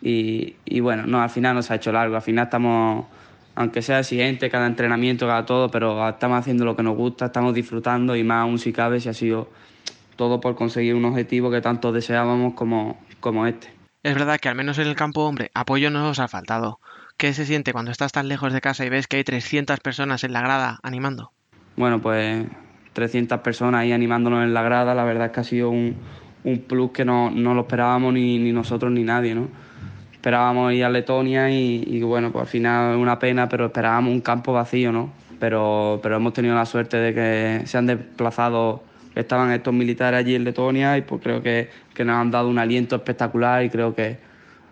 Y, 0.00 0.54
y, 0.64 0.78
bueno, 0.78 1.04
no, 1.06 1.20
al 1.20 1.30
final 1.30 1.56
nos 1.56 1.68
ha 1.72 1.74
hecho 1.74 1.90
largo, 1.90 2.14
al 2.14 2.22
final 2.22 2.44
estamos, 2.44 3.06
aunque 3.54 3.82
sea 3.82 4.00
exigente 4.00 4.50
cada 4.50 4.66
entrenamiento, 4.66 5.26
cada 5.26 5.46
todo, 5.46 5.70
pero 5.70 6.08
estamos 6.08 6.38
haciendo 6.38 6.64
lo 6.64 6.76
que 6.76 6.82
nos 6.82 6.96
gusta, 6.96 7.26
estamos 7.26 7.54
disfrutando 7.54 8.16
y 8.16 8.24
más 8.24 8.42
aún 8.42 8.58
si 8.58 8.72
cabe, 8.72 9.00
si 9.00 9.08
ha 9.08 9.14
sido 9.14 9.48
todo 10.16 10.40
por 10.40 10.54
conseguir 10.54 10.94
un 10.94 11.04
objetivo 11.04 11.50
que 11.50 11.60
tanto 11.60 11.92
deseábamos 11.92 12.54
como, 12.54 12.98
como 13.20 13.46
este. 13.46 13.68
Es 14.02 14.14
verdad 14.14 14.38
que 14.38 14.48
al 14.48 14.54
menos 14.54 14.78
en 14.78 14.86
el 14.86 14.96
campo, 14.96 15.22
hombre, 15.22 15.50
apoyo 15.54 15.90
no 15.90 16.00
nos 16.00 16.18
ha 16.18 16.28
faltado. 16.28 16.78
¿Qué 17.16 17.32
se 17.32 17.46
siente 17.46 17.72
cuando 17.72 17.90
estás 17.90 18.12
tan 18.12 18.28
lejos 18.28 18.52
de 18.52 18.60
casa 18.60 18.84
y 18.84 18.88
ves 18.88 19.06
que 19.06 19.16
hay 19.16 19.24
300 19.24 19.80
personas 19.80 20.24
en 20.24 20.32
la 20.32 20.40
grada 20.40 20.78
animando? 20.82 21.32
Bueno, 21.76 22.00
pues 22.00 22.44
300 22.92 23.40
personas 23.40 23.80
ahí 23.80 23.92
animándonos 23.92 24.42
en 24.42 24.52
la 24.52 24.62
grada, 24.62 24.94
la 24.94 25.04
verdad 25.04 25.26
es 25.26 25.32
que 25.32 25.40
ha 25.40 25.44
sido 25.44 25.70
un, 25.70 25.96
un 26.44 26.58
plus 26.58 26.90
que 26.90 27.04
no, 27.04 27.30
no 27.30 27.54
lo 27.54 27.62
esperábamos 27.62 28.12
ni, 28.12 28.38
ni, 28.38 28.52
nosotros 28.52 28.92
ni 28.92 29.04
nadie, 29.04 29.34
¿no? 29.34 29.48
Esperábamos 30.24 30.72
ir 30.72 30.82
a 30.82 30.88
Letonia 30.88 31.50
y, 31.50 32.00
bueno, 32.00 32.32
pues 32.32 32.44
al 32.44 32.48
final 32.48 32.94
es 32.94 32.98
una 32.98 33.18
pena, 33.18 33.46
pero 33.46 33.66
esperábamos 33.66 34.10
un 34.10 34.22
campo 34.22 34.54
vacío, 34.54 34.90
¿no? 34.90 35.12
Pero, 35.38 36.00
pero 36.02 36.16
hemos 36.16 36.32
tenido 36.32 36.54
la 36.54 36.64
suerte 36.64 36.96
de 36.96 37.12
que 37.12 37.66
se 37.66 37.76
han 37.76 37.84
desplazado 37.84 38.82
estaban 39.14 39.52
estos 39.52 39.74
militares 39.74 40.18
allí 40.18 40.34
en 40.34 40.44
Letonia 40.44 40.96
y 40.96 41.02
pues 41.02 41.20
creo 41.22 41.42
que, 41.42 41.68
que, 41.92 42.06
nos 42.06 42.16
han 42.16 42.30
dado 42.30 42.48
un 42.48 42.58
aliento 42.58 42.96
espectacular 42.96 43.64
y 43.64 43.68
creo 43.68 43.94
que 43.94 44.16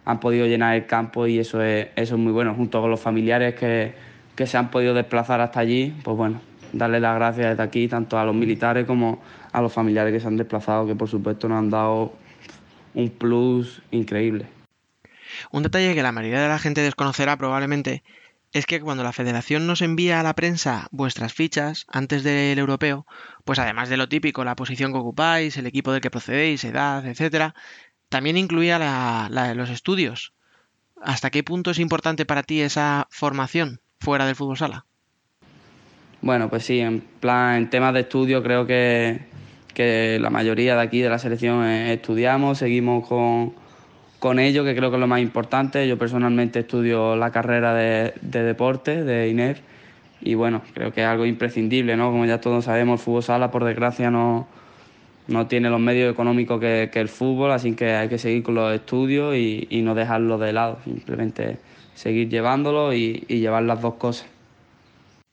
han 0.07 0.21
podido 0.21 0.47
llenar 0.47 0.75
el 0.75 0.87
campo 0.87 1.27
y 1.27 1.39
eso 1.39 1.61
es, 1.61 1.89
eso 1.97 2.15
es 2.15 2.19
muy 2.19 2.33
bueno, 2.33 2.55
junto 2.55 2.81
con 2.81 2.91
los 2.91 3.01
familiares 3.01 3.55
que, 3.55 3.93
que 4.35 4.47
se 4.47 4.57
han 4.57 4.71
podido 4.71 4.95
desplazar 4.95 5.43
hasta 5.43 5.61
allí, 5.61 5.95
pues 6.03 6.17
bueno, 6.17 6.41
darle 6.73 6.99
las 6.99 7.15
gracias 7.15 7.51
desde 7.51 7.63
aquí 7.63 7.89
tanto 7.89 8.19
a 8.19 8.25
los 8.25 8.35
militares 8.35 8.87
como 8.87 9.21
a 9.53 9.61
los 9.61 9.71
familiares 9.71 10.15
que 10.15 10.21
se 10.21 10.29
han 10.29 10.39
desplazado, 10.39 10.87
que 10.87 10.95
por 10.95 11.11
supuesto 11.11 11.47
nos 11.47 11.59
han 11.59 11.69
dado 11.69 12.15
un 12.95 13.11
plus 13.11 13.83
increíble. 13.91 14.62
Un 15.51 15.63
detalle 15.63 15.95
que 15.95 16.03
la 16.03 16.13
mayoría 16.13 16.41
de 16.41 16.49
la 16.49 16.59
gente 16.59 16.81
desconocerá 16.83 17.37
probablemente 17.37 18.03
es 18.53 18.67
que 18.67 18.81
cuando 18.81 19.03
la 19.03 19.13
federación 19.13 19.67
nos 19.67 19.81
envía 19.81 20.21
a 20.21 20.23
la 20.23 20.35
prensa 20.35 20.89
vuestras 20.91 21.33
fichas 21.33 21.87
antes 21.89 22.23
del 22.23 22.59
europeo, 22.59 23.07
pues 23.45 23.59
además 23.59 23.89
de 23.89 23.97
lo 23.97 24.09
típico, 24.09 24.45
la 24.45 24.57
posición 24.57 24.93
que 24.93 24.99
ocupáis, 24.99 25.57
el 25.57 25.67
equipo 25.67 25.91
del 25.91 26.03
que 26.03 26.11
procedéis, 26.11 26.63
edad, 26.65 27.07
etcétera, 27.07 27.55
también 28.11 28.37
incluía 28.37 28.79
la, 28.79 29.55
los 29.55 29.71
estudios. 29.71 30.35
¿Hasta 31.03 31.31
qué 31.31 31.43
punto 31.43 31.71
es 31.71 31.79
importante 31.79 32.27
para 32.27 32.43
ti 32.43 32.61
esa 32.61 33.09
formación 33.11 33.81
fuera 33.99 34.27
del 34.27 34.37
fútbol 34.37 34.59
sala? 34.59 34.85
Bueno, 36.21 36.49
pues 36.51 36.65
sí, 36.65 36.79
en 36.79 37.01
plan, 37.01 37.57
en 37.57 37.71
temas 37.71 37.95
de 37.95 38.01
estudio 38.01 38.43
creo 38.43 38.67
que, 38.67 39.23
que 39.75 40.19
la 40.21 40.31
mayoría 40.31 40.77
de 40.77 40.83
aquí 40.83 41.01
de 41.01 41.09
la 41.09 41.19
selección 41.19 41.65
estudiamos, 41.65 42.59
seguimos 42.59 43.09
con, 43.09 43.55
con 44.23 44.39
ello, 44.39 44.63
que 44.63 44.77
creo 44.77 44.89
que 44.91 44.97
es 44.97 45.01
lo 45.01 45.09
más 45.09 45.21
importante. 45.21 45.89
Yo 45.89 45.99
personalmente 45.99 46.61
estudio 46.61 47.17
la 47.17 47.33
carrera 47.33 47.75
de, 47.75 48.15
de 48.21 48.43
deporte 48.45 49.03
de 49.03 49.29
INEF 49.29 49.59
y 50.21 50.35
bueno, 50.35 50.63
creo 50.75 50.93
que 50.93 51.01
es 51.01 51.07
algo 51.09 51.27
imprescindible, 51.27 51.97
¿no? 51.97 52.13
Como 52.13 52.25
ya 52.25 52.41
todos 52.41 52.67
sabemos, 52.67 53.01
el 53.01 53.05
fútbol 53.05 53.25
sala, 53.25 53.51
por 53.51 53.65
desgracia, 53.65 54.13
no, 54.13 54.47
no 55.27 55.49
tiene 55.49 55.71
los 55.71 55.81
medios 55.81 56.13
económicos 56.13 56.61
que, 56.61 56.89
que, 56.93 57.01
el 57.01 57.09
fútbol, 57.09 57.51
así 57.51 57.75
que 57.75 57.95
hay 57.95 58.09
que 58.09 58.19
seguir 58.19 58.45
con 58.45 58.55
los 58.55 58.73
estudios 58.73 59.35
y, 59.35 59.67
y 59.69 59.83
no 59.83 59.97
dejarlo 59.97 60.39
de 60.39 60.53
lado, 60.53 60.79
simplemente 60.85 61.59
seguir 61.95 62.29
llevándolo 62.29 62.95
y, 62.95 63.25
y, 63.27 63.41
llevar 63.41 63.65
las 63.65 63.83
dos 63.83 63.95
cosas. 63.95 64.29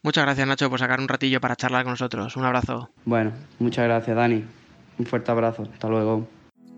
Muchas 0.01 0.25
gracias 0.25 0.47
Nacho 0.47 0.67
por 0.67 0.79
sacar 0.79 0.99
un 0.99 1.07
ratillo 1.07 1.39
para 1.39 1.55
charlar 1.55 1.83
con 1.83 1.91
nosotros. 1.91 2.35
Un 2.35 2.45
abrazo. 2.45 2.89
Bueno, 3.05 3.33
muchas 3.59 3.85
gracias 3.85 4.17
Dani. 4.17 4.43
Un 4.97 5.05
fuerte 5.05 5.29
abrazo. 5.29 5.67
Hasta 5.71 5.87
luego. 5.89 6.38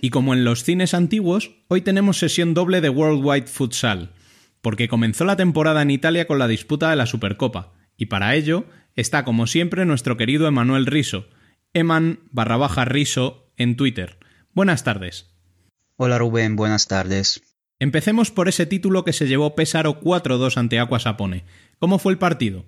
Y 0.00 0.10
como 0.10 0.34
en 0.34 0.44
los 0.44 0.64
cines 0.64 0.94
antiguos, 0.94 1.52
hoy 1.68 1.80
tenemos 1.82 2.18
sesión 2.18 2.54
doble 2.54 2.80
de 2.80 2.88
Worldwide 2.88 3.46
Futsal, 3.46 4.12
porque 4.60 4.88
comenzó 4.88 5.24
la 5.24 5.36
temporada 5.36 5.82
en 5.82 5.90
Italia 5.90 6.26
con 6.26 6.38
la 6.38 6.48
disputa 6.48 6.90
de 6.90 6.96
la 6.96 7.06
Supercopa, 7.06 7.72
y 7.96 8.06
para 8.06 8.34
ello 8.34 8.64
está 8.96 9.24
como 9.24 9.46
siempre 9.46 9.84
nuestro 9.84 10.16
querido 10.16 10.46
Emanuel 10.46 10.86
Riso, 10.86 11.28
Eman 11.72 12.20
barra 12.30 12.56
baja 12.56 12.84
Riso 12.84 13.52
en 13.56 13.76
Twitter. 13.76 14.18
Buenas 14.52 14.84
tardes. 14.84 15.30
Hola 15.96 16.18
Rubén, 16.18 16.56
buenas 16.56 16.88
tardes. 16.88 17.42
Empecemos 17.78 18.30
por 18.30 18.48
ese 18.48 18.66
título 18.66 19.04
que 19.04 19.12
se 19.12 19.26
llevó 19.26 19.54
Pesaro 19.54 20.00
4-2 20.00 20.56
ante 20.56 20.78
Aqua 20.78 21.00
Sapone. 21.00 21.44
¿Cómo 21.78 21.98
fue 21.98 22.12
el 22.12 22.18
partido? 22.18 22.64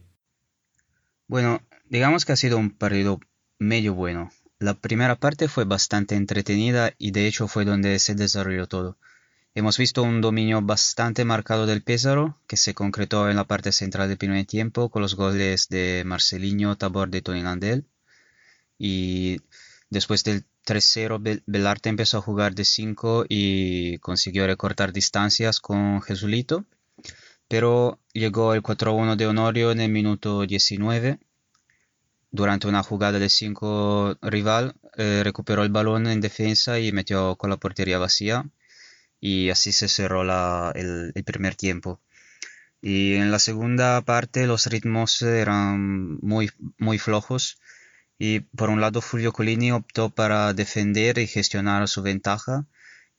Bueno, 1.26 1.62
digamos 1.88 2.24
que 2.24 2.32
ha 2.32 2.36
sido 2.36 2.59
un 2.59 2.70
partido 2.70 3.20
medio 3.59 3.95
bueno. 3.95 4.30
La 4.61 4.75
primera 4.75 5.17
parte 5.17 5.49
fue 5.49 5.65
bastante 5.65 6.15
entretenida 6.15 6.93
y 6.97 7.11
de 7.11 7.27
hecho 7.27 7.49
fue 7.49 7.65
donde 7.65 7.99
se 7.99 8.15
desarrolló 8.15 8.69
todo. 8.69 8.97
Hemos 9.57 9.79
visto 9.79 10.03
un 10.03 10.21
dominio 10.21 10.63
bastante 10.63 11.25
marcado 11.25 11.67
del 11.67 11.83
Pésaro, 11.83 12.39
que 12.47 12.57
se 12.57 12.73
concretó 12.73 13.29
en 13.29 13.37
la 13.37 13.45
parte 13.45 13.73
central 13.73 14.09
del 14.09 14.17
primer 14.17 14.47
tiempo 14.47 14.91
con 14.91 15.03
los 15.03 15.17
goles 15.17 15.69
de 15.69 16.05
Marcelinho, 16.07 16.77
Tabor 16.77 17.11
de 17.11 17.21
Tony 17.21 17.43
Landel. 17.43 17.85
Y 18.79 19.41
después 19.91 20.23
del 20.23 20.45
3-0, 20.67 21.43
Belarte 21.47 21.89
empezó 21.89 22.19
a 22.19 22.23
jugar 22.23 22.55
de 22.55 22.65
5 22.65 23.27
y 23.29 23.99
consiguió 23.99 24.47
recortar 24.47 24.93
distancias 24.93 25.61
con 25.61 26.01
Jesulito. 26.01 26.65
Pero 27.49 27.99
llegó 28.13 28.55
el 28.55 28.63
4-1 28.63 29.17
de 29.17 29.27
Honorio 29.27 29.73
en 29.73 29.81
el 29.81 29.91
minuto 29.91 30.47
19 30.47 31.19
durante 32.35 32.66
una 32.66 32.82
jugada 32.82 33.20
de 33.20 33.28
5 33.28 34.18
rival, 34.22 34.74
eh, 34.97 35.22
recuperó 35.22 35.62
el 35.62 35.68
balón 35.70 36.09
en 36.09 36.20
defensa 36.20 36.80
y 36.80 36.91
metió 36.91 37.37
con 37.37 37.49
la 37.49 37.59
portería 37.59 37.99
vacía. 37.99 38.45
Y 39.20 39.51
así 39.51 39.70
se 39.70 39.87
cerró 39.89 40.22
el, 40.72 41.12
primer 41.24 41.55
tiempo. 41.55 42.01
Y 42.82 43.14
en 43.14 43.30
la 43.30 43.39
segunda 43.39 44.01
parte 44.03 44.49
los 44.49 44.66
ritmos 44.66 45.22
eran 45.22 46.18
muy, 46.22 46.51
muy 46.76 46.99
flojos. 46.99 47.61
Y 48.18 48.41
por 48.41 48.68
un 48.68 48.80
lado 48.80 49.01
Fulvio 49.01 49.32
Colini 49.32 49.70
optó 49.70 50.11
para 50.11 50.53
defender 50.55 51.18
y 51.18 51.28
gestionar 51.28 51.87
su 51.87 52.03
ventaja. 52.03 52.66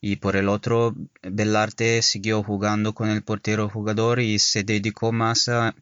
Y 0.01 0.17
por 0.17 0.35
el 0.35 0.49
otro, 0.49 0.93
Bellarte 1.23 2.01
siguió 2.01 2.43
jugando 2.43 2.93
con 2.93 3.09
el 3.09 3.23
portero 3.23 3.69
jugador 3.69 4.19
y 4.19 4.39
se 4.39 4.65
dedicó 4.65 5.13
más 5.13 5.47
a 5.47 5.73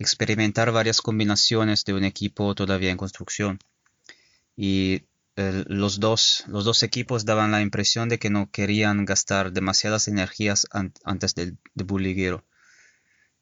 experimentar 0.00 0.72
varias 0.72 1.02
combinaciones 1.02 1.84
de 1.84 1.92
un 1.92 2.04
equipo 2.04 2.54
todavía 2.54 2.90
en 2.90 2.96
construcción. 2.96 3.58
Y 4.56 5.02
eh, 5.36 5.64
los, 5.68 6.00
dos, 6.00 6.44
los 6.48 6.64
dos 6.64 6.82
equipos 6.82 7.24
daban 7.26 7.52
la 7.52 7.60
impresión 7.60 8.08
de 8.08 8.18
que 8.18 8.30
no 8.30 8.50
querían 8.50 9.04
gastar 9.04 9.52
demasiadas 9.52 10.08
energías 10.08 10.66
an 10.72 10.92
antes 11.04 11.34
del 11.34 11.58
debut. 11.74 12.00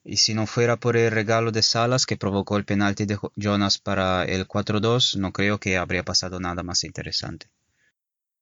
Y 0.05 0.17
si 0.17 0.35
no 0.35 0.47
fuera 0.47 0.77
por 0.79 0.97
el 0.97 1.11
regalo 1.13 1.53
de 1.53 1.63
Salas 1.63 2.07
que 2.07 2.17
provocó 2.17 2.57
el 2.57 2.65
penalti 2.65 3.07
de 3.07 3.19
Jonas 3.37 3.79
para 3.79 4.25
el 4.25 4.49
4-2, 4.49 5.17
no 5.17 5.33
creo 5.33 5.59
que 5.59 5.77
habría 5.77 6.03
pasado 6.03 6.41
nada 6.41 6.63
más 6.63 6.83
interesante. 6.83 7.51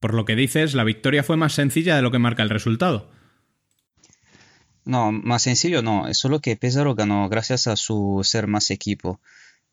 Por 0.00 0.14
lo 0.14 0.24
que 0.24 0.36
dices, 0.36 0.74
la 0.74 0.84
victoria 0.84 1.22
fue 1.22 1.36
más 1.36 1.52
sencilla 1.52 1.96
de 1.96 2.02
lo 2.02 2.10
que 2.10 2.18
marca 2.18 2.42
el 2.42 2.50
resultado. 2.50 3.10
No, 4.86 5.10
más 5.10 5.42
sencillo 5.42 5.82
no, 5.82 6.06
es 6.06 6.16
solo 6.16 6.40
que 6.40 6.56
Pesaro 6.56 6.94
ganó 6.94 7.28
gracias 7.28 7.66
a 7.66 7.74
su 7.74 8.20
ser 8.22 8.46
más 8.46 8.70
equipo, 8.70 9.20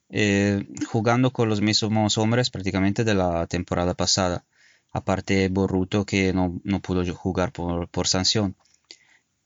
eh, 0.10 0.66
jugando 0.88 1.32
con 1.32 1.50
los 1.50 1.62
mismos 1.62 2.18
hombres 2.18 2.50
prácticamente 2.50 3.04
de 3.04 3.14
la 3.14 3.46
temporada 3.46 3.94
pasada, 3.94 4.44
aparte 4.92 5.50
Borruto 5.50 6.04
que 6.06 6.34
no, 6.34 6.60
no 6.64 6.80
pudo 6.82 7.06
jugar 7.14 7.52
por, 7.52 8.08
sanción. 8.08 8.56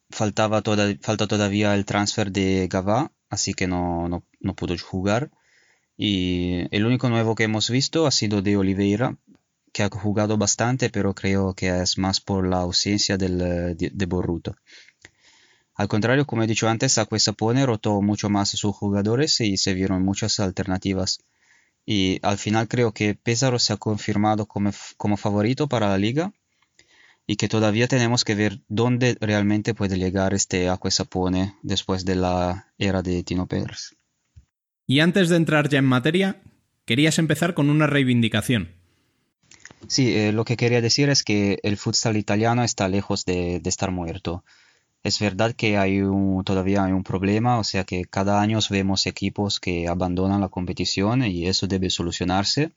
Faltaba 0.10 0.64
falta 1.02 1.28
todavía 1.28 1.76
el 1.76 1.86
transfer 1.86 2.32
de 2.32 2.68
Gavá, 2.70 3.12
así 3.30 3.54
que 3.54 3.68
no, 3.68 4.08
no, 4.08 4.24
no 4.40 4.56
pudo 4.56 4.74
jugar. 4.78 5.32
Y 5.98 6.74
el 6.76 6.86
único 6.86 7.10
nuevo 7.10 7.36
que 7.36 7.44
hemos 7.44 7.70
visto 7.70 8.08
ha 8.08 8.12
sido 8.12 8.42
de 8.42 8.56
Oliveira, 8.56 9.18
que 9.74 9.84
ha 9.84 9.90
jugado 9.90 10.38
bastante, 10.38 10.90
pero 10.90 11.14
creo 11.14 11.54
que 11.56 11.68
es 11.82 11.98
más 11.98 12.22
por 12.22 12.48
la 12.48 12.60
ausencia 12.60 13.18
del, 13.18 13.38
de, 13.38 13.92
de 13.94 14.06
Borruto. 14.06 14.56
Al 15.78 15.88
contrario, 15.88 16.26
como 16.26 16.42
he 16.42 16.48
dicho 16.48 16.68
antes, 16.68 16.94
Sapone 16.94 17.66
rotó 17.66 18.02
mucho 18.02 18.30
más 18.30 18.54
a 18.54 18.58
sus 18.58 18.76
jugadores 18.76 19.40
y 19.42 19.58
se 19.58 19.76
vieron 19.76 20.04
muchas 20.04 20.40
alternativas. 20.40 21.20
Y 21.86 22.20
al 22.24 22.40
final 22.40 22.68
creo 22.68 22.92
que 22.92 23.14
Pesaro 23.14 23.60
se 23.60 23.74
ha 23.74 23.78
confirmado 23.78 24.48
como, 24.48 24.72
como 24.98 25.18
favorito 25.18 25.68
para 25.68 25.88
la 25.88 26.00
liga 26.00 26.34
y 27.28 27.36
que 27.36 27.48
todavía 27.48 27.88
tenemos 27.88 28.24
que 28.24 28.34
ver 28.34 28.60
dónde 28.68 29.18
realmente 29.22 29.76
puede 29.76 30.00
llegar 30.00 30.34
este 30.34 30.68
Acque 30.68 30.90
Sapone 30.90 31.56
después 31.62 32.06
de 32.06 32.16
la 32.16 32.74
era 32.80 33.04
de 33.04 33.22
Tino 33.24 33.46
Pérez. 33.46 33.96
Y 34.88 35.02
antes 35.02 35.30
de 35.30 35.36
entrar 35.36 35.70
ya 35.70 35.78
en 35.78 35.86
materia, 35.86 36.42
querías 36.86 37.20
empezar 37.20 37.54
con 37.54 37.70
una 37.70 37.86
reivindicación. 37.86 38.72
Sí, 39.88 40.16
eh, 40.16 40.32
lo 40.32 40.44
que 40.44 40.58
quería 40.58 40.82
decir 40.82 41.10
es 41.10 41.24
que 41.24 41.60
el 41.62 41.78
futsal 41.78 42.18
italiano 42.18 42.64
está 42.64 42.88
lejos 42.88 43.26
de, 43.26 43.60
de 43.60 43.70
estar 43.70 43.92
muerto. 43.92 44.44
Es 45.08 45.20
verdad 45.22 45.54
que 45.54 45.78
hay 45.78 46.02
todavía 46.44 46.84
hay 46.84 46.92
un 46.92 47.02
problema, 47.02 47.60
o 47.60 47.64
sea 47.64 47.86
que 47.86 48.04
cada 48.04 48.42
año 48.42 48.60
vemos 48.70 49.06
equipos 49.06 49.62
que 49.62 49.88
abandonan 49.88 50.42
la 50.42 50.50
competición 50.50 51.24
y 51.24 51.48
eso 51.48 51.66
debe 51.66 51.90
solucionarse. 51.90 52.74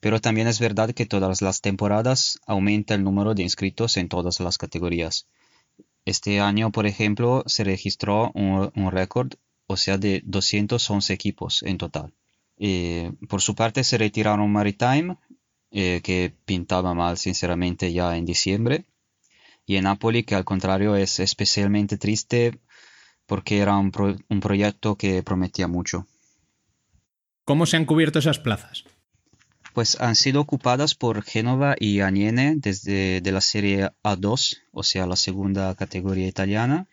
Pero 0.00 0.20
también 0.20 0.48
es 0.48 0.58
verdad 0.58 0.90
que 0.90 1.06
todas 1.06 1.42
las 1.42 1.60
temporadas 1.60 2.40
aumenta 2.48 2.96
el 2.96 3.04
número 3.04 3.34
de 3.34 3.44
inscritos 3.44 3.96
en 3.98 4.08
todas 4.08 4.40
las 4.40 4.58
categorías. 4.58 5.28
Este 6.04 6.40
año, 6.40 6.72
por 6.72 6.86
ejemplo, 6.88 7.44
se 7.46 7.62
registró 7.62 8.32
un, 8.34 8.72
un 8.74 8.90
récord, 8.90 9.34
o 9.68 9.76
sea, 9.76 9.96
de 9.96 10.22
211 10.24 11.12
equipos 11.12 11.62
en 11.62 11.78
total. 11.78 12.12
Eh, 12.58 13.12
por 13.28 13.40
su 13.40 13.54
parte, 13.54 13.84
se 13.84 13.96
retiraron 13.96 14.50
Maritime, 14.50 15.18
eh, 15.70 16.00
que 16.02 16.34
pintaba 16.46 16.94
mal, 16.94 17.16
sinceramente, 17.16 17.92
ya 17.92 18.16
en 18.16 18.24
diciembre 18.24 18.86
y 19.66 19.76
en 19.76 19.84
Napoli, 19.84 20.24
que 20.24 20.34
al 20.34 20.44
contrario 20.44 20.96
es 20.96 21.20
especialmente 21.20 21.96
triste 21.96 22.60
porque 23.26 23.58
era 23.58 23.76
un, 23.76 23.90
pro 23.90 24.16
un 24.28 24.40
proyecto 24.40 24.96
que 24.96 25.22
prometía 25.22 25.68
mucho. 25.68 26.06
¿Cómo 27.44 27.66
se 27.66 27.76
han 27.76 27.84
cubierto 27.84 28.18
esas 28.18 28.38
plazas? 28.38 28.84
Pues 29.72 30.00
han 30.00 30.14
sido 30.14 30.40
ocupadas 30.40 30.94
por 30.94 31.22
Génova 31.22 31.74
y 31.78 32.00
Aniene 32.00 32.54
desde 32.56 33.20
de 33.20 33.32
la 33.32 33.40
Serie 33.40 33.90
A2, 34.02 34.58
o 34.72 34.82
sea, 34.82 35.06
la 35.06 35.16
segunda 35.16 35.74
categoría 35.74 36.28
italiana, 36.28 36.86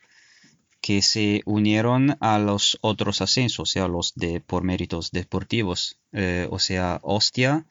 que 0.81 1.01
se 1.03 1.43
unieron 1.45 2.17
a 2.21 2.39
los 2.39 2.79
otros 2.81 3.21
ascensos, 3.21 3.59
o 3.59 3.71
sea, 3.71 3.87
los 3.87 4.13
de 4.15 4.41
por 4.41 4.63
méritos 4.63 5.11
deportivos, 5.11 5.99
eh, 6.11 6.47
o 6.49 6.57
sea, 6.57 6.99
Ostia, 7.03 7.65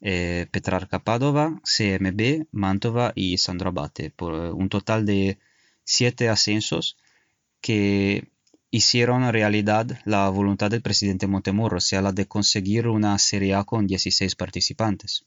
eh, 0.00 0.46
Petrarca 0.50 1.00
Padova, 1.00 1.60
CMB, 1.64 2.46
Mantova 2.52 3.12
y 3.14 3.38
Sandro 3.38 3.70
Abate, 3.70 4.10
por 4.10 4.34
un 4.34 4.68
total 4.68 5.04
de 5.04 5.38
siete 5.84 6.28
ascensos 6.28 6.96
que 7.60 8.30
hicieron 8.70 9.30
realidad 9.32 9.98
la 10.04 10.28
voluntad 10.28 10.70
del 10.70 10.82
presidente 10.82 11.26
Montemurro, 11.26 11.78
o 11.78 11.80
sea, 11.80 12.02
la 12.02 12.12
de 12.12 12.26
conseguir 12.26 12.86
una 12.86 13.18
Serie 13.18 13.54
A 13.54 13.64
con 13.64 13.86
16 13.86 14.36
participantes. 14.36 15.24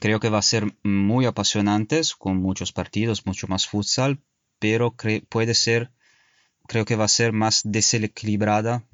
Creo 0.00 0.18
que 0.20 0.30
va 0.30 0.38
a 0.38 0.42
ser 0.42 0.74
muy 0.82 1.26
apasionante, 1.26 2.00
con 2.18 2.38
muchos 2.38 2.72
partidos, 2.72 3.26
mucho 3.26 3.46
más 3.46 3.66
futsal, 3.66 4.20
pero 4.58 4.94
puede 5.28 5.54
ser, 5.54 5.92
creo 6.66 6.84
que 6.84 6.96
va 6.96 7.04
a 7.04 7.08
ser 7.08 7.32
más 7.32 7.62
desequilibrada 7.64 8.84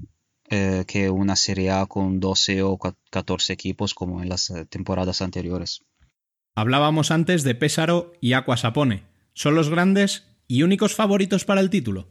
eh, 0.51 0.85
que 0.87 1.11
una 1.11 1.37
Serie 1.37 1.71
A 1.71 1.87
con 1.87 2.21
12 2.21 2.63
o 2.63 2.79
14 3.11 3.53
equipos 3.53 3.95
como 3.95 4.23
en 4.23 4.29
las 4.29 4.51
eh, 4.51 4.67
temporadas 4.67 5.23
anteriores. 5.23 5.83
Hablábamos 6.55 7.11
antes 7.11 7.45
de 7.45 7.55
Pésaro 7.55 8.13
y 8.21 8.35
Aquasapone. 8.35 9.05
¿Son 9.33 9.55
los 9.55 9.71
grandes 9.71 10.25
y 10.47 10.63
únicos 10.63 10.95
favoritos 10.95 11.45
para 11.45 11.61
el 11.61 11.71
título? 11.71 12.09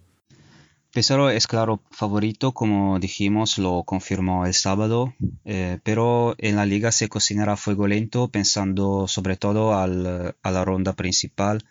Pesaro 0.91 1.29
es 1.29 1.45
claro 1.45 1.83
favorito, 1.91 2.51
como 2.51 2.99
dijimos, 2.99 3.59
lo 3.59 3.83
confirmó 3.83 4.47
el 4.47 4.55
sábado, 4.55 5.13
eh, 5.45 5.77
pero 5.83 6.33
en 6.39 6.55
la 6.55 6.65
liga 6.65 6.91
se 6.91 7.09
cocinará 7.09 7.53
a 7.53 7.57
fuego 7.57 7.85
lento 7.85 8.29
pensando 8.29 9.07
sobre 9.07 9.37
todo 9.37 9.75
al, 9.75 10.35
a 10.41 10.51
la 10.51 10.65
ronda 10.65 10.93
principal 10.93 11.63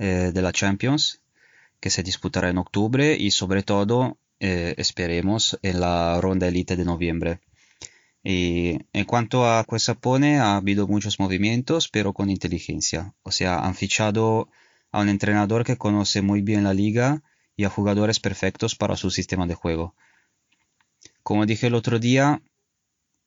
eh, 0.00 0.32
de 0.34 0.42
la 0.42 0.50
Champions, 0.50 1.20
que 1.78 1.90
se 1.90 2.02
disputará 2.02 2.48
en 2.48 2.58
octubre, 2.58 3.16
y 3.16 3.30
sobre 3.30 3.62
todo, 3.62 4.18
eh, 4.46 4.74
esperemos, 4.76 5.58
en 5.62 5.80
la 5.80 6.20
ronda 6.20 6.48
elite 6.48 6.76
de 6.76 6.84
noviembre. 6.84 7.40
Y 8.22 8.78
en 8.92 9.04
cuanto 9.06 9.46
a 9.46 9.64
Cuesapone, 9.64 10.38
ha 10.38 10.56
habido 10.56 10.86
muchos 10.86 11.18
movimientos, 11.18 11.88
pero 11.88 12.12
con 12.12 12.28
inteligencia. 12.28 13.14
O 13.22 13.30
sea, 13.30 13.60
han 13.60 13.74
fichado 13.74 14.50
a 14.92 15.00
un 15.00 15.08
entrenador 15.08 15.64
que 15.64 15.78
conoce 15.78 16.20
muy 16.20 16.42
bien 16.42 16.62
la 16.64 16.74
liga, 16.74 17.22
y 17.56 17.64
a 17.64 17.70
jugadores 17.70 18.20
perfectos 18.20 18.74
para 18.74 18.96
su 18.96 19.10
sistema 19.10 19.46
de 19.46 19.54
juego. 19.54 19.94
Como 21.22 21.46
dije 21.46 21.68
el 21.68 21.74
otro 21.74 21.98
día, 21.98 22.42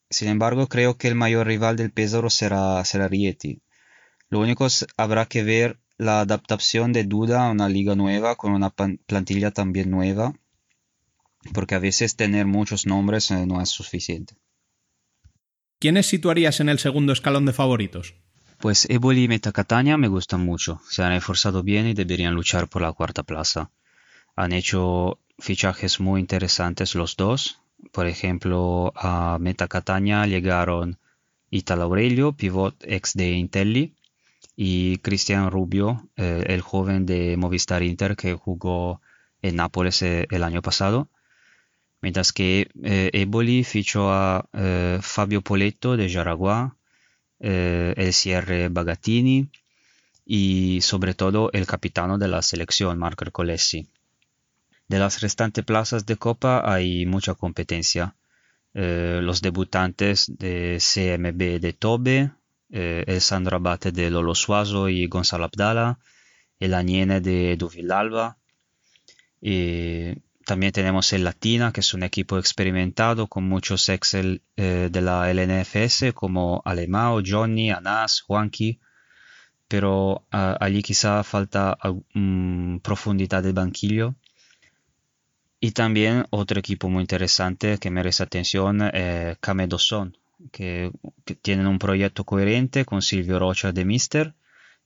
sin 0.10 0.28
embargo, 0.28 0.68
creo 0.68 0.98
que 0.98 1.08
el 1.08 1.16
mayor 1.16 1.48
rival 1.48 1.78
del 1.78 1.92
Pesaro 1.92 2.30
será, 2.30 2.84
será 2.86 3.08
Rieti. 3.08 3.62
Lo 4.30 4.40
único 4.40 4.68
habrá 4.98 5.26
que 5.26 5.44
ver 5.44 5.80
la 5.98 6.22
adaptación 6.22 6.94
de 6.94 7.06
Duda 7.06 7.48
a 7.48 7.52
una 7.52 7.70
liga 7.70 7.96
nueva 7.96 8.36
con 8.36 8.52
una 8.52 8.70
plantilla 8.70 9.52
también 9.52 9.90
nueva, 9.90 10.34
porque 11.54 11.76
a 11.76 11.80
veces 11.80 12.16
tener 12.16 12.46
muchos 12.46 12.86
nombres 12.86 13.32
eh, 13.32 13.46
no 13.46 13.62
es 13.62 13.70
suficiente. 13.70 14.36
¿Quiénes 15.80 16.08
situarías 16.08 16.60
en 16.60 16.70
el 16.70 16.80
segundo 16.80 17.14
escalón 17.14 17.46
de 17.46 17.54
favoritos? 17.54 18.16
Pues 18.58 18.90
Eboli 18.90 19.26
y 19.26 19.28
Metacatania 19.28 19.98
me 19.98 20.08
gustan 20.08 20.42
mucho, 20.42 20.82
se 20.90 21.04
han 21.04 21.14
esforzado 21.14 21.62
bien 21.62 21.88
y 21.88 21.94
deberían 21.94 22.34
luchar 22.34 22.68
por 22.68 22.82
la 22.82 22.92
cuarta 22.94 23.22
plaza. 23.22 23.70
Han 24.36 24.52
hecho 24.54 25.20
fichajes 25.38 26.00
muy 26.00 26.20
interesantes 26.20 26.96
los 26.96 27.16
dos. 27.16 27.62
Por 27.92 28.08
ejemplo, 28.08 28.92
a 28.96 29.38
Meta 29.40 29.68
Catania 29.68 30.26
llegaron 30.26 30.98
Italo 31.52 31.84
Aurelio, 31.84 32.34
pivot 32.34 32.76
ex 32.84 33.14
de 33.14 33.32
Intelli, 33.34 33.96
y 34.56 34.98
Cristian 34.98 35.52
Rubio, 35.52 36.10
eh, 36.18 36.46
el 36.48 36.62
joven 36.62 37.06
de 37.06 37.38
Movistar 37.38 37.84
Inter 37.84 38.16
que 38.16 38.34
jugó 38.34 39.02
en 39.44 39.58
Nápoles 39.58 40.02
eh, 40.02 40.28
el 40.32 40.44
año 40.44 40.64
pasado. 40.64 41.10
Mientras 42.02 42.32
que 42.32 42.70
eh, 42.84 43.10
Eboli 43.14 43.64
fichó 43.64 44.12
a 44.12 44.48
eh, 44.54 45.00
Fabio 45.02 45.42
Poletto 45.42 45.98
de 45.98 46.10
Jaraguá, 46.10 46.78
eh, 47.40 47.94
el 47.98 48.14
cierre 48.14 48.70
Bagatini 48.70 49.50
y 50.26 50.82
sobre 50.82 51.14
todo 51.14 51.52
el 51.54 51.66
capitano 51.68 52.18
de 52.18 52.28
la 52.28 52.42
selección, 52.42 52.98
Marco 52.98 53.24
Ercolesi. 53.24 53.88
De 54.88 55.00
las 55.00 55.22
restantes 55.22 55.64
plazas 55.66 56.06
de 56.06 56.16
Copa 56.16 56.64
hay 56.66 57.06
mucha 57.06 57.34
competencia. 57.36 58.16
Eh, 58.74 59.20
los 59.22 59.42
debutantes 59.42 60.32
de 60.38 60.80
CMB 60.80 61.60
de 61.60 61.74
Tobe, 61.74 62.32
eh, 62.72 63.04
el 63.08 63.22
Sandro 63.22 63.58
Abate 63.58 63.92
de 63.92 64.10
Lolo 64.10 64.36
Suazo 64.36 64.90
y 64.90 65.08
Gonzalo 65.08 65.46
Abdala, 65.46 66.00
el 66.60 66.74
Aniene 66.74 67.22
de 67.22 67.56
Duvillalba. 67.58 68.38
Y 69.42 70.14
también 70.48 70.72
tenemos 70.72 71.12
el 71.12 71.26
Latina, 71.26 71.74
que 71.74 71.82
es 71.82 71.94
un 71.94 72.04
equipo 72.04 72.38
experimentado 72.40 73.28
con 73.28 73.44
muchos 73.44 73.90
ex 73.90 74.14
eh, 74.14 74.40
de 74.90 75.02
la 75.02 75.30
LNFS 75.30 76.14
como 76.14 76.62
Alemao, 76.64 77.22
Johnny, 77.22 77.70
Anas, 77.70 78.22
Juanqui. 78.22 78.80
Pero 79.68 80.24
uh, 80.32 80.56
allí 80.62 80.82
quizá 80.82 81.22
falta 81.26 81.78
um, 82.16 82.80
profundidad 82.80 83.44
del 83.44 83.52
banquillo. 83.52 84.16
Y 85.60 85.72
también 85.72 86.26
otro 86.30 86.60
equipo 86.60 86.88
muy 86.88 87.02
interesante 87.02 87.78
que 87.78 87.92
merece 87.92 88.24
atención 88.24 88.82
es 88.84 88.92
eh, 88.94 89.36
Camedosón, 89.42 90.16
que, 90.54 90.92
que, 91.26 91.36
tienen 91.36 91.68
un 91.68 91.78
proyecto 91.78 92.24
coherente 92.24 92.86
con 92.86 93.02
Silvio 93.02 93.38
Rocha 93.38 93.74
de 93.74 93.84
Mister 93.84 94.34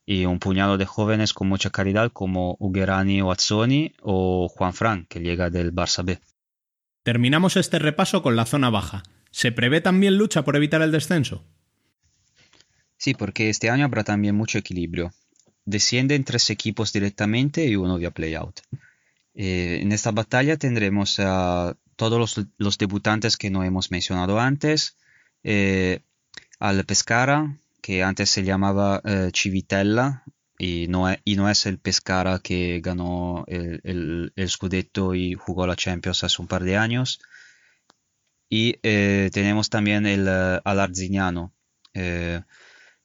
y 0.04 0.24
un 0.26 0.38
puñado 0.38 0.78
de 0.78 0.86
jóvenes 0.86 1.32
con 1.32 1.48
mucha 1.48 1.70
calidad 1.70 2.10
como 2.12 2.56
Ugherani 2.58 3.22
o 3.22 3.30
Azzoni 3.30 3.94
o 4.02 4.48
Juan 4.48 4.74
Fran, 4.74 5.06
que 5.06 5.20
llega 5.20 5.50
del 5.50 5.72
Barça 5.72 6.04
B. 6.04 6.18
Terminamos 7.02 7.56
este 7.56 7.78
repaso 7.78 8.22
con 8.22 8.36
la 8.36 8.46
zona 8.46 8.70
baja. 8.70 9.02
¿Se 9.30 9.52
prevé 9.52 9.80
también 9.80 10.18
lucha 10.18 10.44
por 10.44 10.56
evitar 10.56 10.82
el 10.82 10.92
descenso? 10.92 11.44
Sí, 12.96 13.14
porque 13.14 13.50
este 13.50 13.70
año 13.70 13.84
habrá 13.84 14.04
también 14.04 14.36
mucho 14.36 14.58
equilibrio. 14.58 15.12
Descienden 15.64 16.24
tres 16.24 16.50
equipos 16.50 16.92
directamente 16.92 17.66
y 17.66 17.76
uno 17.76 17.98
vía 17.98 18.10
playout. 18.10 18.60
Eh, 19.34 19.80
en 19.82 19.92
esta 19.92 20.10
batalla 20.10 20.56
tendremos 20.56 21.18
a 21.18 21.76
todos 21.96 22.18
los, 22.18 22.46
los, 22.58 22.78
debutantes 22.78 23.36
que 23.36 23.50
no 23.50 23.64
hemos 23.64 23.90
mencionado 23.90 24.38
antes, 24.38 24.96
eh, 25.42 26.00
al 26.58 26.84
Pescara, 26.84 27.56
que 27.82 28.02
antes 28.02 28.30
se 28.30 28.44
llamaba 28.44 29.02
eh, 29.04 29.30
Civitella 29.34 30.24
es, 30.58 30.86
y 31.24 31.36
no, 31.36 31.50
es, 31.50 31.66
el 31.66 31.78
Pescara 31.78 32.38
que 32.38 32.80
ganó 32.80 33.44
el, 33.48 33.80
el, 33.84 34.32
el, 34.36 34.48
Scudetto 34.48 35.14
y 35.14 35.34
jugó 35.34 35.66
la 35.66 35.76
Champions 35.76 36.24
hace 36.24 36.40
un 36.40 36.48
par 36.48 36.62
de 36.62 36.76
años. 36.76 37.20
Y 38.48 38.76
eh, 38.82 39.30
tenemos 39.32 39.68
también 39.70 40.06
el 40.06 40.28
uh, 40.28 40.60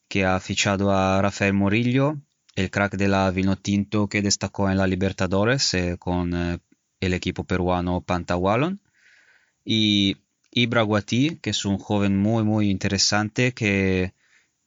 que 0.08 0.26
ha 0.26 0.40
fichado 0.40 0.92
a 0.92 1.22
Rafael 1.22 1.54
Morillo, 1.54 2.18
el 2.56 2.70
crack 2.70 2.98
de 2.98 3.08
la 3.08 3.32
Vinotinto 3.32 4.08
que 4.08 4.22
destacó 4.22 4.70
en 4.70 4.78
la 4.78 4.88
Libertadores 4.88 5.76
con 6.00 6.34
el 7.00 7.14
equipo 7.14 7.44
peruano 7.46 8.02
Pantawalon. 8.02 8.80
Y, 9.66 10.18
Ibra 10.52 10.84
que 11.42 11.50
es 11.52 11.66
un 11.66 11.78
joven 11.78 12.18
muy, 12.18 12.44
muy 12.44 12.70
interesante 12.72 13.54
que 13.54 14.14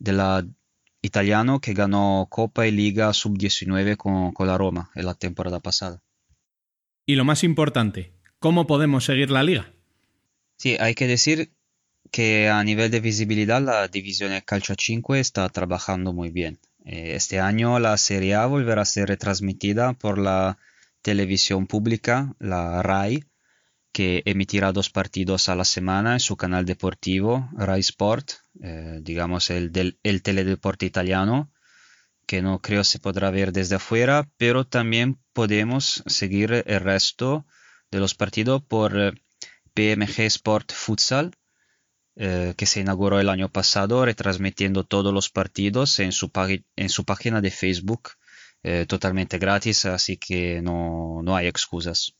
de 0.00 0.12
la 0.12 0.44
italiano 1.02 1.60
que 1.60 1.72
ganó 1.72 2.26
Copa 2.28 2.66
y 2.66 2.72
Liga 2.72 3.12
Sub-19 3.12 3.96
con, 3.96 4.32
con 4.32 4.48
la 4.48 4.58
Roma 4.58 4.90
en 4.94 5.06
la 5.06 5.14
temporada 5.14 5.60
pasada. 5.60 6.02
Y 7.06 7.14
lo 7.14 7.24
más 7.24 7.44
importante, 7.44 8.12
¿cómo 8.38 8.66
podemos 8.66 9.04
seguir 9.04 9.30
la 9.30 9.42
liga? 9.42 9.72
Sí, 10.56 10.76
hay 10.78 10.94
que 10.94 11.06
decir 11.06 11.52
que 12.10 12.48
a 12.48 12.62
nivel 12.64 12.90
de 12.90 13.00
visibilidad 13.00 13.62
la 13.62 13.88
división 13.88 14.32
Calcio 14.44 14.74
5 14.78 15.14
está 15.14 15.48
trabajando 15.48 16.12
muy 16.12 16.30
bien. 16.30 16.58
Eh, 16.84 17.14
este 17.14 17.40
año 17.40 17.78
la 17.78 17.96
Serie 17.96 18.34
A 18.34 18.46
volverá 18.46 18.82
a 18.82 18.86
ser 18.86 19.08
retransmitida 19.08 19.92
por 19.94 20.18
la 20.18 20.58
televisión 21.02 21.66
pública, 21.66 22.34
la 22.38 22.82
RAI, 22.82 23.24
que 23.92 24.22
emitirá 24.24 24.72
dos 24.72 24.90
partidos 24.90 25.48
a 25.48 25.54
la 25.54 25.64
semana 25.64 26.14
en 26.14 26.20
su 26.20 26.36
canal 26.36 26.64
deportivo, 26.64 27.48
RAI 27.56 27.80
Sport, 27.80 28.32
eh, 28.62 28.98
digamos 29.02 29.50
el, 29.50 29.72
del, 29.72 29.98
el 30.02 30.22
teledeporte 30.22 30.86
italiano, 30.86 31.50
que 32.26 32.42
no 32.42 32.60
creo 32.60 32.84
se 32.84 33.00
podrá 33.00 33.30
ver 33.30 33.52
desde 33.52 33.76
afuera, 33.76 34.28
pero 34.36 34.64
también 34.64 35.18
podemos 35.32 36.04
seguir 36.06 36.64
el 36.66 36.80
resto 36.80 37.46
de 37.90 37.98
los 37.98 38.14
partidos 38.14 38.62
por 38.62 38.96
eh, 38.96 39.12
PMG 39.74 40.20
Sport 40.26 40.72
Futsal, 40.72 41.32
eh, 42.14 42.54
que 42.56 42.66
se 42.66 42.80
inauguró 42.80 43.18
el 43.18 43.28
año 43.28 43.48
pasado, 43.48 44.04
retransmitiendo 44.04 44.84
todos 44.84 45.12
los 45.12 45.30
partidos 45.30 45.98
en 45.98 46.12
su, 46.12 46.30
su 46.88 47.04
página 47.04 47.40
de 47.40 47.50
Facebook, 47.50 48.10
totalmente 48.88 49.38
gratis, 49.38 49.86
así 49.86 50.18
que 50.18 50.60
no, 50.60 51.22
no 51.22 51.34
hay 51.34 51.46
excusas. 51.46 52.19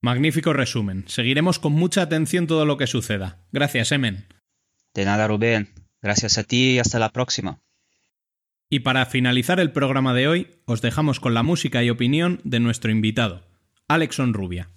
Magnífico 0.00 0.52
resumen. 0.52 1.04
Seguiremos 1.08 1.58
con 1.58 1.72
mucha 1.72 2.02
atención 2.02 2.46
todo 2.46 2.64
lo 2.64 2.76
que 2.76 2.86
suceda. 2.86 3.38
Gracias, 3.50 3.90
Emen. 3.90 4.26
De 4.94 5.04
nada, 5.04 5.26
Rubén. 5.26 5.70
Gracias 6.00 6.38
a 6.38 6.44
ti 6.44 6.74
y 6.74 6.78
hasta 6.78 6.98
la 6.98 7.10
próxima. 7.10 7.58
Y 8.70 8.80
para 8.80 9.06
finalizar 9.06 9.58
el 9.60 9.72
programa 9.72 10.14
de 10.14 10.28
hoy, 10.28 10.48
os 10.66 10.82
dejamos 10.82 11.20
con 11.20 11.34
la 11.34 11.42
música 11.42 11.82
y 11.82 11.90
opinión 11.90 12.40
de 12.44 12.60
nuestro 12.60 12.90
invitado, 12.90 13.42
Alexon 13.88 14.34
Rubia. 14.34 14.68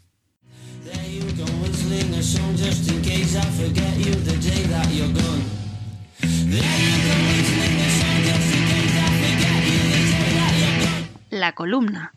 La 11.30 11.54
columna. 11.54 12.14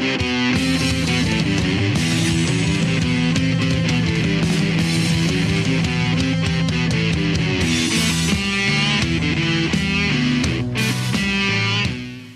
Thank 0.00 0.22
you. 0.22 0.37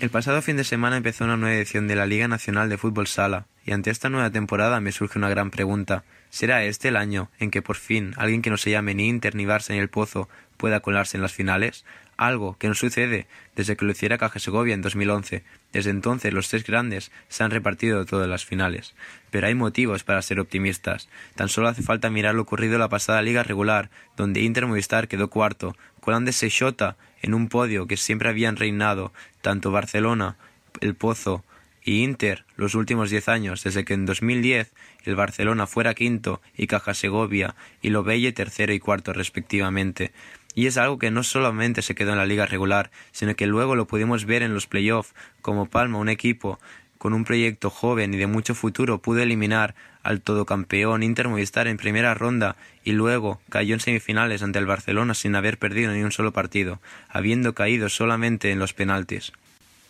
El 0.03 0.09
pasado 0.09 0.41
fin 0.41 0.57
de 0.57 0.65
semana 0.65 0.97
empezó 0.97 1.23
una 1.23 1.37
nueva 1.37 1.55
edición 1.55 1.87
de 1.87 1.95
la 1.95 2.05
Liga 2.05 2.27
Nacional 2.27 2.67
de 2.67 2.77
Fútbol 2.77 3.07
Sala, 3.07 3.45
y 3.65 3.71
ante 3.71 3.89
esta 3.89 4.09
nueva 4.09 4.29
temporada 4.31 4.81
me 4.81 4.91
surge 4.91 5.17
una 5.17 5.29
gran 5.29 5.49
pregunta. 5.49 6.03
¿Será 6.29 6.65
este 6.65 6.89
el 6.89 6.97
año 6.97 7.31
en 7.39 7.51
que 7.51 7.61
por 7.61 7.77
fin 7.77 8.13
alguien 8.17 8.41
que 8.41 8.49
no 8.49 8.57
se 8.57 8.69
llame 8.69 8.93
ni 8.95 9.07
Inter 9.07 9.33
ni 9.33 9.45
Barça 9.45 9.69
ni 9.69 9.77
el 9.77 9.87
Pozo 9.87 10.27
pueda 10.57 10.81
colarse 10.81 11.15
en 11.15 11.21
las 11.21 11.31
finales? 11.31 11.85
Algo 12.17 12.57
que 12.57 12.67
no 12.67 12.73
sucede 12.73 13.27
desde 13.55 13.77
que 13.77 13.85
lo 13.85 13.93
hiciera 13.93 14.17
Caja 14.17 14.39
Segovia 14.39 14.73
en 14.73 14.81
2011. 14.81 15.45
Desde 15.71 15.91
entonces 15.91 16.33
los 16.33 16.49
tres 16.49 16.65
grandes 16.65 17.09
se 17.29 17.45
han 17.45 17.51
repartido 17.51 18.05
todas 18.05 18.27
las 18.27 18.43
finales. 18.43 18.95
Pero 19.31 19.47
hay 19.47 19.55
motivos 19.55 20.03
para 20.03 20.21
ser 20.21 20.41
optimistas. 20.41 21.07
Tan 21.35 21.47
solo 21.47 21.69
hace 21.69 21.81
falta 21.81 22.09
mirar 22.09 22.35
lo 22.35 22.41
ocurrido 22.41 22.73
en 22.73 22.81
la 22.81 22.89
pasada 22.89 23.21
liga 23.21 23.43
regular, 23.43 23.89
donde 24.17 24.41
Inter 24.41 24.67
Movistar 24.67 25.07
quedó 25.07 25.29
cuarto, 25.29 25.77
colándose 26.01 26.49
Shota 26.49 26.97
en 27.23 27.33
un 27.33 27.49
podio 27.49 27.87
que 27.87 27.97
siempre 27.97 28.29
habían 28.29 28.57
reinado 28.57 29.11
tanto 29.41 29.71
Barcelona, 29.71 30.35
el 30.81 30.93
Pozo 30.93 31.43
y 31.83 32.03
Inter 32.03 32.45
los 32.55 32.75
últimos 32.75 33.09
diez 33.09 33.27
años, 33.27 33.63
desde 33.63 33.83
que 33.83 33.95
en 33.95 34.05
2010 34.05 34.71
el 35.05 35.15
Barcelona 35.15 35.65
fuera 35.65 35.95
quinto 35.95 36.41
y 36.55 36.67
Caja 36.67 36.93
Segovia 36.93 37.55
y 37.81 37.89
Lobelle 37.89 38.31
tercero 38.33 38.73
y 38.73 38.79
cuarto 38.79 39.13
respectivamente. 39.13 40.11
Y 40.55 40.67
es 40.67 40.77
algo 40.77 40.99
que 40.99 41.09
no 41.09 41.23
solamente 41.23 41.81
se 41.81 41.95
quedó 41.95 42.11
en 42.11 42.19
la 42.19 42.27
liga 42.27 42.45
regular, 42.45 42.91
sino 43.11 43.35
que 43.35 43.47
luego 43.47 43.75
lo 43.75 43.87
pudimos 43.87 44.25
ver 44.25 44.43
en 44.43 44.53
los 44.53 44.67
playoffs, 44.67 45.15
como 45.41 45.65
Palma, 45.65 45.97
un 45.97 46.09
equipo 46.09 46.59
con 47.03 47.13
un 47.13 47.25
proyecto 47.25 47.69
joven 47.69 48.13
y 48.13 48.17
de 48.17 48.27
mucho 48.27 48.55
futuro, 48.55 49.01
pudo 49.01 49.19
eliminar 49.19 49.75
al 50.03 50.21
todocampeón 50.21 51.03
Inter 51.03 51.27
Movistar 51.27 51.67
en 51.67 51.75
primera 51.75 52.13
ronda 52.13 52.55
y 52.85 52.93
luego 52.93 53.41
cayó 53.49 53.73
en 53.73 53.81
semifinales 53.81 54.41
ante 54.41 54.59
el 54.59 54.65
Barcelona 54.65 55.13
sin 55.13 55.35
haber 55.35 55.57
perdido 55.57 55.91
ni 55.91 56.01
un 56.01 56.13
solo 56.13 56.31
partido, 56.31 56.79
habiendo 57.09 57.53
caído 57.53 57.89
solamente 57.89 58.51
en 58.51 58.59
los 58.59 58.71
penaltis. 58.71 59.33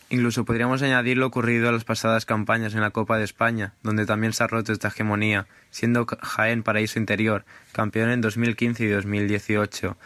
Incluso 0.10 0.44
podríamos 0.44 0.82
añadir 0.82 1.20
lo 1.20 1.28
ocurrido 1.28 1.70
a 1.70 1.72
las 1.72 1.84
pasadas 1.84 2.26
campañas 2.26 2.74
en 2.74 2.82
la 2.82 2.90
Copa 2.90 3.20
de 3.20 3.26
España, 3.26 3.74
donde 3.84 4.08
también 4.08 4.34
se 4.34 4.44
ha 4.44 4.48
roto 4.48 4.74
esta 4.74 4.88
hegemonía, 4.88 5.46
siendo 5.70 6.08
Jaén 6.08 6.64
Paraíso 6.64 6.98
Interior 6.98 7.46
campeón 7.74 8.10
en 8.10 8.22
2015 8.22 8.86
y 8.86 8.88
2018. 8.88 9.98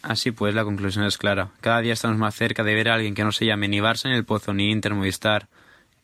Así 0.00 0.30
pues, 0.30 0.54
la 0.54 0.64
conclusión 0.64 1.04
es 1.04 1.18
clara. 1.18 1.50
Cada 1.60 1.82
día 1.82 1.92
estamos 1.92 2.16
más 2.16 2.34
cerca 2.34 2.64
de 2.64 2.74
ver 2.74 2.88
a 2.88 2.94
alguien 2.94 3.14
que 3.14 3.24
no 3.24 3.32
se 3.32 3.44
llame 3.44 3.68
ni 3.68 3.80
Barça 3.80 4.08
ni 4.08 4.16
el 4.16 4.24
Pozo 4.24 4.54
ni 4.54 4.70
Inter 4.70 4.94
Movistar 4.94 5.46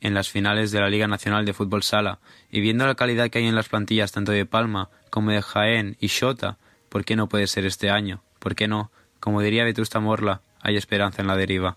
en 0.01 0.15
las 0.15 0.31
finales 0.31 0.71
de 0.71 0.81
la 0.81 0.89
Liga 0.89 1.07
Nacional 1.07 1.45
de 1.45 1.53
Fútbol 1.53 1.83
Sala, 1.83 2.19
y 2.51 2.61
viendo 2.61 2.87
la 2.87 2.95
calidad 2.95 3.31
que 3.31 3.39
hay 3.39 3.47
en 3.47 3.55
las 3.55 3.69
plantillas 3.69 4.13
tanto 4.13 4.33
de 4.33 4.47
Palma 4.47 4.91
como 5.11 5.31
de 5.31 5.43
Jaén 5.43 5.97
y 6.01 6.07
Shota, 6.07 6.59
¿por 6.89 7.05
qué 7.05 7.17
no 7.17 7.29
puede 7.29 7.47
ser 7.47 7.67
este 7.67 7.91
año? 7.91 8.23
¿Por 8.39 8.55
qué 8.55 8.69
no? 8.69 8.91
Como 9.21 9.43
diría 9.43 9.65
Vetusta 9.65 10.01
Morla, 10.01 10.43
hay 10.61 10.77
esperanza 10.77 11.23
en 11.23 11.29
la 11.29 11.37
deriva. 11.37 11.77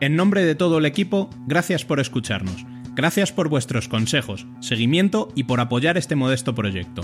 En 0.00 0.14
nombre 0.14 0.44
de 0.44 0.54
todo 0.54 0.78
el 0.78 0.86
equipo, 0.86 1.28
gracias 1.46 1.84
por 1.84 1.98
escucharnos. 1.98 2.64
Gracias 2.94 3.32
por 3.32 3.48
vuestros 3.48 3.88
consejos, 3.88 4.46
seguimiento 4.60 5.28
y 5.34 5.44
por 5.44 5.60
apoyar 5.60 5.98
este 5.98 6.16
modesto 6.16 6.54
proyecto. 6.54 7.02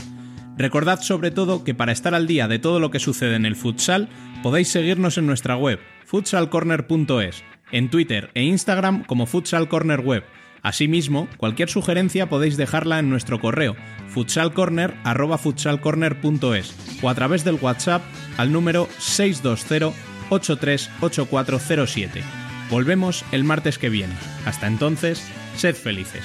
Recordad 0.57 1.01
sobre 1.01 1.31
todo 1.31 1.65
que 1.65 1.75
para 1.75 1.93
estar 1.93 2.15
al 2.15 2.27
día 2.27 2.47
de 2.47 2.61
todo 2.61 2.79
lo 2.79 2.91
que 2.91 3.01
sucede 3.01 3.35
en 3.35 3.47
el 3.47 3.57
futsal, 3.57 4.09
podéis 4.43 4.69
seguirnos 4.69 5.19
en 5.19 5.27
nuestra 5.27 5.57
web, 5.57 5.81
futsalcorner.es, 6.07 7.43
en 7.75 7.91
Twitter 7.91 8.31
e 8.35 8.45
Instagram 8.45 9.05
como 9.05 9.27
Futsal 9.27 9.69
Corner 9.69 10.01
Web. 10.01 10.25
Asimismo, 10.63 11.29
cualquier 11.37 11.69
sugerencia 11.69 12.31
podéis 12.31 12.57
dejarla 12.57 13.01
en 13.01 13.11
nuestro 13.11 13.41
correo 13.41 13.77
futsalcorner@futsalcorner.es 14.09 16.75
o 17.03 17.11
a 17.11 17.15
través 17.15 17.45
del 17.45 17.59
WhatsApp 17.61 18.03
al 18.39 18.51
número 18.53 18.89
620 18.99 19.93
838407. 20.31 22.23
Volvemos 22.71 23.27
el 23.33 23.45
martes 23.45 23.79
que 23.79 23.91
viene. 23.91 24.15
Hasta 24.47 24.69
entonces, 24.69 25.23
sed 25.57 25.75
felices. 25.75 26.23